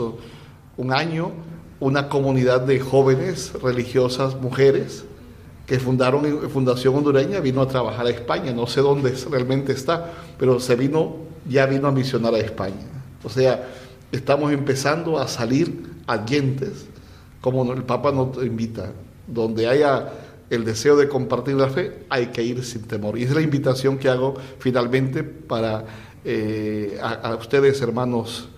un 0.78 0.94
año, 0.94 1.32
una 1.80 2.10
comunidad 2.10 2.62
de 2.62 2.80
jóvenes 2.80 3.54
religiosas, 3.62 4.36
mujeres, 4.36 5.06
que 5.66 5.80
fundaron 5.80 6.26
en 6.26 6.50
Fundación 6.50 6.96
Hondureña 6.96 7.40
vino 7.40 7.62
a 7.62 7.68
trabajar 7.68 8.08
a 8.08 8.10
España. 8.10 8.52
No 8.52 8.66
sé 8.66 8.82
dónde 8.82 9.16
realmente 9.30 9.72
está, 9.72 10.12
pero 10.40 10.60
se 10.60 10.76
vino, 10.76 11.18
ya 11.48 11.68
vino 11.68 11.88
a 11.88 11.92
misionar 11.92 12.34
a 12.34 12.40
España. 12.40 12.88
O 13.24 13.30
sea, 13.30 13.70
estamos 14.12 14.52
empezando 14.52 15.20
a 15.20 15.28
salir 15.28 15.90
dientes, 16.26 16.86
como 17.40 17.72
el 17.72 17.84
Papa 17.84 18.12
nos 18.12 18.44
invita. 18.44 18.92
Donde 19.32 19.68
haya 19.68 20.12
el 20.50 20.66
deseo 20.66 20.96
de 20.96 21.08
compartir 21.08 21.56
la 21.56 21.70
fe, 21.70 22.06
hay 22.10 22.28
que 22.28 22.44
ir 22.44 22.64
sin 22.64 22.84
temor. 22.84 23.18
Y 23.18 23.24
es 23.24 23.32
la 23.32 23.42
invitación 23.42 23.98
que 23.98 24.10
hago 24.10 24.36
finalmente 24.60 25.24
para 25.24 25.86
eh, 26.26 27.00
a, 27.02 27.36
ustedes, 27.36 27.82
hermanos 27.82 28.50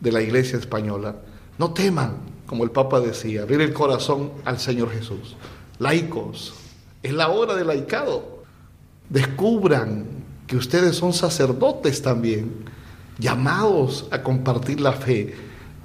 de 0.00 0.12
la 0.12 0.22
Iglesia 0.22 0.58
Española. 0.58 1.16
No 1.58 1.72
teman, 1.72 2.18
como 2.46 2.64
el 2.64 2.70
Papa 2.70 3.00
decía, 3.00 3.42
abrir 3.42 3.60
el 3.60 3.72
corazón 3.72 4.32
al 4.44 4.58
Señor 4.58 4.90
Jesús. 4.90 5.36
Laicos, 5.78 6.54
es 7.02 7.12
la 7.12 7.28
hora 7.28 7.56
del 7.56 7.66
laicado. 7.66 8.44
Descubran 9.08 10.06
que 10.46 10.56
ustedes 10.56 10.96
son 10.96 11.12
sacerdotes 11.12 12.00
también, 12.02 12.64
llamados 13.18 14.06
a 14.10 14.22
compartir 14.22 14.80
la 14.80 14.92
fe, 14.92 15.34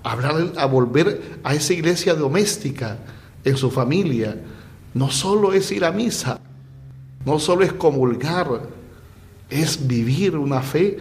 a, 0.04 0.14
a 0.14 0.66
volver 0.68 1.40
a 1.44 1.56
esa 1.56 1.74
iglesia 1.74 2.14
doméstica 2.14 3.00
en 3.46 3.56
su 3.56 3.72
familia. 3.72 4.42
No 4.94 5.12
solo 5.12 5.54
es 5.54 5.72
ir 5.72 5.86
a 5.86 5.92
misa, 5.92 6.42
no 7.26 7.40
solo 7.40 7.64
es 7.64 7.74
comulgar, 7.74 8.48
es 9.50 9.88
vivir 9.88 10.36
una 10.36 10.62
fe, 10.62 11.00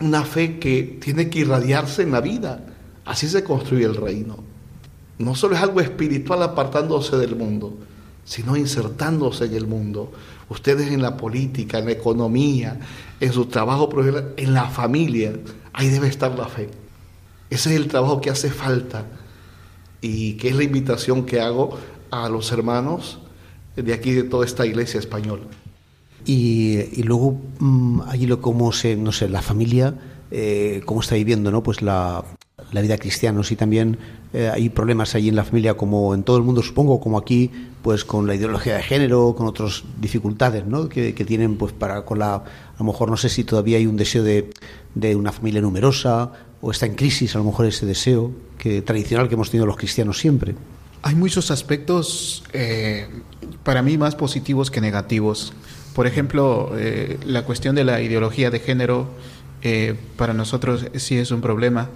una 0.00 0.24
fe 0.24 0.58
que 0.58 0.98
tiene 1.00 1.28
que 1.28 1.40
irradiarse 1.40 2.02
en 2.02 2.12
la 2.12 2.20
vida. 2.20 2.64
Así 3.04 3.26
se 3.26 3.42
construye 3.42 3.84
el 3.84 3.96
reino. 3.96 4.36
No 5.18 5.34
solo 5.34 5.56
es 5.56 5.62
algo 5.62 5.80
espiritual 5.80 6.42
apartándose 6.42 7.16
del 7.16 7.34
mundo, 7.34 7.76
sino 8.24 8.56
insertándose 8.56 9.46
en 9.46 9.54
el 9.54 9.66
mundo. 9.66 10.12
Ustedes 10.48 10.92
en 10.92 11.02
la 11.02 11.16
política, 11.16 11.78
en 11.78 11.86
la 11.86 11.92
economía, 11.92 12.78
en 13.18 13.32
su 13.32 13.46
trabajo 13.46 13.88
profesional, 13.88 14.34
en 14.36 14.54
la 14.54 14.68
familia, 14.68 15.32
ahí 15.72 15.88
debe 15.88 16.08
estar 16.08 16.38
la 16.38 16.46
fe. 16.46 16.70
Ese 17.50 17.70
es 17.70 17.76
el 17.76 17.88
trabajo 17.88 18.20
que 18.20 18.30
hace 18.30 18.50
falta 18.50 19.06
y 20.00 20.34
que 20.34 20.48
es 20.48 20.56
la 20.56 20.64
invitación 20.64 21.26
que 21.26 21.40
hago 21.40 21.78
a 22.10 22.28
los 22.28 22.52
hermanos 22.52 23.18
de 23.76 23.92
aquí 23.92 24.12
de 24.12 24.24
toda 24.24 24.44
esta 24.44 24.66
iglesia 24.66 24.98
española. 25.00 25.44
Y, 26.24 26.78
y 26.92 27.02
luego 27.04 27.40
mmm, 27.58 28.00
allí 28.08 28.26
lo 28.26 28.40
como 28.40 28.72
se, 28.72 28.96
no 28.96 29.12
sé, 29.12 29.28
la 29.28 29.40
familia, 29.42 29.94
eh, 30.30 30.82
cómo 30.84 31.00
está 31.00 31.14
viviendo, 31.14 31.50
¿no? 31.50 31.62
Pues 31.62 31.80
la, 31.80 32.24
la 32.72 32.80
vida 32.80 32.98
cristiana, 32.98 33.42
si 33.44 33.56
también 33.56 33.98
eh, 34.32 34.50
hay 34.52 34.68
problemas 34.68 35.14
allí 35.14 35.28
en 35.28 35.36
la 35.36 35.44
familia, 35.44 35.74
como 35.74 36.14
en 36.14 36.22
todo 36.22 36.36
el 36.36 36.42
mundo 36.42 36.62
supongo, 36.62 37.00
como 37.00 37.16
aquí, 37.18 37.50
pues 37.82 38.04
con 38.04 38.26
la 38.26 38.34
ideología 38.34 38.74
de 38.74 38.82
género, 38.82 39.34
con 39.36 39.46
otras 39.46 39.84
dificultades, 40.00 40.66
¿no? 40.66 40.88
Que, 40.88 41.14
que 41.14 41.24
tienen, 41.24 41.56
pues 41.56 41.72
para 41.72 42.04
con 42.04 42.18
la, 42.18 42.34
a 42.34 42.44
lo 42.78 42.84
mejor 42.84 43.10
no 43.10 43.16
sé 43.16 43.28
si 43.28 43.44
todavía 43.44 43.78
hay 43.78 43.86
un 43.86 43.96
deseo 43.96 44.22
de, 44.22 44.50
de 44.94 45.16
una 45.16 45.32
familia 45.32 45.60
numerosa 45.60 46.32
o 46.60 46.72
está 46.72 46.86
en 46.86 46.94
crisis, 46.94 47.36
a 47.36 47.38
lo 47.38 47.44
mejor 47.44 47.66
ese 47.66 47.86
deseo 47.86 48.32
que 48.58 48.82
tradicional 48.82 49.28
que 49.28 49.34
hemos 49.34 49.50
tenido 49.50 49.66
los 49.66 49.76
cristianos 49.76 50.18
siempre. 50.18 50.54
Hay 51.02 51.14
muchos 51.14 51.50
aspectos 51.50 52.42
eh, 52.52 53.08
para 53.62 53.82
mí 53.82 53.96
más 53.96 54.16
positivos 54.16 54.70
que 54.70 54.80
negativos. 54.80 55.52
Por 55.94 56.06
ejemplo, 56.06 56.72
eh, 56.76 57.18
la 57.24 57.44
cuestión 57.44 57.76
de 57.76 57.84
la 57.84 58.00
ideología 58.02 58.50
de 58.50 58.58
género 58.58 59.08
eh, 59.62 59.96
para 60.16 60.34
nosotros 60.34 60.86
sí 60.94 61.18
es 61.18 61.30
un 61.32 61.40
problema, 61.40 61.90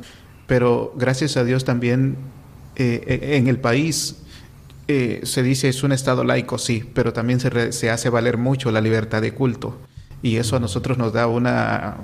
pero 0.47 0.93
gracias 0.97 1.37
a 1.37 1.45
Dios 1.45 1.65
también 1.65 2.17
eh, 2.75 3.37
en 3.37 3.47
el 3.47 3.59
país 3.59 4.17
eh, 4.89 5.21
se 5.23 5.45
dice 5.45 5.69
es 5.69 5.85
un 5.85 5.93
Estado 5.93 6.25
laico, 6.25 6.59
sí, 6.59 6.85
pero 6.93 7.13
también 7.13 7.39
se, 7.39 7.51
re, 7.51 7.73
se 7.73 7.91
hace 7.91 8.09
valer 8.09 8.37
mucho 8.37 8.73
la 8.73 8.81
libertad 8.81 9.23
de 9.23 9.33
culto 9.33 9.79
y 10.23 10.37
eso 10.37 10.57
a 10.57 10.61
nosotros 10.61 10.99
nos 10.99 11.13
da 11.13 11.29
una, 11.29 11.99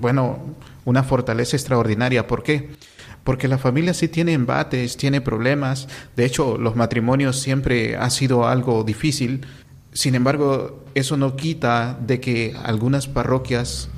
bueno, 0.00 0.38
una 0.84 1.02
fortaleza 1.02 1.56
extraordinaria. 1.56 2.26
¿Por 2.26 2.42
qué? 2.42 2.70
Porque 3.24 3.48
la 3.48 3.58
familia 3.58 3.94
sí 3.94 4.08
tiene 4.08 4.32
embates, 4.32 4.96
tiene 4.96 5.20
problemas. 5.20 5.88
De 6.16 6.24
hecho, 6.24 6.58
los 6.58 6.74
matrimonios 6.76 7.38
siempre 7.40 7.96
ha 7.96 8.10
sido 8.10 8.48
algo 8.48 8.82
difícil. 8.82 9.46
Sin 9.92 10.14
embargo, 10.14 10.84
eso 10.94 11.16
no 11.16 11.36
quita 11.36 11.98
de 12.04 12.20
que 12.20 12.54
algunas 12.64 13.06
parroquias, 13.06 13.88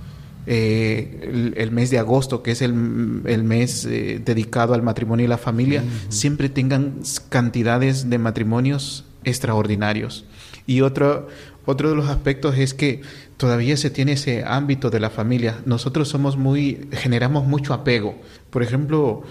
eh, 0.47 1.20
el, 1.22 1.55
el, 1.57 1.70
mes 1.70 1.91
de 1.91 1.99
agosto, 1.99 2.43
que 2.43 2.51
es 2.51 2.61
el, 2.61 3.22
el 3.25 3.45
mes 3.45 3.87
eh, 3.87 4.20
dedicado 4.22 4.75
al 4.75 4.83
matrimonio 4.83 5.25
y 5.25 5.29
la 5.29 5.39
familia, 5.39 5.83
uh 5.83 5.87
-huh. 5.87 6.12
siempre 6.12 6.49
tengan 6.51 7.01
cantidades 7.31 8.11
de 8.11 8.18
matrimonios 8.18 9.05
extraordinarios. 9.25 10.27
Y 10.66 10.83
otro, 10.83 11.29
otro 11.66 11.91
de 11.91 11.97
los 11.97 12.09
aspectos 12.09 12.57
es 12.59 12.75
que 12.75 13.03
todavía 13.37 13.76
se 13.76 13.91
tiene 13.91 14.12
ese 14.12 14.45
ámbito 14.45 14.91
de 14.91 15.01
la 15.01 15.11
familia. 15.11 15.61
Nosotros 15.64 16.09
somos 16.09 16.37
muy, 16.37 16.89
generamos 16.93 17.47
mucho 17.47 17.74
apego. 17.74 18.16
Por 18.51 18.62
ejemplo, 18.62 19.22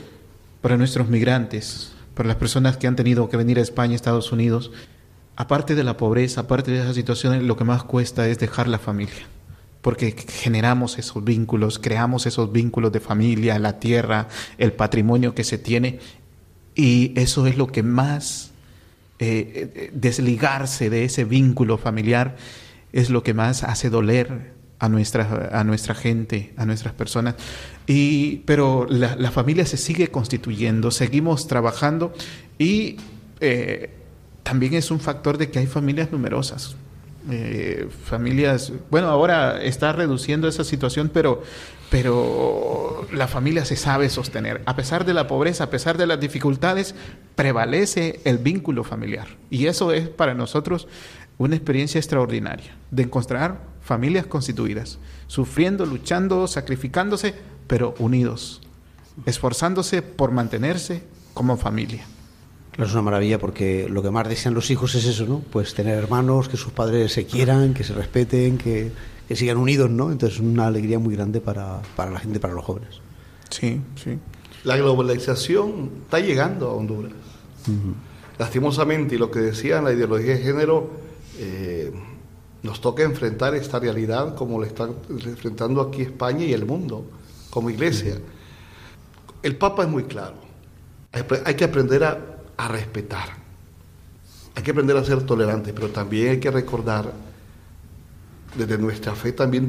para 0.62 0.78
nuestros 0.78 1.10
migrantes, 1.10 1.92
para 2.14 2.28
las 2.28 2.38
personas 2.38 2.78
que 2.78 2.88
han 2.88 2.96
tenido 2.96 3.30
que 3.30 3.38
venir 3.38 3.60
a 3.60 3.62
España, 3.62 3.96
Estados 3.96 4.32
Unidos, 4.32 4.72
aparte 5.36 5.76
de 5.76 5.84
la 5.84 5.98
pobreza, 5.98 6.42
aparte 6.42 6.72
de 6.72 6.82
esas 6.82 6.96
situaciones, 6.96 7.44
lo 7.44 7.58
que 7.58 7.64
más 7.64 7.84
cuesta 7.84 8.28
es 8.28 8.40
dejar 8.40 8.68
la 8.68 8.80
familia. 8.80 9.28
Porque 9.82 10.16
generamos 10.30 10.98
esos 10.98 11.24
vínculos, 11.24 11.80
creamos 11.80 12.26
esos 12.26 12.52
vínculos 12.52 12.92
de 12.92 13.02
familia, 13.02 13.60
la 13.60 13.80
tierra, 13.80 14.30
el 14.58 14.72
patrimonio 14.72 15.36
que 15.36 15.44
se 15.44 15.58
tiene. 15.58 16.00
Y 16.76 17.14
eso 17.20 17.46
es 17.48 17.58
lo 17.58 17.68
que 17.68 17.84
más 17.84 18.52
eh, 19.20 19.92
desligarse 19.94 20.90
de 20.90 21.06
ese 21.06 21.26
vínculo 21.26 21.78
familiar 21.78 22.38
es 22.94 23.10
lo 23.10 23.24
que 23.24 23.34
más 23.34 23.64
hace 23.64 23.90
doler 23.90 24.54
a 24.80 24.88
nuestra, 24.90 25.50
a 25.52 25.64
nuestra 25.64 25.96
gente, 25.96 26.54
a 26.58 26.66
nuestras 26.66 26.94
personas. 26.94 27.36
Y, 27.88 28.38
pero 28.46 28.86
la, 28.90 29.32
familia 29.32 29.66
se 29.66 29.78
sigue 29.78 30.10
constituyendo, 30.10 30.92
seguimos 30.92 31.48
trabajando 31.48 32.14
y 32.58 32.98
eh, 33.40 33.90
también 34.44 34.74
es 34.74 34.92
un 34.92 35.00
factor 35.00 35.38
de 35.38 35.50
que 35.50 35.60
hay 35.60 35.68
familias 35.68 36.12
numerosas. 36.12 36.76
Eh, 37.32 37.88
familias, 38.06 38.74
bueno, 38.92 39.08
ahora 39.08 39.64
está 39.64 39.94
reduciendo 39.94 40.50
esa 40.50 40.66
situación, 40.66 41.10
pero, 41.14 41.42
pero 41.90 43.08
la 43.14 43.28
familia 43.30 43.64
se 43.64 43.78
sabe 43.78 44.10
sostener. 44.10 44.62
A 44.66 44.76
pesar 44.76 45.06
de 45.06 45.14
la 45.14 45.28
pobreza, 45.28 45.66
a 45.66 45.70
pesar 45.70 45.98
de 45.98 46.06
las 46.06 46.20
dificultades, 46.20 46.94
prevalece 47.36 48.20
el 48.26 48.38
vínculo 48.38 48.84
familiar. 48.84 49.28
Y 49.50 49.68
eso 49.68 49.94
es 49.94 50.10
para 50.10 50.34
nosotros 50.34 50.90
una 51.38 51.56
experiencia 51.56 52.00
extraordinaria 52.00 52.76
de 52.92 53.04
encontrar 53.04 53.60
familias 53.82 54.26
constituidas, 54.26 55.00
sufriendo, 55.28 55.86
luchando, 55.86 56.48
sacrificándose, 56.48 57.34
pero 57.68 57.96
unidos, 58.00 58.62
esforzándose 59.26 60.02
por 60.02 60.32
mantenerse 60.32 61.04
como 61.34 61.58
familia. 61.58 62.06
Claro, 62.72 62.88
es 62.88 62.94
una 62.94 63.04
maravilla 63.04 63.40
porque 63.40 63.88
lo 63.88 64.02
que 64.02 64.10
más 64.10 64.28
desean 64.28 64.54
los 64.56 64.72
hijos 64.72 64.96
es 64.96 65.06
eso, 65.06 65.26
¿no? 65.26 65.40
Pues 65.52 65.74
tener 65.76 65.98
hermanos, 65.98 66.50
que 66.50 66.58
sus 66.58 66.72
padres 66.72 67.12
se 67.12 67.26
quieran, 67.26 67.74
que 67.74 67.84
se 67.84 67.94
respeten, 67.94 68.58
que, 68.58 68.92
que 69.28 69.36
sigan 69.36 69.58
unidos, 69.58 69.92
¿no? 69.92 70.12
Entonces 70.12 70.40
es 70.40 70.44
una 70.44 70.68
alegría 70.68 70.98
muy 70.98 71.16
grande 71.16 71.40
para, 71.40 71.82
para 71.96 72.10
la 72.10 72.20
gente, 72.20 72.40
para 72.40 72.54
los 72.54 72.66
jóvenes. 72.66 73.02
Sí, 73.50 73.80
sí. 73.96 74.18
La 74.64 74.78
globalización 74.78 75.92
está 76.04 76.20
llegando 76.20 76.70
a 76.70 76.74
Honduras. 76.74 77.12
Uh 77.68 77.72
-huh. 77.72 77.94
Lastimosamente, 78.40 79.16
y 79.16 79.18
lo 79.20 79.30
que 79.30 79.40
decía 79.40 79.82
la 79.82 79.94
ideología 79.94 80.36
de 80.36 80.42
género, 80.42 80.90
eh, 81.38 81.92
nos 82.64 82.80
toca 82.80 83.04
enfrentar 83.04 83.56
esta 83.56 83.80
realidad 83.80 84.36
como 84.36 84.60
la 84.60 84.68
está 84.68 84.90
enfrentando 85.10 85.82
aquí 85.82 86.02
España 86.02 86.46
y 86.46 86.54
el 86.54 86.66
mundo, 86.66 87.06
como 87.50 87.70
iglesia. 87.70 88.18
El 89.42 89.58
Papa 89.58 89.84
es 89.84 89.90
muy 89.90 90.04
claro. 90.04 90.36
Hay 91.46 91.56
que 91.56 91.66
aprender 91.66 92.04
a, 92.04 92.68
respetar. 92.70 93.30
Hay 94.56 94.64
que 94.64 94.72
aprender 94.72 94.96
a 94.96 95.04
ser 95.04 95.24
tolerantes, 95.24 95.74
pero 95.74 95.90
también 95.90 96.30
hay 96.30 96.40
que 96.40 96.50
recordar, 96.50 97.12
desde 98.58 98.78
nuestra 98.78 99.14
fe 99.14 99.34
también 99.34 99.68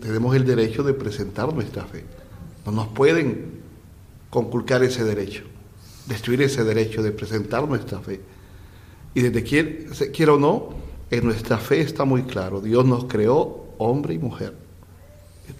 tenemos 0.00 0.36
el 0.36 0.44
derecho 0.44 0.82
de 0.82 0.92
presentar 0.92 1.52
nuestra 1.54 1.84
fe. 1.84 2.04
No 2.66 2.72
nos 2.72 2.88
pueden 2.88 3.62
conculcar 4.28 4.82
ese 4.82 5.04
derecho, 5.04 5.44
destruir 6.06 6.42
ese 6.42 6.64
derecho 6.64 7.02
de 7.02 7.12
presentar 7.12 7.66
nuestra 7.66 8.00
fe. 8.00 8.20
Y 9.14 9.22
desde 9.22 9.42
quiera, 9.42 9.70
quiera 10.12 10.34
o 10.34 10.38
no, 10.38 10.83
en 11.16 11.24
nuestra 11.24 11.58
fe 11.58 11.80
está 11.80 12.04
muy 12.04 12.22
claro, 12.22 12.60
Dios 12.60 12.84
nos 12.84 13.04
creó 13.04 13.64
hombre 13.78 14.14
y 14.14 14.18
mujer. 14.18 14.54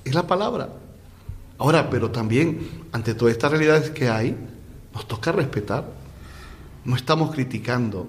Es 0.04 0.14
la 0.14 0.26
palabra. 0.26 0.70
Ahora, 1.58 1.88
pero 1.90 2.10
también, 2.10 2.86
ante 2.92 3.14
todas 3.14 3.32
estas 3.32 3.52
realidades 3.52 3.90
que 3.90 4.08
hay, 4.08 4.36
nos 4.92 5.06
toca 5.06 5.32
respetar. 5.32 5.84
No 6.84 6.96
estamos 6.96 7.32
criticando. 7.32 8.08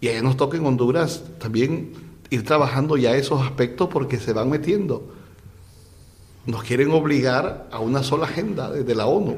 Y 0.00 0.08
ahí 0.08 0.22
nos 0.22 0.36
toca 0.36 0.56
en 0.56 0.66
Honduras 0.66 1.22
también 1.38 1.92
ir 2.30 2.44
trabajando 2.44 2.96
ya 2.96 3.16
esos 3.16 3.42
aspectos 3.42 3.88
porque 3.88 4.18
se 4.18 4.32
van 4.32 4.50
metiendo. 4.50 5.14
Nos 6.46 6.62
quieren 6.62 6.90
obligar 6.90 7.68
a 7.70 7.80
una 7.80 8.02
sola 8.02 8.26
agenda 8.26 8.70
desde 8.70 8.94
la 8.94 9.06
ONU, 9.06 9.36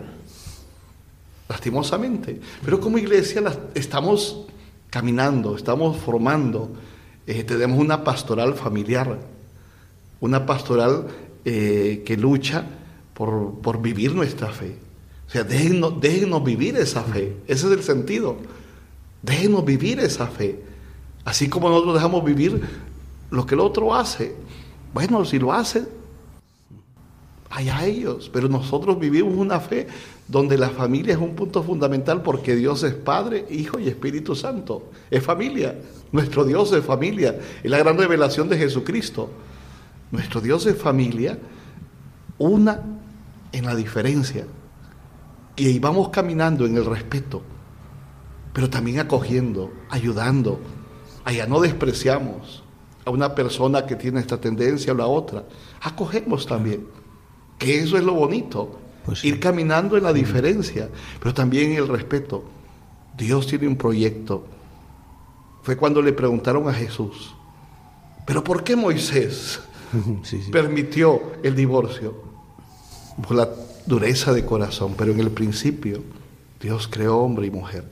lastimosamente. 1.48 2.40
Pero 2.64 2.80
como 2.80 2.98
iglesia 2.98 3.42
estamos 3.74 4.46
caminando, 4.90 5.56
estamos 5.56 5.96
formando, 5.96 6.70
eh, 7.26 7.44
tenemos 7.44 7.78
una 7.78 8.04
pastoral 8.04 8.54
familiar, 8.54 9.18
una 10.20 10.46
pastoral 10.46 11.06
eh, 11.44 12.02
que 12.04 12.16
lucha 12.16 12.64
por, 13.14 13.60
por, 13.60 13.80
vivir 13.80 14.14
nuestra 14.14 14.48
fe. 14.48 14.76
O 15.26 15.30
sea, 15.30 15.44
déjenos, 15.44 16.00
déjenos 16.00 16.42
vivir 16.42 16.76
esa 16.76 17.02
fe, 17.02 17.36
ese 17.46 17.66
es 17.66 17.72
el 17.72 17.82
sentido. 17.82 18.36
Déjenos 19.22 19.64
vivir 19.64 20.00
esa 20.00 20.26
fe. 20.26 20.60
Así 21.24 21.48
como 21.48 21.68
nosotros 21.68 21.94
dejamos 21.94 22.24
vivir 22.24 22.60
lo 23.30 23.46
que 23.46 23.54
el 23.54 23.60
otro 23.60 23.94
hace. 23.94 24.34
Bueno, 24.92 25.24
si 25.24 25.38
lo 25.38 25.52
hace, 25.52 25.86
allá 27.50 27.84
ellos. 27.84 28.30
Pero 28.32 28.48
nosotros 28.48 28.98
vivimos 28.98 29.34
una 29.34 29.60
fe 29.60 29.86
donde 30.30 30.56
la 30.56 30.70
familia 30.70 31.14
es 31.14 31.20
un 31.20 31.34
punto 31.34 31.62
fundamental 31.64 32.22
porque 32.22 32.54
Dios 32.54 32.84
es 32.84 32.94
Padre, 32.94 33.46
Hijo 33.50 33.80
y 33.80 33.88
Espíritu 33.88 34.36
Santo. 34.36 34.90
Es 35.10 35.24
familia. 35.24 35.76
Nuestro 36.12 36.44
Dios 36.44 36.72
es 36.72 36.84
familia. 36.84 37.36
Es 37.62 37.70
la 37.70 37.78
gran 37.78 37.98
revelación 37.98 38.48
de 38.48 38.56
Jesucristo. 38.56 39.28
Nuestro 40.12 40.40
Dios 40.40 40.66
es 40.66 40.76
familia, 40.76 41.36
una 42.38 42.80
en 43.50 43.64
la 43.64 43.74
diferencia. 43.74 44.46
Y 45.56 45.66
ahí 45.66 45.78
vamos 45.80 46.10
caminando 46.10 46.64
en 46.64 46.76
el 46.76 46.84
respeto, 46.84 47.42
pero 48.52 48.70
también 48.70 49.00
acogiendo, 49.00 49.72
ayudando. 49.88 50.60
Allá 51.24 51.46
no 51.46 51.60
despreciamos 51.60 52.62
a 53.04 53.10
una 53.10 53.34
persona 53.34 53.84
que 53.84 53.96
tiene 53.96 54.20
esta 54.20 54.40
tendencia 54.40 54.92
o 54.92 54.96
la 54.96 55.06
otra. 55.06 55.44
Acogemos 55.82 56.46
también, 56.46 56.86
que 57.58 57.80
eso 57.80 57.96
es 57.96 58.04
lo 58.04 58.14
bonito. 58.14 58.79
Pues 59.04 59.24
Ir 59.24 59.40
caminando 59.40 59.96
en 59.96 60.04
la 60.04 60.12
diferencia, 60.12 60.88
pero 61.18 61.32
también 61.34 61.72
en 61.72 61.78
el 61.78 61.88
respeto. 61.88 62.44
Dios 63.16 63.46
tiene 63.46 63.66
un 63.66 63.76
proyecto. 63.76 64.46
Fue 65.62 65.76
cuando 65.76 66.00
le 66.02 66.12
preguntaron 66.12 66.68
a 66.68 66.72
Jesús, 66.72 67.34
¿pero 68.26 68.42
por 68.42 68.64
qué 68.64 68.76
Moisés 68.76 69.60
Sí, 70.22 70.42
sí. 70.42 70.50
permitió 70.50 71.20
el 71.42 71.54
divorcio? 71.54 72.14
Por 73.26 73.36
la 73.36 73.48
dureza 73.86 74.32
de 74.32 74.44
corazón, 74.44 74.94
pero 74.96 75.12
en 75.12 75.20
el 75.20 75.30
principio 75.30 76.02
Dios 76.60 76.88
creó 76.88 77.18
hombre 77.18 77.46
y 77.46 77.50
mujer. 77.50 77.84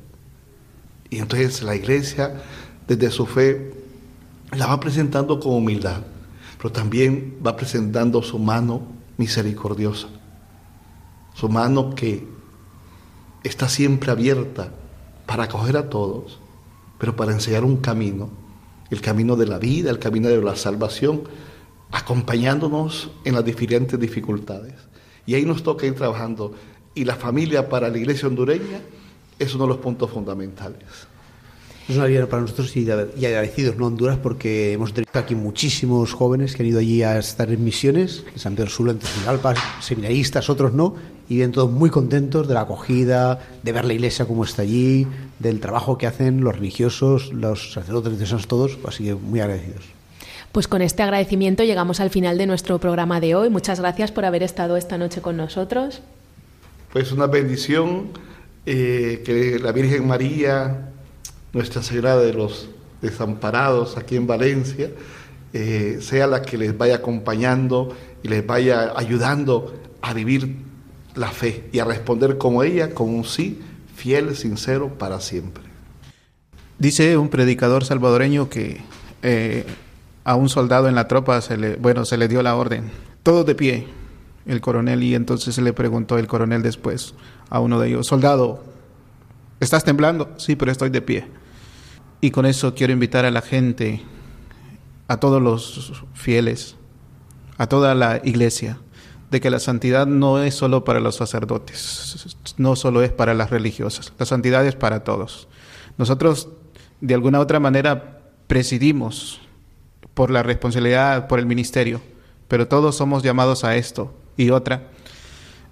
Y 1.11 1.18
entonces 1.18 1.62
la 1.62 1.74
iglesia, 1.74 2.42
desde 2.86 3.11
su 3.11 3.26
fe, 3.26 3.72
la 4.52 4.66
va 4.66 4.80
presentando 4.80 5.40
con 5.40 5.54
humildad, 5.54 6.02
pero 6.56 6.70
también 6.72 7.36
va 7.46 7.56
presentando 7.56 8.22
su 8.22 8.38
mano 8.38 8.82
misericordiosa, 9.16 10.09
su 11.39 11.49
mano 11.49 11.95
que 11.95 12.26
está 13.45 13.68
siempre 13.68 14.11
abierta 14.11 14.70
para 15.24 15.45
acoger 15.45 15.76
a 15.76 15.89
todos, 15.89 16.41
pero 16.99 17.14
para 17.14 17.32
enseñar 17.32 17.64
un 17.64 17.76
camino, 17.76 18.28
el 18.91 19.01
camino 19.01 19.36
de 19.36 19.47
la 19.47 19.59
vida, 19.59 19.91
el 19.91 20.01
camino 20.01 20.28
de 20.28 20.43
la 20.43 20.57
salvación, 20.57 21.22
acompañándonos 21.93 23.11
en 23.24 23.34
las 23.34 23.45
diferentes 23.45 24.01
dificultades. 24.01 24.74
Y 25.26 25.34
ahí 25.34 25.45
nos 25.45 25.62
toca 25.62 25.86
ir 25.86 25.95
trabajando. 25.95 26.55
Y 26.95 27.05
la 27.05 27.14
familia 27.14 27.68
para 27.68 27.89
la 27.89 27.99
iglesia 27.99 28.26
hondureña 28.26 28.80
es 29.39 29.55
uno 29.55 29.64
de 29.64 29.68
los 29.68 29.78
puntos 29.78 30.11
fundamentales. 30.11 30.89
Es 31.89 31.95
una 31.95 32.05
alegría 32.05 32.28
para 32.28 32.43
nosotros 32.43 32.76
y, 32.76 32.80
y 32.82 33.24
agradecidos, 33.26 33.76
¿no? 33.76 33.86
Honduras, 33.86 34.18
porque 34.22 34.74
hemos 34.74 34.93
tenido 34.93 35.11
aquí 35.14 35.34
muchísimos 35.34 36.12
jóvenes 36.12 36.55
que 36.55 36.62
han 36.62 36.68
ido 36.68 36.80
allí 36.80 37.03
a 37.03 37.18
estar 37.18 37.51
en 37.51 37.64
misiones, 37.64 38.24
en 38.30 38.39
San 38.39 38.55
Pedro 38.55 38.68
Sula, 38.68 38.93
en 38.93 38.99
Tegucigalpa, 38.99 39.55
seminaristas, 39.80 40.51
otros 40.51 40.74
no, 40.74 40.95
y 41.30 41.36
vienen 41.36 41.53
todos 41.53 41.70
muy 41.70 41.89
contentos 41.89 42.47
de 42.47 42.53
la 42.53 42.62
acogida, 42.62 43.41
de 43.62 43.72
ver 43.72 43.86
la 43.86 43.95
iglesia 43.95 44.26
como 44.26 44.45
está 44.45 44.62
allí, 44.62 45.07
del 45.39 45.61
trabajo 45.61 45.97
que 45.97 46.07
hacen 46.07 46.43
los 46.43 46.55
religiosos, 46.57 47.32
los 47.32 47.72
sacerdotes 47.72 48.12
diocesanos, 48.12 48.49
todos, 48.49 48.78
así 48.86 49.05
que 49.05 49.14
muy 49.14 49.41
agradecidos. 49.41 49.84
Pues 50.53 50.68
con 50.68 50.82
este 50.82 51.03
agradecimiento 51.03 51.64
llegamos 51.64 52.01
al 52.01 52.11
final 52.11 52.36
de 52.36 52.47
nuestro 52.47 52.78
programa 52.78 53.18
de 53.20 53.34
hoy. 53.34 53.49
Muchas 53.49 53.80
gracias 53.80 54.12
por 54.12 54.26
haber 54.26 54.43
estado 54.43 54.76
esta 54.76 54.99
noche 54.99 55.22
con 55.22 55.39
nosotros. 55.39 56.03
Pues 56.93 57.12
una 57.12 57.26
bendición 57.26 58.09
eh, 58.66 59.22
que 59.24 59.59
la 59.59 59.72
Virgen 59.72 60.07
María, 60.07 60.88
Nuestra 61.53 61.82
Señora 61.82 62.16
de 62.16 62.32
los 62.32 62.68
Desamparados 63.01 63.96
aquí 63.96 64.16
en 64.16 64.26
Valencia, 64.26 64.90
eh, 65.53 65.99
sea 66.01 66.26
la 66.26 66.42
que 66.42 66.59
les 66.59 66.76
vaya 66.76 66.96
acompañando 66.96 67.96
y 68.22 68.28
les 68.28 68.44
vaya 68.44 68.92
ayudando 68.96 69.72
a 70.03 70.12
vivir 70.12 70.57
la 71.14 71.30
fe 71.30 71.68
y 71.72 71.78
a 71.78 71.84
responder 71.84 72.38
como 72.38 72.62
ella, 72.62 72.94
con 72.94 73.09
un 73.09 73.24
sí 73.24 73.61
fiel, 73.94 74.36
sincero, 74.36 74.99
para 74.99 75.20
siempre. 75.20 75.64
Dice 76.78 77.16
un 77.16 77.28
predicador 77.28 77.84
salvadoreño 77.84 78.49
que 78.49 78.80
eh, 79.22 79.64
a 80.24 80.36
un 80.36 80.49
soldado 80.49 80.88
en 80.88 80.94
la 80.94 81.09
tropa 81.09 81.40
se 81.40 81.57
le, 81.57 81.76
bueno, 81.76 82.05
se 82.05 82.16
le 82.16 82.28
dio 82.28 82.42
la 82.42 82.55
orden, 82.55 82.90
todos 83.22 83.46
de 83.46 83.55
pie, 83.55 83.88
el 84.46 84.61
coronel, 84.61 85.03
y 85.03 85.14
entonces 85.14 85.55
se 85.55 85.62
le 85.62 85.72
preguntó 85.72 86.18
el 86.18 86.26
coronel 86.26 86.62
después 86.62 87.14
a 87.51 87.61
uno 87.61 87.80
de 87.80 87.88
ellos, 87.88 88.07
soldado, 88.07 88.62
¿estás 89.61 89.84
temblando? 89.84 90.30
Sí, 90.36 90.55
pero 90.55 90.70
estoy 90.70 90.90
de 90.90 91.03
pie. 91.03 91.38
Y 92.20 92.30
con 92.30 92.46
eso 92.46 92.74
quiero 92.74 92.92
invitar 92.92 93.24
a 93.24 93.30
la 93.30 93.42
gente, 93.42 94.02
a 95.06 95.18
todos 95.18 95.40
los 95.40 96.02
fieles, 96.14 96.76
a 97.58 97.68
toda 97.68 97.94
la 97.94 98.20
iglesia, 98.24 98.78
de 99.30 99.40
que 99.40 99.50
la 99.50 99.60
santidad 99.60 100.06
no 100.06 100.42
es 100.42 100.54
solo 100.54 100.84
para 100.84 101.00
los 101.00 101.16
sacerdotes, 101.16 102.36
no 102.56 102.76
solo 102.76 103.02
es 103.02 103.12
para 103.12 103.34
las 103.34 103.50
religiosas, 103.50 104.12
la 104.18 104.26
santidad 104.26 104.66
es 104.66 104.74
para 104.74 105.04
todos. 105.04 105.48
Nosotros, 105.98 106.48
de 107.00 107.14
alguna 107.14 107.40
otra 107.40 107.60
manera, 107.60 108.20
presidimos 108.46 109.40
por 110.14 110.30
la 110.30 110.42
responsabilidad, 110.42 111.28
por 111.28 111.38
el 111.38 111.46
ministerio, 111.46 112.00
pero 112.48 112.66
todos 112.66 112.96
somos 112.96 113.22
llamados 113.22 113.62
a 113.62 113.76
esto. 113.76 114.14
Y 114.36 114.50
otra, 114.50 114.88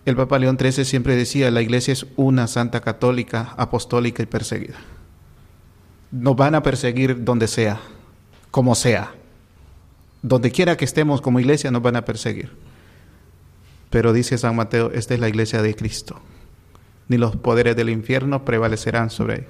el 0.04 0.14
Papa 0.14 0.38
León 0.38 0.58
XIII 0.60 0.84
siempre 0.84 1.16
decía, 1.16 1.50
la 1.50 1.62
iglesia 1.62 1.92
es 1.92 2.06
una 2.16 2.46
santa 2.46 2.80
católica, 2.80 3.54
apostólica 3.56 4.22
y 4.22 4.26
perseguida. 4.26 4.76
Nos 6.10 6.36
van 6.36 6.54
a 6.54 6.62
perseguir 6.62 7.24
donde 7.24 7.48
sea, 7.48 7.80
como 8.50 8.74
sea. 8.74 9.14
Donde 10.22 10.50
quiera 10.50 10.76
que 10.76 10.84
estemos 10.84 11.20
como 11.20 11.40
iglesia 11.40 11.70
nos 11.70 11.82
van 11.82 11.96
a 11.96 12.04
perseguir. 12.04 12.52
Pero 13.90 14.12
dice 14.12 14.38
San 14.38 14.56
Mateo, 14.56 14.90
esta 14.92 15.14
es 15.14 15.20
la 15.20 15.28
iglesia 15.28 15.62
de 15.62 15.74
Cristo. 15.74 16.20
Ni 17.08 17.18
los 17.18 17.36
poderes 17.36 17.76
del 17.76 17.90
infierno 17.90 18.44
prevalecerán 18.44 19.10
sobre 19.10 19.34
él. 19.34 19.46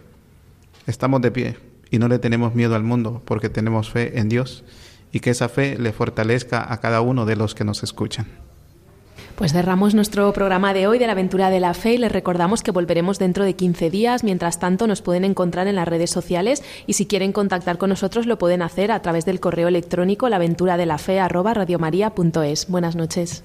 Estamos 0.87 1.21
de 1.23 1.31
pie 1.31 1.57
y 1.91 1.99
no 1.99 2.09
le 2.09 2.19
tenemos 2.19 2.55
miedo 2.55 2.75
al 2.75 2.83
mundo 2.83 3.23
porque 3.25 3.49
tenemos 3.49 3.91
fe 3.91 4.19
en 4.19 4.29
Dios 4.29 4.65
y 5.13 5.21
que 5.21 5.31
esa 5.31 5.49
fe 5.49 5.79
le 5.79 5.93
fortalezca 5.93 6.73
a 6.73 6.81
cada 6.81 7.01
uno 7.01 7.27
de 7.27 7.37
los 7.37 7.55
que 7.55 7.65
nos 7.65 7.83
escuchan. 7.83 8.27
Pues 9.37 9.53
cerramos 9.53 9.95
nuestro 9.95 10.33
programa 10.33 10.73
de 10.73 10.87
hoy 10.87 10.99
de 10.99 11.05
la 11.05 11.13
aventura 11.13 11.51
de 11.51 11.61
la 11.61 11.75
fe 11.75 11.93
y 11.93 11.99
les 11.99 12.11
recordamos 12.11 12.63
que 12.63 12.71
volveremos 12.71 13.19
dentro 13.19 13.45
de 13.45 13.55
15 13.55 13.91
días. 13.91 14.25
Mientras 14.25 14.59
tanto, 14.59 14.87
nos 14.87 15.03
pueden 15.03 15.27
encontrar 15.27 15.67
en 15.67 15.77
las 15.77 15.87
redes 15.87 16.11
sociales 16.11 16.65
y 16.87 16.95
si 16.95 17.05
quieren 17.05 17.33
contactar 17.33 17.77
con 17.77 17.91
nosotros 17.91 18.25
lo 18.25 18.39
pueden 18.39 18.63
hacer 18.63 18.91
a 18.91 19.03
través 19.03 19.27
del 19.27 19.39
correo 19.39 19.69
electrónico 19.69 20.31
laventuradelafe@radiomaria.es. 20.31 22.69
Buenas 22.69 22.97
noches. 22.97 23.45